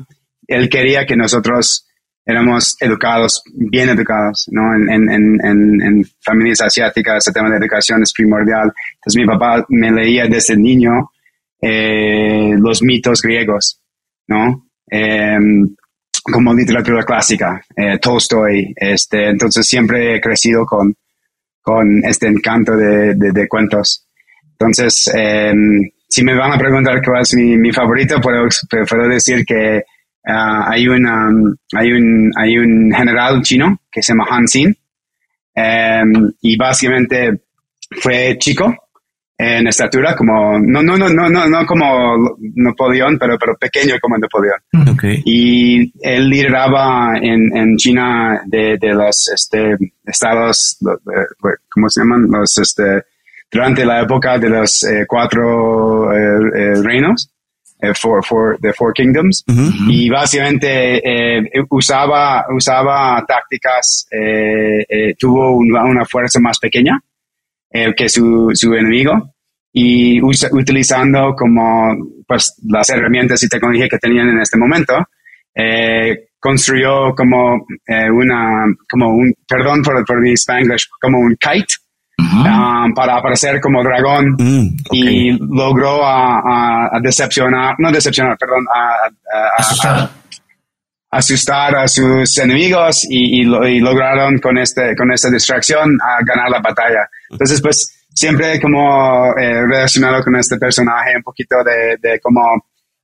Él 0.46 0.68
quería 0.68 1.06
que 1.06 1.16
nosotros 1.16 1.88
éramos 2.24 2.76
educados, 2.80 3.42
bien 3.52 3.88
educados, 3.88 4.48
¿no? 4.50 4.74
En, 4.74 4.88
en, 4.90 5.10
en, 5.44 5.82
en 5.82 6.04
familias 6.20 6.60
asiáticas, 6.60 7.26
el 7.26 7.34
tema 7.34 7.50
de 7.50 7.56
educación 7.56 8.02
es 8.02 8.12
primordial. 8.12 8.72
Entonces, 8.94 9.20
mi 9.20 9.26
papá 9.26 9.64
me 9.68 9.90
leía 9.90 10.26
desde 10.26 10.56
niño 10.56 11.10
eh, 11.60 12.54
los 12.58 12.82
mitos 12.82 13.22
griegos, 13.22 13.80
¿no? 14.28 14.66
Em, 14.88 15.74
como 16.22 16.54
literatura 16.54 17.02
clásica, 17.02 17.64
eh, 17.76 17.98
Tolstoy, 17.98 18.72
este, 18.76 19.28
entonces 19.28 19.66
siempre 19.66 20.14
he 20.14 20.20
crecido 20.20 20.64
con, 20.64 20.94
con 21.60 22.04
este 22.04 22.28
encanto 22.28 22.76
de, 22.76 23.14
de, 23.14 23.48
cuentos. 23.48 24.06
Entonces, 24.52 25.10
em, 25.14 25.90
si 26.08 26.22
me 26.22 26.36
van 26.36 26.52
a 26.52 26.58
preguntar 26.58 27.02
cuál 27.04 27.22
es 27.22 27.34
mi, 27.34 27.56
mi 27.56 27.72
favorito, 27.72 28.20
puedo, 28.20 28.46
puedo 28.88 29.08
decir 29.08 29.44
que 29.44 29.82
ah, 30.26 30.70
hay, 30.70 30.88
una, 30.88 31.28
hay, 31.74 31.92
un, 31.92 32.30
hay 32.36 32.58
un 32.58 32.92
general 32.92 33.42
chino 33.42 33.78
que 33.90 34.02
se 34.02 34.12
llama 34.12 34.26
Han 34.30 34.46
Xin, 34.46 34.76
em, 35.54 36.32
y 36.40 36.56
básicamente 36.56 37.42
fue 38.00 38.36
chico 38.38 38.74
en 39.36 39.66
estatura, 39.66 40.14
como, 40.14 40.58
no, 40.60 40.82
no, 40.82 40.96
no, 40.96 41.08
no, 41.08 41.28
no, 41.28 41.48
no 41.48 41.66
como 41.66 42.36
Napoleón, 42.54 43.18
pero, 43.18 43.36
pero 43.38 43.56
pequeño 43.56 43.96
como 44.00 44.16
Napoleón. 44.16 44.60
Okay. 44.94 45.20
Y 45.24 45.92
él 46.00 46.28
lideraba 46.28 47.14
en, 47.20 47.56
en 47.56 47.76
China 47.76 48.40
de, 48.46 48.76
de 48.80 48.94
los 48.94 49.28
este, 49.34 49.76
estados, 50.04 50.78
¿cómo 51.68 51.88
se 51.88 52.02
llaman? 52.02 52.28
Los, 52.30 52.56
este, 52.58 53.02
durante 53.52 53.84
la 53.84 54.02
época 54.02 54.38
de 54.38 54.48
los 54.48 54.82
eh, 54.84 55.04
cuatro 55.06 56.12
eh, 56.12 56.50
eh, 56.56 56.82
reinos. 56.82 57.30
For, 58.00 58.22
for, 58.22 58.58
the 58.60 58.72
Four 58.72 58.92
Kingdoms. 58.94 59.44
Y 59.88 60.08
básicamente 60.08 61.02
usaba, 61.70 62.44
usaba 62.54 63.24
tácticas, 63.26 64.06
tuvo 65.18 65.56
una, 65.56 65.84
una 65.84 66.04
fuerza 66.04 66.38
más 66.38 66.58
pequeña, 66.58 67.00
que 67.70 68.08
su, 68.08 68.50
su 68.54 68.72
enemigo. 68.74 69.34
Y 69.72 70.20
utilizando 70.22 71.34
como 71.34 71.96
pues 72.26 72.54
las 72.68 72.88
herramientas 72.90 73.42
y 73.42 73.48
tecnología 73.48 73.88
que 73.88 73.98
tenían 73.98 74.28
en 74.28 74.40
este 74.40 74.56
momento, 74.56 74.94
eh, 75.54 76.28
construyó 76.38 77.14
como 77.14 77.66
eh, 77.86 78.10
una, 78.10 78.64
como 78.90 79.10
un, 79.10 79.34
perdón 79.46 79.82
por, 79.82 80.04
por 80.04 80.20
mi 80.20 80.32
spanglish, 80.32 80.88
como 81.00 81.18
un 81.18 81.36
kite, 81.36 81.74
um, 82.22 82.94
para 82.94 83.16
aparecer 83.16 83.60
como 83.60 83.82
dragón 83.82 84.36
mm, 84.38 84.76
y 84.92 85.32
logró 85.38 86.04
a, 86.04 86.88
a, 86.92 87.00
decepcionar, 87.00 87.74
no 87.78 87.90
decepcionar, 87.90 88.36
perdón, 88.38 88.64
a, 88.74 89.58
asustar. 89.58 90.10
asustar 91.10 91.76
a 91.76 91.88
sus 91.88 92.38
enemigos 92.38 93.04
y, 93.08 93.42
y, 93.42 93.80
lograron 93.80 94.38
con 94.38 94.58
este 94.58 94.96
con 94.96 95.12
esta 95.12 95.30
distracción 95.30 95.98
a 96.00 96.24
ganar 96.24 96.50
la 96.50 96.60
batalla. 96.60 97.08
Entonces, 97.30 97.60
pues 97.60 98.02
siempre 98.14 98.60
como 98.60 99.34
eh, 99.36 99.62
relacionado 99.62 100.22
con 100.22 100.36
este 100.36 100.56
personaje 100.56 101.16
un 101.16 101.22
poquito 101.22 101.56
de, 101.64 101.96
de 102.00 102.20
como, 102.20 102.40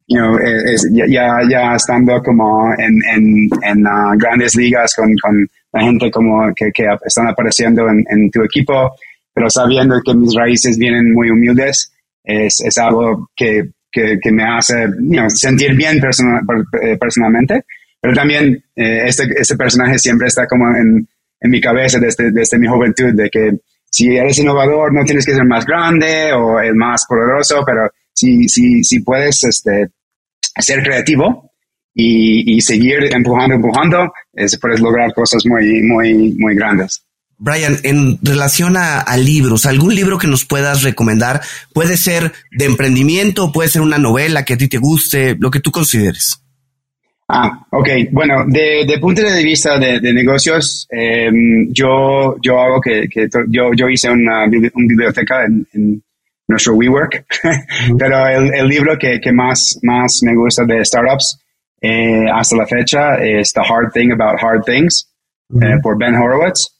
you 0.06 0.18
know, 0.18 0.36
eh, 0.38 0.76
ya, 1.08 1.40
ya 1.48 1.74
estando 1.74 2.22
como 2.22 2.72
en, 2.74 2.98
en, 3.14 3.48
en 3.62 3.86
uh, 3.86 4.16
grandes 4.16 4.54
ligas 4.56 4.94
con, 4.94 5.14
con 5.22 5.46
la 5.72 5.82
gente 5.82 6.10
como 6.10 6.52
que, 6.54 6.70
que 6.72 6.84
están 7.04 7.28
apareciendo 7.28 7.88
en, 7.88 8.04
en, 8.08 8.30
tu 8.30 8.42
equipo, 8.42 8.92
pero 9.38 9.48
sabiendo 9.50 10.02
que 10.04 10.14
mis 10.14 10.34
raíces 10.34 10.76
vienen 10.76 11.12
muy 11.14 11.30
humildes, 11.30 11.92
es, 12.24 12.60
es 12.60 12.76
algo 12.76 13.30
que, 13.36 13.70
que, 13.88 14.18
que 14.20 14.32
me 14.32 14.42
hace 14.42 14.88
you 14.98 15.12
know, 15.12 15.30
sentir 15.30 15.76
bien 15.76 15.98
eh, 15.98 16.98
personalmente, 16.98 17.64
pero 18.00 18.14
también 18.14 18.64
eh, 18.74 19.02
este, 19.06 19.28
este 19.36 19.56
personaje 19.56 19.96
siempre 19.96 20.26
está 20.26 20.48
como 20.48 20.76
en, 20.76 21.06
en 21.40 21.50
mi 21.52 21.60
cabeza 21.60 22.00
desde, 22.00 22.32
desde 22.32 22.58
mi 22.58 22.66
juventud, 22.66 23.14
de 23.14 23.30
que 23.30 23.58
si 23.88 24.16
eres 24.16 24.40
innovador, 24.40 24.92
no 24.92 25.04
tienes 25.04 25.24
que 25.24 25.34
ser 25.34 25.44
más 25.44 25.64
grande 25.64 26.32
o 26.32 26.58
el 26.58 26.74
más 26.74 27.06
poderoso, 27.08 27.62
pero 27.64 27.88
si, 28.12 28.48
si, 28.48 28.82
si 28.82 29.04
puedes 29.04 29.44
este, 29.44 29.90
ser 30.58 30.82
creativo 30.82 31.52
y, 31.94 32.56
y 32.56 32.60
seguir 32.60 33.14
empujando, 33.14 33.54
empujando, 33.54 34.12
es, 34.32 34.58
puedes 34.58 34.80
lograr 34.80 35.14
cosas 35.14 35.44
muy, 35.46 35.80
muy, 35.84 36.34
muy 36.36 36.56
grandes. 36.56 37.04
Brian, 37.38 37.76
en 37.84 38.18
relación 38.22 38.76
a, 38.76 39.00
a, 39.00 39.16
libros, 39.16 39.64
¿algún 39.66 39.94
libro 39.94 40.18
que 40.18 40.26
nos 40.26 40.44
puedas 40.44 40.82
recomendar? 40.82 41.40
Puede 41.72 41.96
ser 41.96 42.32
de 42.50 42.64
emprendimiento, 42.64 43.52
puede 43.52 43.68
ser 43.68 43.82
una 43.82 43.98
novela 43.98 44.44
que 44.44 44.54
a 44.54 44.58
ti 44.58 44.68
te 44.68 44.78
guste, 44.78 45.36
lo 45.38 45.50
que 45.50 45.60
tú 45.60 45.70
consideres. 45.70 46.42
Ah, 47.28 47.66
ok. 47.70 47.88
Bueno, 48.10 48.44
de, 48.46 48.86
de 48.86 48.98
punto 48.98 49.20
de 49.20 49.42
vista 49.44 49.78
de, 49.78 50.00
de 50.00 50.12
negocios, 50.14 50.88
eh, 50.90 51.30
yo, 51.70 52.36
yo 52.40 52.58
hago 52.58 52.80
que, 52.80 53.06
que 53.08 53.28
yo, 53.48 53.70
yo 53.74 53.88
hice 53.88 54.10
una, 54.10 54.46
biblioteca 54.46 55.44
en, 55.44 55.66
en, 55.74 56.02
nuestro 56.48 56.74
WeWork, 56.76 57.26
pero 57.98 58.26
el, 58.26 58.54
el, 58.54 58.66
libro 58.66 58.96
que, 58.98 59.20
que, 59.20 59.30
más, 59.30 59.78
más 59.82 60.20
me 60.22 60.34
gusta 60.34 60.64
de 60.64 60.82
startups 60.82 61.38
eh, 61.78 62.24
hasta 62.32 62.56
la 62.56 62.66
fecha 62.66 63.16
es 63.16 63.52
The 63.52 63.60
Hard 63.60 63.92
Thing 63.92 64.12
About 64.12 64.42
Hard 64.42 64.64
Things 64.64 65.12
eh, 65.60 65.76
por 65.82 65.98
Ben 65.98 66.14
Horowitz. 66.14 66.77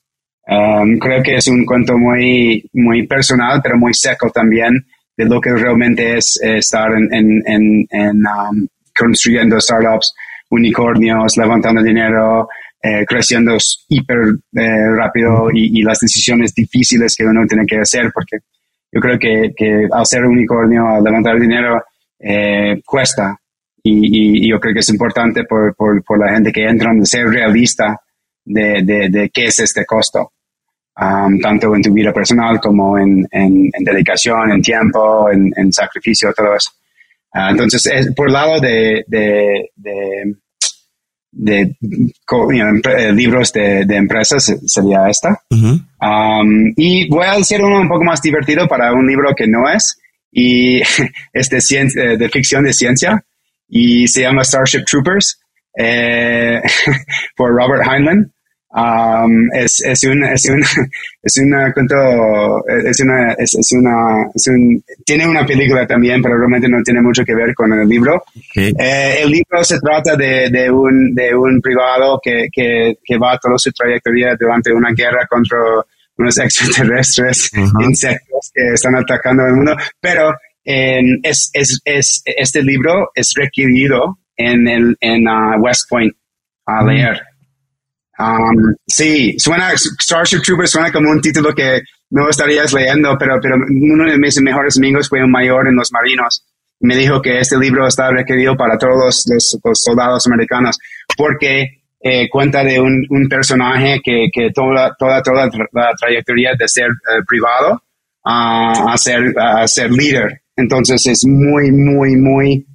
Um, 0.51 0.99
creo 0.99 1.22
que 1.22 1.36
es 1.36 1.46
un 1.49 1.66
cuento 1.66 1.99
muy, 1.99 2.64
muy 2.72 3.07
personal, 3.07 3.61
pero 3.62 3.76
muy 3.76 3.92
seco 3.92 4.30
también 4.30 4.86
de 5.14 5.26
lo 5.26 5.40
que 5.40 5.51
realmente 5.51 6.16
es 6.16 6.40
eh, 6.42 6.59
estar 6.59 6.90
en, 6.92 7.12
en, 7.12 7.42
en, 7.44 7.86
en 7.90 8.16
um, 8.26 8.66
construyendo 8.96 9.61
startups, 9.61 10.14
unicornios, 10.49 11.36
levantando 11.36 11.82
dinero, 11.82 12.49
eh, 12.82 13.05
creciendo 13.07 13.59
hiper 13.88 14.18
eh, 14.55 14.90
rápido 14.96 15.51
y, 15.53 15.80
y, 15.80 15.82
las 15.82 16.01
decisiones 16.01 16.55
difíciles 16.55 17.14
que 17.14 17.24
uno 17.24 17.46
tiene 17.46 17.66
que 17.66 17.80
hacer, 17.80 18.11
porque 18.14 18.38
yo 18.90 19.01
creo 19.01 19.18
que, 19.18 19.53
que 19.55 19.88
al 19.92 20.07
ser 20.07 20.24
unicornio, 20.24 20.86
al 20.86 21.05
levantar 21.05 21.38
dinero, 21.38 21.82
eh, 22.18 22.80
cuesta. 22.86 23.36
Y, 23.82 24.46
y, 24.46 24.51
yo 24.51 24.59
creo 24.59 24.72
que 24.72 24.80
es 24.80 24.88
importante 24.88 25.44
por, 25.44 25.74
por, 25.74 26.03
por 26.05 26.18
la 26.18 26.32
gente 26.32 26.53
que 26.53 26.64
entra 26.64 26.90
ser 27.05 27.26
realista 27.26 28.01
de, 28.44 28.82
de, 28.82 29.09
de 29.11 29.30
qué 29.30 29.44
es 29.44 29.59
este 29.61 29.84
costo. 29.84 30.32
Um, 31.01 31.38
tanto 31.38 31.72
en 31.76 31.82
tu 31.82 31.92
vida 31.92 32.12
personal 32.12 32.59
como 32.59 32.99
en, 32.99 33.24
en, 33.30 33.70
en 33.72 33.84
dedicación, 33.84 34.51
en 34.51 34.61
tiempo, 34.61 35.30
en, 35.30 35.53
en, 35.57 35.72
sacrificio, 35.72 36.32
todo 36.32 36.57
eso. 36.57 36.72
Uh, 37.32 37.51
entonces, 37.51 37.86
es, 37.86 38.12
por 38.14 38.26
el 38.26 38.32
lado 38.32 38.59
de, 38.59 39.05
de, 39.07 39.70
de, 39.76 40.34
de 41.30 41.76
you 41.80 42.49
know, 42.49 42.92
eh, 42.96 43.12
libros 43.12 43.53
de, 43.53 43.82
empresas 43.90 44.53
sería 44.66 45.09
esta. 45.09 45.40
Uh 45.51 45.57
-huh. 45.57 46.42
um, 46.42 46.72
y 46.76 47.09
voy 47.09 47.26
a 47.26 47.36
decir 47.36 47.62
uno 47.62 47.80
un 47.80 47.88
poco 47.88 48.03
más 48.03 48.20
divertido 48.20 48.66
para 48.66 48.92
un 48.92 49.07
libro 49.07 49.32
que 49.36 49.46
no 49.46 49.70
es, 49.70 50.01
y 50.32 50.80
es 51.32 51.49
de, 51.49 51.61
ciencia, 51.61 52.16
de 52.16 52.28
ficción 52.28 52.64
de 52.64 52.72
ciencia, 52.72 53.24
y 53.68 54.09
se 54.09 54.22
llama 54.22 54.42
Starship 54.42 54.84
Troopers, 54.84 55.38
eh, 55.78 56.61
por 57.36 57.51
Robert 57.53 57.86
Heinlein. 57.86 58.32
Um, 58.71 59.49
es, 59.55 59.83
es 59.83 60.05
un, 60.05 60.23
es 60.25 60.49
un, 60.51 60.61
es 61.23 61.39
una, 61.39 61.73
cuento, 61.73 61.95
es 62.85 63.01
una, 63.01 63.33
es, 63.33 63.55
es 63.55 63.73
una, 63.73 64.27
es 64.35 64.47
un, 64.49 64.83
tiene 65.07 65.27
una 65.27 65.47
película 65.47 65.87
también, 65.87 66.21
pero 66.21 66.37
realmente 66.37 66.69
no 66.69 66.83
tiene 66.83 67.01
mucho 67.01 67.25
que 67.25 67.35
ver 67.35 67.55
con 67.55 67.73
el 67.73 67.89
libro. 67.89 68.23
Okay. 68.51 68.75
Eh, 68.79 69.23
el 69.23 69.31
libro 69.31 69.64
se 69.64 69.79
trata 69.81 70.16
de, 70.16 70.51
de 70.51 70.71
un, 70.71 71.14
de 71.14 71.35
un 71.35 71.61
privado 71.62 72.21
que, 72.23 72.49
que, 72.53 72.99
que 73.03 73.19
va 73.19 73.39
toda 73.39 73.57
su 73.57 73.73
trayectoria 73.73 74.37
durante 74.39 74.73
una 74.73 74.93
guerra 74.93 75.27
contra 75.27 75.59
unos 76.19 76.39
extraterrestres, 76.45 77.51
uh 77.55 77.61
-huh. 77.61 77.85
insectos 77.85 78.51
que 78.53 78.75
están 78.75 78.97
atacando 78.97 79.47
el 79.47 79.55
mundo, 79.55 79.77
pero 80.01 80.31
eh, 80.64 81.01
es, 81.23 81.51
es, 81.55 81.81
es, 81.85 82.23
este 82.25 82.62
libro 82.62 83.11
es 83.14 83.33
requerido 83.35 84.19
en, 84.37 84.69
el, 84.69 84.97
en 85.01 85.27
uh, 85.27 85.59
West 85.59 85.89
Point 85.89 86.14
a 86.66 86.85
leer. 86.85 87.23
Um, 88.19 88.75
sí, 88.85 89.39
suena, 89.39 89.77
Starship 89.77 90.43
Troopers 90.43 90.73
suena 90.73 90.91
como 90.91 91.11
un 91.11 91.21
título 91.21 91.55
que 91.55 91.83
no 92.11 92.29
estarías 92.29 92.73
leyendo, 92.73 93.16
pero, 93.16 93.39
pero 93.41 93.57
uno 93.57 94.11
de 94.11 94.19
mis 94.19 94.41
mejores 94.43 94.77
amigos 94.77 95.09
fue 95.09 95.23
un 95.23 95.31
mayor 95.31 95.69
en 95.69 95.77
los 95.77 95.93
marinos. 95.93 96.45
Me 96.81 96.97
dijo 96.97 97.23
que 97.23 97.39
este 97.39 97.57
libro 97.59 97.87
está 97.87 98.11
requerido 98.11 98.57
para 98.57 98.77
todos 98.77 99.25
los, 99.29 99.59
soldados 99.75 100.27
americanos 100.27 100.79
porque 101.16 101.83
eh, 102.01 102.29
cuenta 102.29 102.64
de 102.64 102.81
un, 102.81 103.07
personaje 103.29 104.01
que, 104.03 104.29
que 104.33 104.51
toda, 104.53 104.95
toda, 104.99 105.23
toda 105.23 105.49
la 105.73 105.91
trayectoria 105.99 106.53
de 106.59 106.69
ser 106.69 106.91
uh, 106.91 107.25
privado 107.27 107.75
uh, 108.25 108.89
a, 108.89 108.97
ser, 108.97 109.33
a 109.39 109.66
ser 109.66 109.91
líder. 109.91 110.43
Entonces 110.57 111.07
es 111.07 111.25
muy, 111.25 111.71
muy, 111.71 112.16
muy 112.16 112.66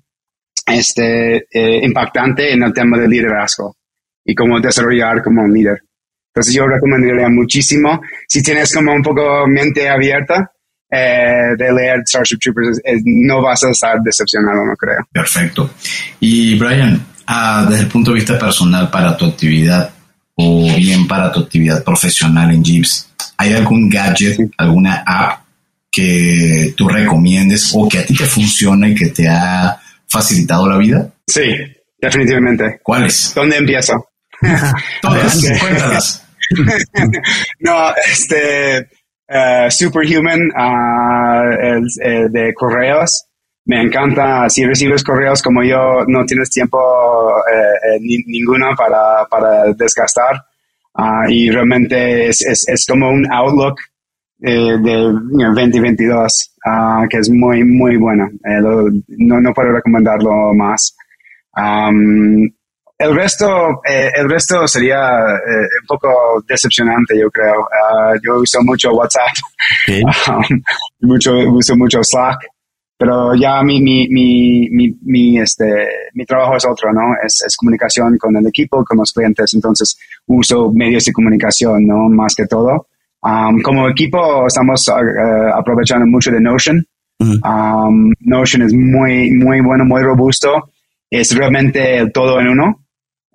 este, 0.67 1.47
eh, 1.51 1.85
impactante 1.85 2.53
en 2.53 2.63
el 2.63 2.73
tema 2.73 2.97
del 2.97 3.09
liderazgo 3.09 3.75
y 4.25 4.35
cómo 4.35 4.59
desarrollar 4.59 5.21
como 5.23 5.43
un 5.43 5.53
líder. 5.53 5.83
Entonces 6.33 6.55
yo 6.55 6.65
recomendaría 6.65 7.29
muchísimo, 7.29 8.01
si 8.27 8.41
tienes 8.41 8.73
como 8.73 8.91
un 8.91 9.03
poco 9.03 9.45
mente 9.47 9.87
abierta, 9.87 10.51
eh, 10.89 11.55
de 11.57 11.73
leer 11.73 12.01
Starship 12.05 12.37
Troopers, 12.39 12.79
eh, 12.83 12.97
no 13.03 13.41
vas 13.41 13.63
a 13.63 13.71
estar 13.71 13.99
decepcionado, 14.03 14.65
no 14.65 14.75
creo. 14.75 15.07
Perfecto. 15.11 15.71
Y 16.19 16.55
Brian, 16.55 17.03
ah, 17.27 17.65
desde 17.67 17.83
el 17.83 17.89
punto 17.89 18.11
de 18.11 18.15
vista 18.15 18.37
personal 18.37 18.89
para 18.91 19.15
tu 19.17 19.25
actividad 19.25 19.91
o 20.35 20.75
bien 20.75 21.07
para 21.07 21.31
tu 21.31 21.41
actividad 21.41 21.83
profesional 21.83 22.51
en 22.51 22.63
Jeeps, 22.63 23.09
¿hay 23.37 23.53
algún 23.53 23.89
gadget, 23.89 24.35
sí. 24.35 24.51
alguna 24.57 25.03
app 25.05 25.43
que 25.91 26.73
tú 26.75 26.87
recomiendes 26.87 27.71
o 27.75 27.87
que 27.87 27.99
a 27.99 28.05
ti 28.05 28.15
te 28.15 28.25
funciona 28.25 28.87
y 28.87 28.95
que 28.95 29.07
te 29.07 29.27
ha 29.27 29.79
facilitado 30.07 30.67
la 30.67 30.77
vida? 30.77 31.11
Sí, 31.27 31.43
definitivamente. 31.99 32.79
¿Cuáles? 32.83 33.33
¿Dónde 33.35 33.57
empiezo? 33.57 34.12
Todas, 35.01 35.59
cuéntalas. 35.59 36.27
no, 37.59 37.93
este, 38.11 38.89
uh, 39.29 39.69
Superhuman 39.69 40.41
uh, 40.55 41.51
el, 41.59 41.87
el 42.01 42.31
de 42.31 42.53
correos. 42.53 43.25
Me 43.65 43.81
encanta, 43.81 44.49
si 44.49 44.65
recibes 44.65 45.03
correos 45.03 45.41
como 45.41 45.63
yo, 45.63 46.03
no 46.07 46.25
tienes 46.25 46.49
tiempo 46.49 46.77
eh, 47.49 47.95
eh, 47.95 47.99
ni, 48.01 48.17
ninguno 48.25 48.75
para, 48.75 49.25
para 49.29 49.73
desgastar. 49.73 50.35
Uh, 50.95 51.29
y 51.29 51.49
realmente 51.49 52.27
es, 52.27 52.45
es, 52.45 52.67
es, 52.67 52.85
como 52.85 53.09
un 53.09 53.25
outlook 53.31 53.79
eh, 54.41 54.77
de 54.79 54.91
you 54.91 55.37
know, 55.37 55.53
2022 55.55 56.51
que 57.09 57.17
es 57.17 57.29
muy, 57.29 57.63
muy 57.63 57.95
bueno. 57.95 58.29
Lo, 58.43 58.89
no, 59.07 59.39
no 59.39 59.53
puedo 59.53 59.71
recomendarlo 59.71 60.53
más. 60.53 60.95
Um, 61.55 62.49
el 63.03 63.15
resto, 63.15 63.81
eh, 63.87 64.09
el 64.15 64.29
resto 64.29 64.67
sería 64.67 64.97
eh, 64.97 65.67
un 65.81 65.87
poco 65.87 66.43
decepcionante, 66.47 67.19
yo 67.19 67.29
creo. 67.29 67.61
Uh, 67.61 68.17
yo 68.23 68.39
uso 68.41 68.59
mucho 68.63 68.91
WhatsApp, 68.91 69.33
okay. 69.83 70.01
um, 70.27 70.61
mucho, 71.01 71.33
uso 71.33 71.75
mucho 71.75 71.99
Slack, 72.03 72.39
pero 72.97 73.35
ya 73.35 73.61
mi, 73.63 73.81
mi, 73.81 74.07
mi, 74.07 74.69
mi, 74.69 74.95
mi, 75.01 75.39
este, 75.39 75.65
mi 76.13 76.25
trabajo 76.25 76.55
es 76.55 76.65
otro, 76.65 76.93
¿no? 76.93 77.13
Es, 77.25 77.43
es 77.45 77.55
comunicación 77.57 78.17
con 78.17 78.35
el 78.37 78.47
equipo, 78.47 78.83
con 78.85 78.97
los 78.97 79.11
clientes, 79.11 79.53
entonces 79.53 79.97
uso 80.27 80.71
medios 80.73 81.05
de 81.05 81.11
comunicación, 81.13 81.85
¿no? 81.85 82.09
Más 82.09 82.33
que 82.35 82.45
todo. 82.45 82.87
Um, 83.21 83.61
como 83.61 83.89
equipo 83.89 84.47
estamos 84.47 84.85
uh, 84.87 85.57
aprovechando 85.57 86.05
mucho 86.05 86.31
de 86.31 86.41
Notion. 86.41 86.83
Uh 87.19 87.25
-huh. 87.25 87.87
um, 87.87 88.13
Notion 88.19 88.63
es 88.63 88.73
muy, 88.73 89.31
muy 89.31 89.61
bueno, 89.61 89.85
muy 89.85 90.01
robusto. 90.01 90.69
Es 91.09 91.35
realmente 91.35 92.09
todo 92.13 92.39
en 92.39 92.47
uno. 92.49 92.82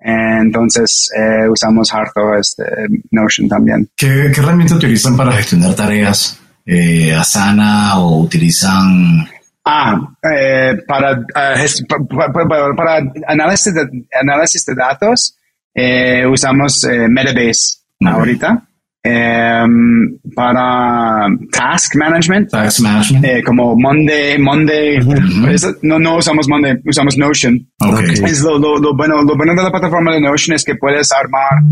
Entonces 0.01 1.09
eh, 1.15 1.49
usamos 1.49 1.93
harto 1.93 2.33
este 2.39 2.63
Notion 3.11 3.49
también. 3.49 3.89
¿Qué, 3.95 4.31
qué 4.33 4.39
herramienta 4.39 4.75
utilizan 4.75 5.17
para 5.17 5.33
gestionar 5.33 5.75
tareas? 5.75 6.39
Eh, 6.65 7.13
¿Asana 7.13 7.99
o 7.99 8.21
utilizan...? 8.21 9.27
Ah, 9.65 9.99
eh, 10.33 10.77
para, 10.87 11.19
uh, 11.19 12.07
para, 12.17 12.75
para, 12.75 13.11
análisis, 13.27 13.73
de, 13.73 13.87
análisis 14.19 14.65
de 14.65 14.73
datos 14.73 15.35
eh, 15.75 16.25
usamos 16.25 16.81
Metabase 17.07 17.79
okay. 17.99 18.13
ahorita. 18.13 18.68
Um, 19.01 20.19
para 20.35 21.29
task 21.53 21.95
management, 21.95 22.51
task 22.51 22.81
management. 22.81 23.23
Eh, 23.23 23.41
como 23.43 23.73
Monday, 23.77 24.37
Monday, 24.37 24.99
uh 24.99 25.03
-huh. 25.03 25.77
no, 25.83 25.97
no 25.99 26.17
usamos 26.17 26.49
Monday, 26.49 26.75
usamos 26.85 27.15
Notion. 27.15 27.65
Okay. 27.79 28.11
Es 28.25 28.41
lo, 28.43 28.59
lo, 28.59 28.77
lo, 28.77 28.93
bueno, 28.93 29.23
lo 29.23 29.37
bueno 29.37 29.55
de 29.55 29.63
la 29.63 29.71
plataforma 29.71 30.11
de 30.11 30.19
Notion 30.19 30.53
es 30.53 30.65
que 30.65 30.75
puedes 30.75 31.13
armar 31.13 31.63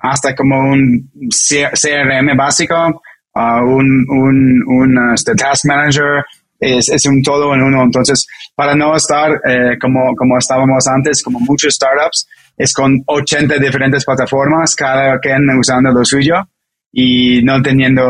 hasta 0.00 0.34
como 0.34 0.58
un 0.58 1.08
CRM 1.30 2.36
básico, 2.36 2.74
uh, 3.34 3.64
un, 3.64 4.04
un, 4.10 4.62
un 4.66 5.14
este, 5.14 5.34
task 5.34 5.64
manager, 5.64 6.22
es, 6.60 6.90
es, 6.90 7.06
un 7.06 7.22
todo 7.22 7.54
en 7.54 7.62
uno. 7.62 7.82
Entonces, 7.84 8.26
para 8.54 8.74
no 8.74 8.94
estar 8.94 9.40
eh, 9.48 9.78
como, 9.80 10.14
como 10.14 10.36
estábamos 10.36 10.86
antes, 10.86 11.22
como 11.22 11.40
muchos 11.40 11.74
startups, 11.74 12.28
es 12.58 12.74
con 12.74 13.02
80 13.06 13.56
diferentes 13.56 14.04
plataformas, 14.04 14.74
cada 14.74 15.18
quien 15.18 15.48
usando 15.58 15.90
lo 15.92 16.04
suyo 16.04 16.46
y 16.92 17.42
no 17.42 17.60
teniendo 17.62 18.02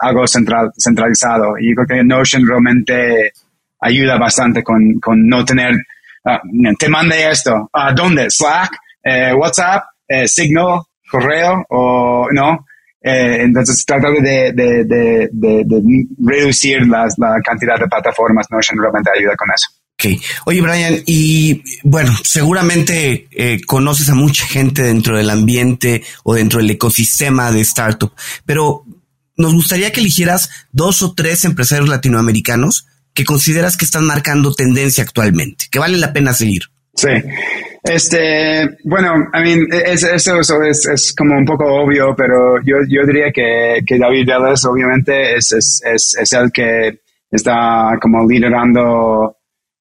algo 0.00 0.26
central, 0.26 0.70
centralizado. 0.78 1.54
Y 1.58 1.74
creo 1.74 1.86
que 1.86 2.04
Notion 2.04 2.46
realmente 2.46 3.32
ayuda 3.80 4.18
bastante 4.18 4.62
con, 4.62 4.98
con 5.00 5.26
no 5.26 5.44
tener, 5.44 5.74
uh, 6.24 6.74
te 6.78 6.88
mande 6.88 7.30
esto, 7.30 7.68
¿a 7.72 7.92
uh, 7.92 7.94
dónde? 7.94 8.30
Slack, 8.30 8.70
eh, 9.04 9.32
WhatsApp, 9.34 9.84
eh, 10.06 10.26
Signal, 10.26 10.82
correo 11.10 11.64
o 11.70 12.28
no. 12.32 12.66
Eh, 13.00 13.42
entonces 13.42 13.84
tratar 13.86 14.12
de, 14.14 14.52
de, 14.52 14.84
de, 14.84 15.28
de 15.32 16.06
reducir 16.18 16.86
las, 16.86 17.14
la 17.16 17.40
cantidad 17.42 17.78
de 17.78 17.86
plataformas, 17.86 18.46
Notion 18.50 18.78
realmente 18.80 19.10
ayuda 19.16 19.36
con 19.36 19.48
eso. 19.54 19.77
Ok. 20.00 20.12
Oye, 20.44 20.60
Brian, 20.60 21.02
y 21.06 21.60
bueno, 21.82 22.12
seguramente 22.22 23.26
eh, 23.32 23.58
conoces 23.66 24.08
a 24.08 24.14
mucha 24.14 24.46
gente 24.46 24.82
dentro 24.82 25.16
del 25.16 25.28
ambiente 25.28 26.04
o 26.22 26.34
dentro 26.34 26.60
del 26.60 26.70
ecosistema 26.70 27.50
de 27.50 27.62
startup, 27.62 28.12
pero 28.46 28.84
nos 29.36 29.54
gustaría 29.54 29.90
que 29.90 29.98
eligieras 30.00 30.50
dos 30.70 31.02
o 31.02 31.14
tres 31.14 31.44
empresarios 31.44 31.88
latinoamericanos 31.88 32.86
que 33.12 33.24
consideras 33.24 33.76
que 33.76 33.86
están 33.86 34.04
marcando 34.06 34.54
tendencia 34.54 35.02
actualmente, 35.02 35.64
que 35.68 35.80
vale 35.80 35.98
la 35.98 36.12
pena 36.12 36.32
seguir. 36.32 36.62
Sí. 36.94 37.10
Este, 37.82 38.68
bueno, 38.84 39.14
I 39.34 39.42
mean, 39.42 39.66
es, 39.72 40.04
eso, 40.04 40.38
eso 40.38 40.62
es, 40.62 40.86
es, 40.86 41.12
como 41.12 41.36
un 41.36 41.44
poco 41.44 41.64
obvio, 41.64 42.14
pero 42.16 42.62
yo, 42.64 42.76
yo 42.88 43.04
diría 43.04 43.32
que, 43.32 43.80
que 43.84 43.98
David 43.98 44.28
Vélez 44.28 44.64
obviamente 44.64 45.34
es, 45.34 45.52
es 45.52 46.32
el 46.32 46.52
que 46.52 47.00
está 47.30 47.98
como 48.00 48.26
liderando, 48.28 49.37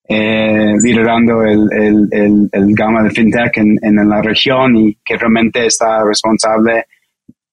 eh, 0.09 0.73
liderando 0.81 1.43
el, 1.43 1.67
el, 1.71 2.07
el, 2.11 2.49
el, 2.51 2.73
gama 2.73 3.03
de 3.03 3.09
fintech 3.09 3.57
en, 3.57 3.77
en 3.81 4.09
la 4.09 4.21
región 4.21 4.75
y 4.77 4.97
que 5.03 5.17
realmente 5.17 5.65
está 5.65 6.03
responsable 6.05 6.85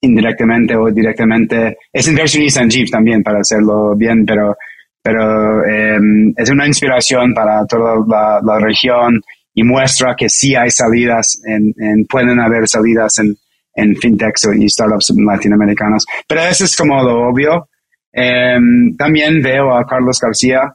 indirectamente 0.01 0.77
o 0.77 0.91
directamente. 0.91 1.79
Es 1.93 2.07
inversionista 2.07 2.63
en 2.63 2.71
Jeep 2.71 2.91
también 2.91 3.23
para 3.23 3.41
hacerlo 3.41 3.97
bien, 3.97 4.25
pero, 4.25 4.57
pero 5.03 5.65
eh, 5.65 5.99
es 6.37 6.51
una 6.51 6.67
inspiración 6.67 7.35
para 7.35 7.67
toda 7.67 7.97
la, 8.07 8.41
la, 8.45 8.59
región 8.61 9.21
y 9.53 9.65
muestra 9.65 10.15
que 10.17 10.29
sí 10.29 10.55
hay 10.55 10.71
salidas, 10.71 11.43
en, 11.47 11.75
en 11.79 12.07
pueden 12.07 12.39
haber 12.39 12.69
salidas 12.69 13.19
en, 13.19 13.35
en 13.75 13.97
fintechs 13.97 14.49
y 14.57 14.69
startups 14.69 15.13
latinoamericanos. 15.17 16.05
Pero 16.29 16.43
eso 16.43 16.65
es 16.65 16.77
como 16.77 17.03
lo 17.03 17.29
obvio. 17.29 17.69
Eh, 18.13 18.59
también 18.97 19.43
veo 19.43 19.75
a 19.75 19.85
Carlos 19.85 20.21
García 20.21 20.73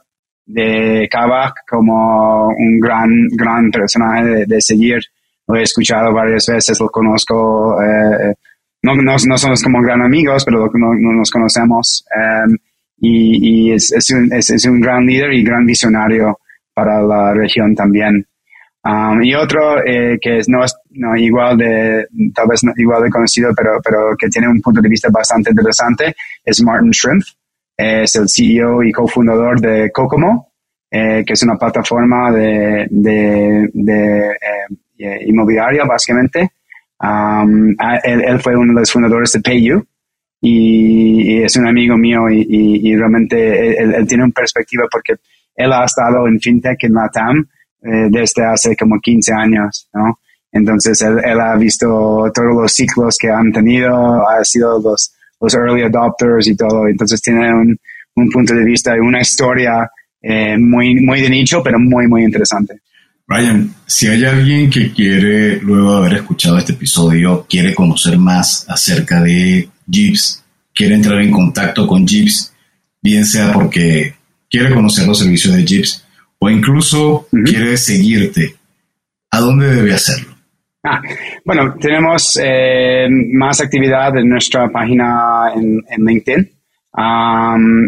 de 0.52 1.08
Kavak 1.10 1.66
como 1.68 2.48
un 2.48 2.80
gran, 2.80 3.28
gran 3.32 3.70
personaje 3.70 4.46
de, 4.46 4.60
seguir. 4.60 5.00
Lo 5.46 5.56
he 5.56 5.62
escuchado 5.62 6.12
varias 6.12 6.46
veces, 6.46 6.78
lo 6.80 6.88
conozco. 6.88 7.76
Eh, 7.82 8.34
no, 8.82 8.94
no, 8.94 9.16
no, 9.26 9.38
somos 9.38 9.62
como 9.62 9.82
gran 9.82 10.02
amigos, 10.02 10.44
pero 10.44 10.70
no, 10.74 10.94
no 10.94 11.12
nos 11.12 11.30
conocemos. 11.30 12.04
Um, 12.14 12.56
y, 13.02 13.72
es, 13.72 13.92
un, 14.10 14.32
es, 14.32 14.66
un, 14.66 14.80
gran 14.80 15.06
líder 15.06 15.32
y 15.32 15.42
gran 15.42 15.64
visionario 15.64 16.38
para 16.74 17.00
la 17.02 17.32
región 17.32 17.74
también. 17.74 18.26
Y 19.22 19.34
otro 19.34 19.78
eh, 19.84 20.18
que 20.20 20.38
es, 20.38 20.48
no 20.48 20.64
es 20.64 20.74
no, 20.90 21.16
igual 21.16 21.58
de, 21.58 22.06
tal 22.34 22.48
vez 22.48 22.64
no, 22.64 22.72
igual 22.76 23.02
de 23.02 23.10
conocido, 23.10 23.52
pero, 23.54 23.78
pero 23.82 24.16
que 24.18 24.28
tiene 24.28 24.48
un 24.48 24.60
punto 24.60 24.80
de 24.80 24.88
vista 24.88 25.08
bastante 25.10 25.50
interesante, 25.50 26.14
es 26.44 26.62
Martin 26.62 26.90
Shrimp. 26.90 27.22
Es 27.76 28.14
el 28.16 28.26
CEO 28.28 28.82
y 28.82 28.92
cofundador 28.92 29.60
de 29.60 29.90
Kokomo, 29.90 30.52
eh, 30.90 31.24
que 31.26 31.32
es 31.32 31.42
una 31.42 31.56
plataforma 31.56 32.30
de, 32.32 32.86
de 32.90 34.36
eh, 34.98 35.24
inmobiliaria, 35.26 35.84
básicamente. 35.84 36.50
Um, 37.02 37.74
él, 38.04 38.40
fue 38.40 38.54
uno 38.54 38.74
de 38.74 38.80
los 38.80 38.92
fundadores 38.92 39.32
de 39.32 39.40
PayU 39.40 39.82
y, 40.42 41.42
es 41.42 41.56
un 41.56 41.66
amigo 41.66 41.96
mío 41.96 42.28
y, 42.28 42.94
realmente 42.94 43.82
él, 43.82 44.06
tiene 44.06 44.24
una 44.24 44.32
perspectiva 44.34 44.84
porque 44.90 45.14
él 45.56 45.72
ha 45.72 45.84
estado 45.84 46.28
en 46.28 46.38
FinTech 46.38 46.84
en 46.84 46.92
LATAM 46.92 47.48
eh, 47.82 48.08
desde 48.10 48.44
hace 48.44 48.76
como 48.76 49.00
15 49.00 49.32
años, 49.32 49.88
¿no? 49.94 50.18
Entonces 50.52 51.00
él, 51.00 51.40
ha 51.40 51.56
visto 51.56 52.30
todos 52.34 52.54
los 52.54 52.72
ciclos 52.72 53.16
que 53.18 53.30
han 53.30 53.50
tenido, 53.52 54.28
ha 54.28 54.44
sido 54.44 54.78
los, 54.80 55.14
los 55.40 55.54
early 55.54 55.82
adopters 55.82 56.46
y 56.48 56.56
todo, 56.56 56.86
entonces 56.86 57.20
tiene 57.20 57.52
un, 57.52 57.76
un 58.16 58.28
punto 58.30 58.54
de 58.54 58.64
vista 58.64 58.94
y 58.96 59.00
una 59.00 59.20
historia 59.20 59.90
eh, 60.22 60.56
muy, 60.58 60.94
muy 60.96 61.20
de 61.20 61.30
nicho, 61.30 61.62
pero 61.62 61.78
muy, 61.78 62.06
muy 62.06 62.24
interesante. 62.24 62.80
Brian, 63.26 63.72
si 63.86 64.08
hay 64.08 64.24
alguien 64.24 64.68
que 64.68 64.92
quiere, 64.92 65.60
luego 65.60 65.92
de 65.92 65.98
haber 65.98 66.18
escuchado 66.18 66.58
este 66.58 66.72
episodio, 66.72 67.46
quiere 67.48 67.74
conocer 67.74 68.18
más 68.18 68.64
acerca 68.68 69.22
de 69.22 69.68
Jeeps, 69.88 70.42
quiere 70.74 70.96
entrar 70.96 71.20
en 71.20 71.30
contacto 71.30 71.86
con 71.86 72.06
Jeeps, 72.06 72.52
bien 73.00 73.24
sea 73.24 73.52
porque 73.52 74.14
quiere 74.50 74.74
conocer 74.74 75.06
los 75.06 75.18
servicios 75.20 75.54
de 75.54 75.64
Jeeps 75.64 76.04
o 76.38 76.50
incluso 76.50 77.12
uh 77.12 77.26
-huh. 77.30 77.48
quiere 77.48 77.76
seguirte, 77.76 78.56
¿a 79.30 79.38
dónde 79.38 79.74
debe 79.74 79.94
hacerlo? 79.94 80.29
Ah, 80.82 81.02
bueno, 81.44 81.74
tenemos 81.78 82.40
eh, 82.42 83.06
más 83.10 83.60
actividad 83.60 84.16
en 84.16 84.30
nuestra 84.30 84.70
página 84.70 85.52
en, 85.54 85.82
LinkedIn. 86.04 86.50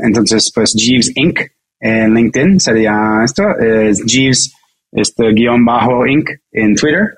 Entonces, 0.05 0.53
pues 0.55 0.75
Jeeves 0.77 1.11
Inc. 1.17 1.41
en 1.81 2.15
LinkedIn 2.15 2.61
sería 2.61 3.23
esto, 3.25 3.45
es 3.59 4.05
Jeeves 4.05 4.55
este 4.93 5.33
guion 5.33 5.65
bajo 5.65 6.07
Inc. 6.07 6.29
en 6.53 6.75
Twitter. 6.75 7.09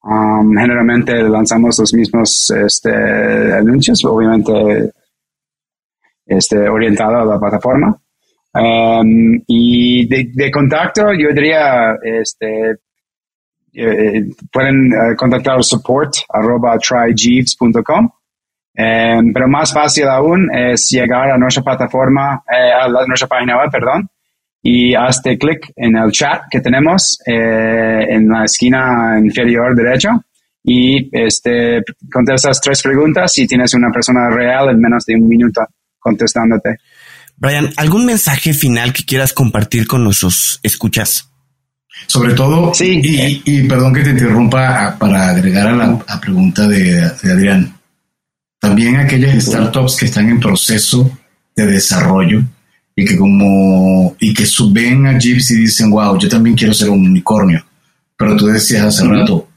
Generalmente 0.00 1.20
lanzamos 1.24 1.76
los 1.80 1.92
mismos 1.92 2.48
este, 2.50 2.92
anuncios, 3.52 4.04
obviamente 4.04 4.92
este, 6.24 6.68
orientado 6.68 7.16
a 7.16 7.24
la 7.24 7.40
plataforma. 7.40 7.98
Y 9.48 10.06
de, 10.06 10.30
de, 10.32 10.50
contacto, 10.52 11.12
yo 11.12 11.30
diría, 11.34 11.96
este, 12.00 12.76
eh, 13.76 14.24
pueden 14.50 14.92
uh, 14.92 15.16
contactar 15.16 15.62
support 15.62 16.14
arroba 16.28 16.78
tryjeeves.com. 16.78 18.10
Um, 18.78 19.32
pero 19.32 19.48
más 19.48 19.72
fácil 19.72 20.06
aún 20.08 20.50
es 20.54 20.90
llegar 20.90 21.30
a 21.30 21.38
nuestra 21.38 21.62
plataforma, 21.62 22.42
eh, 22.46 22.72
a 22.72 22.88
la, 22.88 23.06
nuestra 23.06 23.26
página 23.26 23.56
web, 23.56 23.70
perdón, 23.70 24.10
y 24.62 24.94
hazte 24.94 25.38
clic 25.38 25.72
en 25.76 25.96
el 25.96 26.10
chat 26.10 26.42
que 26.50 26.60
tenemos 26.60 27.18
eh, 27.24 28.04
en 28.10 28.28
la 28.28 28.44
esquina 28.44 29.18
inferior 29.18 29.74
derecha 29.74 30.10
y 30.62 31.08
este, 31.12 31.82
contestas 32.12 32.60
tres 32.60 32.82
preguntas 32.82 33.38
y 33.38 33.46
tienes 33.46 33.72
una 33.72 33.90
persona 33.90 34.28
real 34.28 34.68
en 34.70 34.80
menos 34.80 35.06
de 35.06 35.14
un 35.14 35.26
minuto 35.26 35.62
contestándote. 35.98 36.76
Brian, 37.36 37.70
¿algún 37.76 38.04
mensaje 38.04 38.52
final 38.52 38.92
que 38.92 39.04
quieras 39.04 39.32
compartir 39.32 39.86
con 39.86 40.04
nuestros 40.04 40.58
escuchas? 40.62 41.30
Sobre 42.06 42.34
todo, 42.34 42.72
sí. 42.74 43.00
y, 43.02 43.42
y 43.44 43.62
perdón 43.68 43.94
que 43.94 44.02
te 44.02 44.10
interrumpa 44.10 44.96
para 44.98 45.30
agregar 45.30 45.68
a 45.68 45.76
la 45.76 45.98
a 46.06 46.20
pregunta 46.20 46.68
de, 46.68 47.10
de 47.22 47.32
Adrián, 47.32 47.76
también 48.60 48.96
aquellas 48.96 49.44
startups 49.44 49.96
que 49.96 50.06
están 50.06 50.28
en 50.28 50.40
proceso 50.40 51.10
de 51.54 51.66
desarrollo, 51.66 52.42
y 52.94 53.04
que 53.04 53.16
como 53.16 54.16
y 54.18 54.32
que 54.32 54.46
ven 54.72 55.06
a 55.06 55.18
Jeeps 55.18 55.50
y 55.50 55.56
dicen, 55.56 55.90
wow, 55.90 56.18
yo 56.18 56.28
también 56.28 56.56
quiero 56.56 56.72
ser 56.72 56.88
un 56.88 57.06
unicornio. 57.06 57.64
Pero 58.16 58.36
tú 58.36 58.46
decías 58.46 58.86
hace 58.86 59.04
uh 59.04 59.08
-huh. 59.08 59.20
rato, 59.20 59.48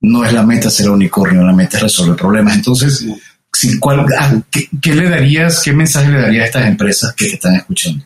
no 0.00 0.24
es 0.24 0.32
la 0.32 0.42
meta 0.42 0.68
ser 0.68 0.88
un 0.88 0.96
unicornio, 0.96 1.44
la 1.44 1.52
meta 1.52 1.76
es 1.76 1.84
resolver 1.84 2.16
problemas. 2.16 2.56
Entonces, 2.56 3.06
si, 3.52 3.78
¿cuál, 3.78 4.00
a, 4.00 4.42
¿qué, 4.50 4.68
¿qué, 4.80 4.94
le 4.94 5.08
darías, 5.08 5.62
qué 5.62 5.72
mensaje 5.72 6.10
le 6.10 6.20
darías 6.20 6.42
a 6.42 6.46
estas 6.46 6.66
empresas 6.66 7.14
que 7.14 7.26
te 7.26 7.34
están 7.34 7.54
escuchando? 7.54 8.04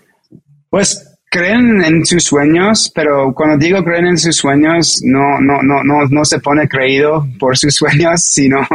Pues 0.69 1.03
creen 1.37 1.85
en 1.85 2.07
sus 2.07 2.25
sueños, 2.25 2.91
pero 2.95 3.35
cuando 3.35 3.59
digo 3.59 3.85
creen 3.85 4.07
en 4.07 4.17
sus 4.17 4.37
sueños, 4.37 5.01
no, 5.05 5.39
no, 5.41 5.63
no, 5.63 5.85
no, 5.85 6.07
no 6.09 6.25
se 6.25 6.41
pone 6.41 6.67
creído 6.67 7.27
por 7.39 7.59
sus 7.59 7.75
sueños, 7.81 8.23
sino 8.23 8.67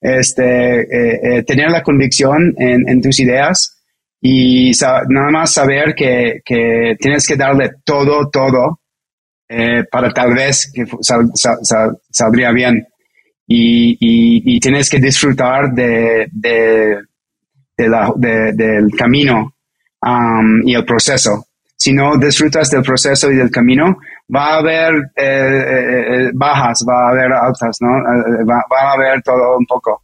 este, 0.00 0.80
eh, 0.80 1.20
eh, 1.22 1.42
tener 1.44 1.70
la 1.70 1.82
convicción 1.82 2.54
en, 2.58 3.00
tus 3.00 3.18
ideas 3.20 3.78
y 4.20 4.72
nada 5.08 5.30
más 5.30 5.54
saber 5.54 5.94
que, 5.94 6.40
que, 6.44 6.96
tienes 7.00 7.26
que 7.26 7.36
darle 7.36 7.70
todo, 7.84 8.28
todo 8.28 8.80
eh, 9.48 9.84
para 9.90 10.12
tal 10.12 10.34
vez 10.34 10.70
que 10.72 10.84
sal, 11.00 11.30
sal, 11.34 11.58
sal, 11.62 11.98
saldría 12.10 12.52
bien. 12.52 12.86
Y, 13.46 13.96
y, 14.00 14.60
tienes 14.60 14.88
que 14.88 14.98
disfrutar 14.98 15.72
de, 15.72 16.26
de, 16.30 16.96
de, 17.76 18.52
del 18.54 18.90
camino 18.96 19.54
um, 20.00 20.66
y 20.66 20.74
el 20.74 20.84
proceso. 20.84 21.46
Si 21.82 21.92
no 21.92 22.16
disfrutas 22.16 22.70
del 22.70 22.82
proceso 22.82 23.30
y 23.30 23.36
del 23.36 23.50
camino, 23.50 23.96
va 24.34 24.54
a 24.54 24.58
haber 24.58 24.94
eh, 25.16 26.26
eh, 26.26 26.30
bajas, 26.34 26.84
va 26.88 27.06
a 27.06 27.10
haber 27.10 27.32
altas, 27.32 27.78
¿no? 27.80 27.88
Va, 28.48 28.62
va, 28.72 28.90
a 28.90 28.92
haber 28.94 29.22
todo 29.22 29.58
un 29.58 29.66
poco. 29.66 30.02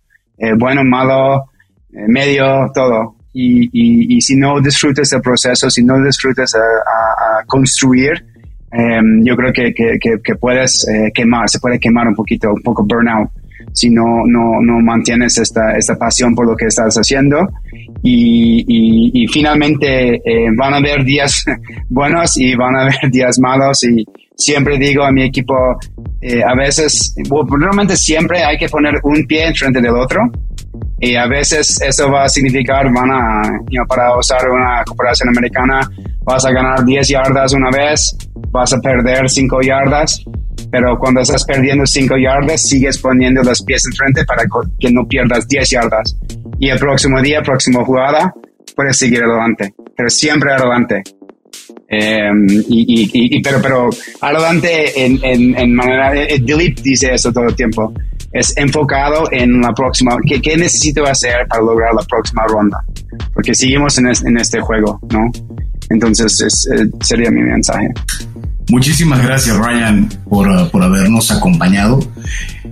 bueno, 0.57 0.83
malo, 0.83 1.45
medio, 1.91 2.71
todo 2.75 3.19
y, 3.33 3.65
y, 3.67 4.17
y, 4.17 4.21
si 4.21 4.37
no 4.37 4.61
disfrutas 4.61 5.13
el 5.13 5.21
proceso, 5.21 5.71
si 5.71 5.85
no 5.85 6.03
disfrutas 6.03 6.55
a, 6.55 7.45
construir, 7.47 8.13
eh, 8.73 9.01
yo 9.23 9.37
creo 9.37 9.53
que, 9.53 9.73
que, 9.73 9.99
que, 10.23 10.35
puedes 10.35 10.87
eh, 10.89 11.11
quemar, 11.15 11.49
se 11.49 11.61
puede 11.61 11.79
quemar 11.79 12.09
un 12.09 12.15
poquito, 12.15 12.49
un 12.53 12.63
poco 12.63 12.85
burnout, 12.85 13.31
si 13.73 13.91
no, 13.91 14.25
no, 14.27 14.61
no 14.61 14.81
mantienes 14.81 15.39
esta, 15.39 15.77
esta 15.77 15.97
pasión 15.97 16.35
por 16.35 16.47
lo 16.47 16.57
que 16.57 16.67
estás 16.67 16.95
haciendo. 16.97 17.47
Y, 18.03 19.27
finalmente 19.33 20.17
eh, 20.17 20.49
van 20.57 20.75
a 20.75 20.77
haber 20.79 21.05
días 21.05 21.45
buenos 21.89 22.39
y 22.39 22.55
van 22.55 22.77
a 22.77 22.83
haber 22.83 22.99
días 23.11 23.39
malos. 23.41 23.85
Y 23.85 24.05
siempre 24.37 24.79
digo 24.79 25.05
a 25.05 25.13
mi 25.13 25.25
equipo, 25.25 25.55
eh, 26.21 26.43
a 26.43 26.55
veces, 26.55 27.15
bueno, 27.29 27.57
realmente 27.59 27.97
siempre 27.97 28.43
hay 28.43 28.57
que 28.57 28.69
poner 28.69 28.95
un 29.03 29.27
pie 29.27 29.49
enfrente 29.49 29.81
del 29.81 29.95
otro. 29.95 30.21
Y 31.01 31.15
a 31.15 31.27
veces 31.27 31.81
eso 31.81 32.11
va 32.11 32.25
a 32.25 32.29
significar, 32.29 32.87
van 32.93 33.11
a, 33.11 33.43
you 33.71 33.79
know, 33.79 33.87
para 33.87 34.17
usar 34.17 34.49
una 34.51 34.83
corporación 34.85 35.29
americana, 35.29 35.89
vas 36.25 36.45
a 36.45 36.51
ganar 36.51 36.85
10 36.85 37.09
yardas 37.09 37.53
una 37.53 37.71
vez, 37.71 38.17
vas 38.51 38.73
a 38.73 38.81
perder 38.81 39.31
5 39.31 39.61
yardas, 39.63 40.25
pero 40.71 40.99
cuando 40.99 41.21
estás 41.21 41.45
perdiendo 41.45 41.87
5 41.87 42.15
yardas, 42.17 42.63
sigues 42.63 42.99
poniendo 42.99 43.43
los 43.43 43.63
pies 43.63 43.83
enfrente 43.91 44.25
para 44.25 44.45
que 44.79 44.91
no 44.91 45.07
pierdas 45.07 45.47
10 45.49 45.71
yardas. 45.71 46.17
Y 46.59 46.69
el 46.69 46.79
próximo 46.79 47.21
día, 47.23 47.43
próxima 47.43 47.85
jugada, 47.85 48.33
puedes 48.75 48.97
seguir 48.97 49.23
adelante, 49.23 49.75
pero 49.97 50.09
siempre 50.09 50.53
adelante. 50.53 51.03
Eh, 51.91 52.31
y, 52.69 53.11
y, 53.13 53.37
y, 53.37 53.43
pero, 53.43 53.61
pero 53.63 53.91
adelante 54.21 55.05
en, 55.05 55.19
en, 55.23 55.59
en 55.59 55.75
manera, 55.75 56.15
eh, 56.15 56.39
Dilip 56.39 56.79
dice 56.81 57.15
eso 57.15 57.33
todo 57.33 57.45
el 57.45 57.55
tiempo 57.55 57.93
es 58.33 58.55
enfocado 58.57 59.25
en 59.33 59.61
la 59.61 59.73
próxima, 59.73 60.17
¿qué, 60.27 60.41
qué 60.41 60.57
necesito 60.57 61.05
hacer 61.07 61.47
para 61.49 61.63
lograr 61.63 61.95
la 61.95 62.03
próxima 62.03 62.43
ronda? 62.47 62.79
Porque 63.33 63.55
seguimos 63.55 63.97
en, 63.99 64.09
es, 64.09 64.25
en 64.25 64.37
este 64.37 64.61
juego, 64.61 65.01
¿no? 65.11 65.31
Entonces, 65.91 66.41
ese 66.41 66.75
eh, 66.75 66.89
sería 67.01 67.31
mi 67.31 67.41
mensaje. 67.41 67.89
Muchísimas 68.69 69.23
gracias, 69.23 69.57
Ryan, 69.57 70.09
por, 70.29 70.71
por 70.71 70.83
habernos 70.83 71.31
acompañado 71.31 72.01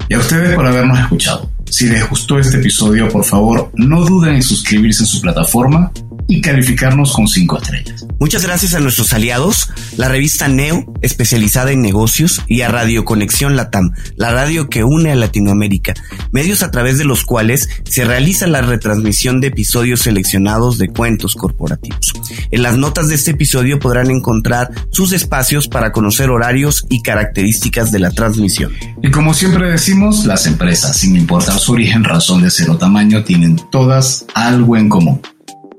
y 0.08 0.14
a 0.14 0.18
ustedes 0.18 0.54
por 0.54 0.66
habernos 0.66 0.98
escuchado. 0.98 1.50
Si 1.70 1.88
les 1.88 2.08
gustó 2.08 2.38
este 2.38 2.58
episodio, 2.58 3.08
por 3.08 3.24
favor, 3.24 3.70
no 3.74 4.04
duden 4.04 4.36
en 4.36 4.42
suscribirse 4.42 5.02
en 5.02 5.06
su 5.06 5.20
plataforma 5.20 5.90
y 6.28 6.40
calificarnos 6.40 7.12
con 7.12 7.28
cinco 7.28 7.58
estrellas. 7.58 8.06
Muchas 8.18 8.44
gracias 8.44 8.74
a 8.74 8.80
nuestros 8.80 9.12
aliados, 9.12 9.68
la 9.96 10.08
revista 10.08 10.48
Neo, 10.48 10.92
especializada 11.02 11.72
en 11.72 11.82
negocios, 11.82 12.42
y 12.46 12.62
a 12.62 12.68
Radio 12.68 13.04
Conexión 13.04 13.56
Latam, 13.56 13.92
la 14.16 14.32
radio 14.32 14.68
que 14.68 14.84
une 14.84 15.12
a 15.12 15.16
Latinoamérica, 15.16 15.94
medios 16.32 16.62
a 16.62 16.70
través 16.70 16.98
de 16.98 17.04
los 17.04 17.24
cuales 17.24 17.68
se 17.84 18.04
realiza 18.04 18.46
la 18.46 18.62
retransmisión 18.62 19.40
de 19.40 19.48
episodios 19.48 20.00
seleccionados 20.00 20.78
de 20.78 20.88
cuentos 20.88 21.34
corporativos. 21.34 22.12
En 22.50 22.62
las 22.62 22.76
notas 22.76 23.08
de 23.08 23.14
este 23.14 23.32
episodio 23.32 23.78
podrán 23.78 24.10
encontrar 24.10 24.70
sus 24.90 25.12
espacios 25.12 25.68
para 25.68 25.92
conocer 25.92 26.30
horarios 26.30 26.86
y 26.88 27.02
características 27.02 27.92
de 27.92 28.00
la 28.00 28.10
transmisión. 28.10 28.72
Y 29.02 29.10
como 29.10 29.34
siempre 29.34 29.70
decimos, 29.70 30.24
las 30.24 30.46
empresas, 30.46 30.96
sin 30.96 31.16
importar 31.16 31.58
su 31.58 31.72
origen, 31.72 32.04
razón 32.04 32.42
de 32.42 32.50
ser 32.50 32.70
o 32.70 32.76
tamaño, 32.76 33.24
tienen 33.24 33.60
todas 33.70 34.26
algo 34.34 34.76
en 34.76 34.88
común 34.88 35.20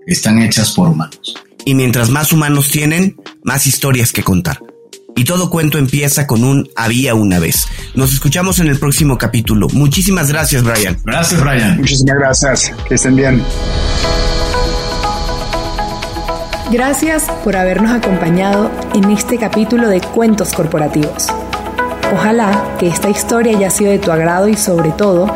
están 0.08 0.42
hechas 0.42 0.72
por 0.72 0.88
humanos. 0.90 1.36
Y 1.66 1.76
mientras 1.76 2.10
más 2.10 2.32
humanos 2.32 2.70
tienen, 2.70 3.18
más 3.44 3.68
historias 3.68 4.12
que 4.12 4.24
contar. 4.24 4.60
Y 5.16 5.26
todo 5.26 5.50
cuento 5.50 5.78
empieza 5.78 6.26
con 6.28 6.44
un 6.44 6.70
había 6.76 7.14
una 7.14 7.40
vez. 7.40 7.68
Nos 7.96 8.14
escuchamos 8.14 8.60
en 8.60 8.68
el 8.68 8.80
próximo 8.80 9.18
capítulo. 9.18 9.68
Muchísimas 9.74 10.32
gracias, 10.32 10.64
Brian. 10.64 10.98
Gracias, 11.04 11.42
Brian. 11.42 11.78
Muchísimas 11.78 12.18
gracias. 12.18 12.72
Que 12.88 12.96
estén 12.96 13.16
bien. 13.16 13.44
Gracias 16.72 17.26
por 17.44 17.56
habernos 17.56 17.92
acompañado 17.92 18.72
en 18.94 19.10
este 19.10 19.38
capítulo 19.38 19.90
de 19.90 20.02
Cuentos 20.02 20.54
Corporativos. 20.54 21.28
Ojalá 22.14 22.76
que 22.80 22.88
esta 22.88 23.10
historia 23.10 23.58
haya 23.58 23.70
sido 23.70 23.92
de 23.92 24.00
tu 24.00 24.12
agrado 24.12 24.48
y 24.48 24.56
sobre 24.56 24.92
todo 24.92 25.36